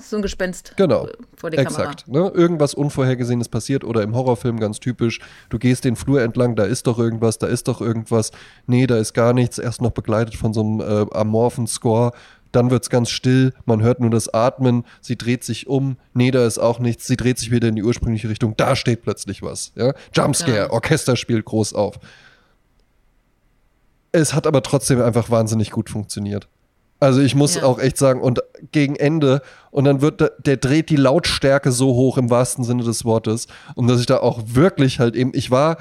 [0.00, 1.06] so ein Gespenst Genau.
[1.06, 2.08] äh, vor die Exakt.
[2.08, 2.30] Ne?
[2.34, 5.20] Irgendwas Unvorhergesehenes passiert oder im Horrorfilm ganz typisch.
[5.48, 8.30] Du gehst den Flur entlang, da ist doch irgendwas, da ist doch irgendwas.
[8.66, 9.58] Nee, da ist gar nichts.
[9.58, 12.12] Erst noch begleitet von so einem äh, amorphen Score.
[12.52, 16.30] Dann wird es ganz still, man hört nur das Atmen, sie dreht sich um, nee,
[16.30, 19.42] da ist auch nichts, sie dreht sich wieder in die ursprüngliche Richtung, da steht plötzlich
[19.42, 19.72] was.
[19.74, 19.92] Ja?
[20.14, 20.70] Jumpscare, Ja.
[20.70, 21.98] Orchester spielt groß auf.
[24.12, 26.48] Es hat aber trotzdem einfach wahnsinnig gut funktioniert.
[27.00, 27.62] Also ich muss Ja.
[27.62, 28.40] auch echt sagen, und
[28.72, 32.82] gegen Ende, und dann wird der, der dreht die Lautstärke so hoch im wahrsten Sinne
[32.82, 33.46] des Wortes,
[33.76, 35.76] und dass ich da auch wirklich halt eben, ich war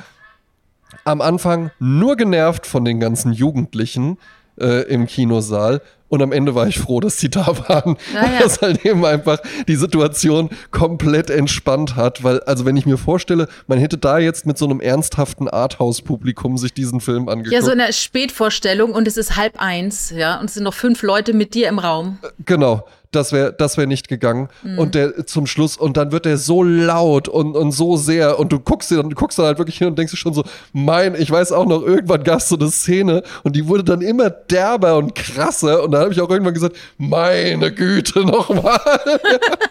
[1.06, 4.18] am Anfang nur genervt von den ganzen Jugendlichen
[4.60, 5.82] äh, im Kinosaal.
[6.10, 7.98] Und am Ende war ich froh, dass die da waren.
[8.14, 12.24] Ja, weil das halt eben einfach die Situation komplett entspannt hat.
[12.24, 16.58] Weil, also wenn ich mir vorstelle, man hätte da jetzt mit so einem ernsthaften Arthouse-Publikum
[16.58, 17.54] sich diesen Film angeguckt.
[17.54, 20.74] Ja, so in der Spätvorstellung und es ist halb eins, ja, und es sind noch
[20.74, 22.18] fünf Leute mit dir im Raum.
[22.46, 22.86] Genau,
[23.18, 24.50] das wäre das wär nicht gegangen.
[24.64, 24.80] Mhm.
[24.80, 28.52] Und der zum Schluss, und dann wird der so laut und, und so sehr, und
[28.52, 30.44] du guckst dir dann, du guckst dann halt wirklich hin und denkst dir schon so,
[30.72, 34.02] mein, ich weiß auch noch, irgendwann gab es so eine Szene und die wurde dann
[34.02, 35.84] immer derber und krasser.
[35.84, 38.80] Und da habe ich auch irgendwann gesagt, meine Güte, nochmal.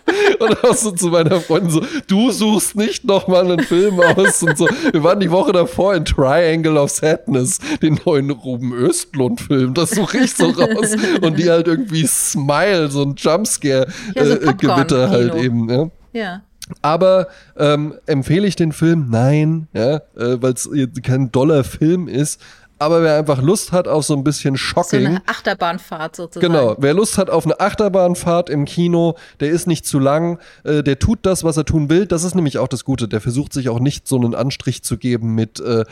[0.40, 4.58] und auch so zu meiner Freundin so, du suchst nicht nochmal einen Film aus und
[4.58, 4.68] so.
[4.92, 9.74] Wir waren die Woche davor in Triangle of Sadness, den neuen Ruben Östlund-Film.
[9.74, 10.96] Das suche ich so raus.
[11.20, 13.14] Und die halt irgendwie Smile, so ein
[13.62, 13.84] Ja,
[14.24, 15.08] so Jumpscare-Gewitter Popcorn-Kino.
[15.10, 15.68] halt eben.
[15.70, 15.90] Ja.
[16.12, 16.40] Ja.
[16.82, 19.06] Aber ähm, empfehle ich den Film?
[19.10, 20.68] Nein, ja, äh, weil es
[21.02, 22.40] kein doller Film ist.
[22.78, 26.52] Aber wer einfach Lust hat auf so ein bisschen So Shocking, eine Achterbahnfahrt sozusagen.
[26.52, 30.82] Genau, wer Lust hat auf eine Achterbahnfahrt im Kino, der ist nicht zu lang, äh,
[30.82, 32.04] der tut das, was er tun will.
[32.06, 33.08] Das ist nämlich auch das Gute.
[33.08, 35.84] Der versucht sich auch nicht so einen Anstrich zu geben mit, äh,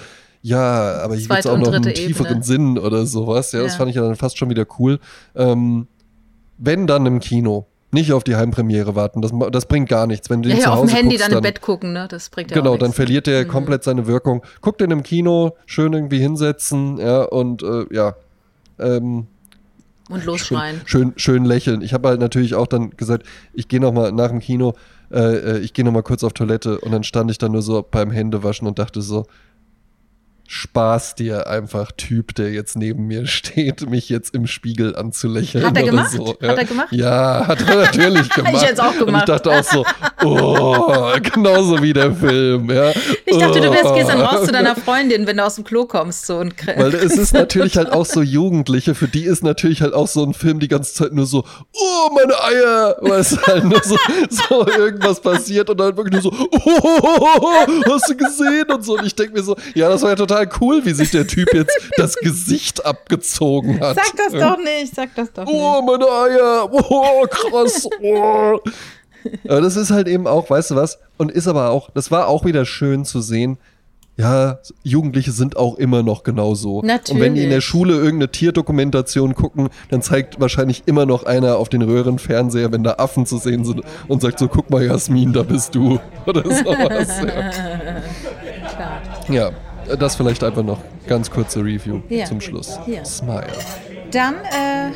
[0.43, 2.43] ja, aber hier gibt es auch noch einen tieferen Ebene.
[2.45, 3.53] Sinn oder sowas.
[3.53, 3.79] Ja, das Ja.
[3.79, 4.99] fand ich ja dann fast schon wieder cool.
[5.35, 5.87] Ähm,
[6.59, 7.67] wenn dann im Kino.
[7.91, 10.29] Nicht auf die Heimpremiere warten, das, das bringt gar nichts.
[10.29, 12.09] Wenn du Ja, ja, auf dem Handy guckst, dann im Bett gucken, ne?
[12.11, 13.49] Das bringt ja Genau, dann verliert der Mhm.
[13.49, 14.43] komplett seine Wirkung.
[14.61, 18.17] Guck den im Kino, schön irgendwie hinsetzen, ja, und äh, ja,
[18.81, 19.29] ähm,
[20.11, 20.81] Und losschreien.
[20.87, 21.83] Schön, schön lächeln.
[21.83, 24.75] Ich habe halt natürlich auch dann gesagt, ich gehe noch mal nach dem Kino,
[25.13, 27.63] äh, äh, ich gehe noch mal kurz auf Toilette und dann stand ich dann nur
[27.63, 29.25] so beim Händewaschen und dachte so,
[30.47, 35.65] Spaß dir einfach, Typ, der jetzt neben mir steht, mich jetzt im Spiegel anzulächeln.
[35.65, 36.11] Hat er gemacht?
[36.13, 36.29] So.
[36.29, 36.89] Hat er gemacht?
[36.93, 38.63] Ja, hat er natürlich gemacht.
[38.67, 39.29] hätt's auch Und ich gemacht.
[39.29, 39.85] dachte auch so,
[40.25, 42.71] oh, genauso wie der Film.
[42.71, 42.91] Ja.
[43.27, 44.25] Ich dachte, du wärst, gehst dann Oh.
[44.25, 46.27] raus zu deiner Freundin, wenn du aus dem Klo kommst.
[46.27, 49.93] So und Weil es ist natürlich halt auch so Jugendliche, für die ist natürlich halt
[49.95, 53.65] auch so ein Film die ganze Zeit nur so, oh, meine Eier, weil es halt
[53.65, 53.97] nur so,
[54.29, 57.49] so irgendwas passiert und dann wirklich nur so, oh,
[57.91, 58.99] hast du gesehen und so.
[58.99, 61.53] Und ich denke mir so, ja, das war ja total cool, wie sich der Typ
[61.55, 63.97] jetzt das Gesicht abgezogen hat.
[63.97, 65.87] Sag das doch nicht, sag das doch Oh, nicht.
[65.87, 68.59] meine Eier, oh, krass, oh.
[69.49, 72.29] Aber das ist halt eben auch, weißt du was, und ist aber auch, das war
[72.29, 73.57] auch wieder schön zu sehen,
[74.17, 76.79] ja, Jugendliche sind auch immer noch genauso.
[76.79, 77.65] Und wenn die in der Natürlich.
[77.65, 82.93] Schule irgendeine Tierdokumentation gucken, dann zeigt wahrscheinlich immer noch einer auf den Röhrenfernseher, wenn da
[82.99, 85.99] Affen zu sehen sind und sagt so, guck mal, Jasmin, da bist du.
[86.27, 87.09] Oder sowas.
[88.69, 89.03] Klar.
[89.29, 89.51] ja.
[89.99, 92.25] Das vielleicht einfach noch ganz kurze Review Ja.
[92.27, 92.79] zum Schluss.
[92.87, 93.05] Ja.
[93.05, 93.47] Smile.
[94.11, 94.91] Dann äh,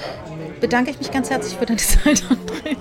[0.61, 2.77] bedanke ich mich ganz herzlich für deine Zeit, André.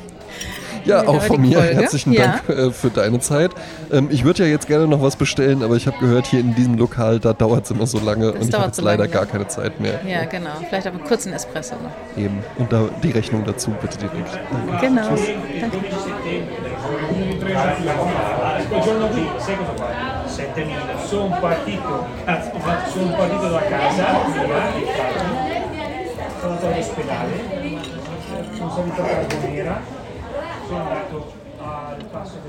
[0.88, 1.76] Ja, auch von mir Folge.
[1.76, 2.42] herzlichen Ja.
[2.46, 3.52] Dank äh, für deine Zeit.
[3.92, 6.56] Ähm, ich würde ja jetzt gerne noch was bestellen, aber ich habe gehört, hier in
[6.56, 9.14] diesem Lokal, da dauert es immer so lange und ich habe jetzt so leider lange,
[9.14, 9.32] gar ne?
[9.32, 10.00] keine Zeit mehr.
[10.08, 10.52] Ja, genau.
[10.68, 12.22] Vielleicht aber kurz einen Espresso noch.
[12.22, 12.40] Eben.
[12.58, 14.40] Und da die Rechnung dazu bitte direkt.
[14.52, 14.88] Danke.
[14.88, 15.10] Genau.
[15.60, 15.78] Danke.
[17.54, 17.78] Fa?
[20.28, 21.10] 7000.
[21.10, 22.06] Sono partito,
[22.94, 24.06] sono partito da casa,
[26.40, 27.36] sono andato all'ospedale,
[28.56, 29.82] sono salito a Carbonera,
[30.68, 32.40] sono andato al passo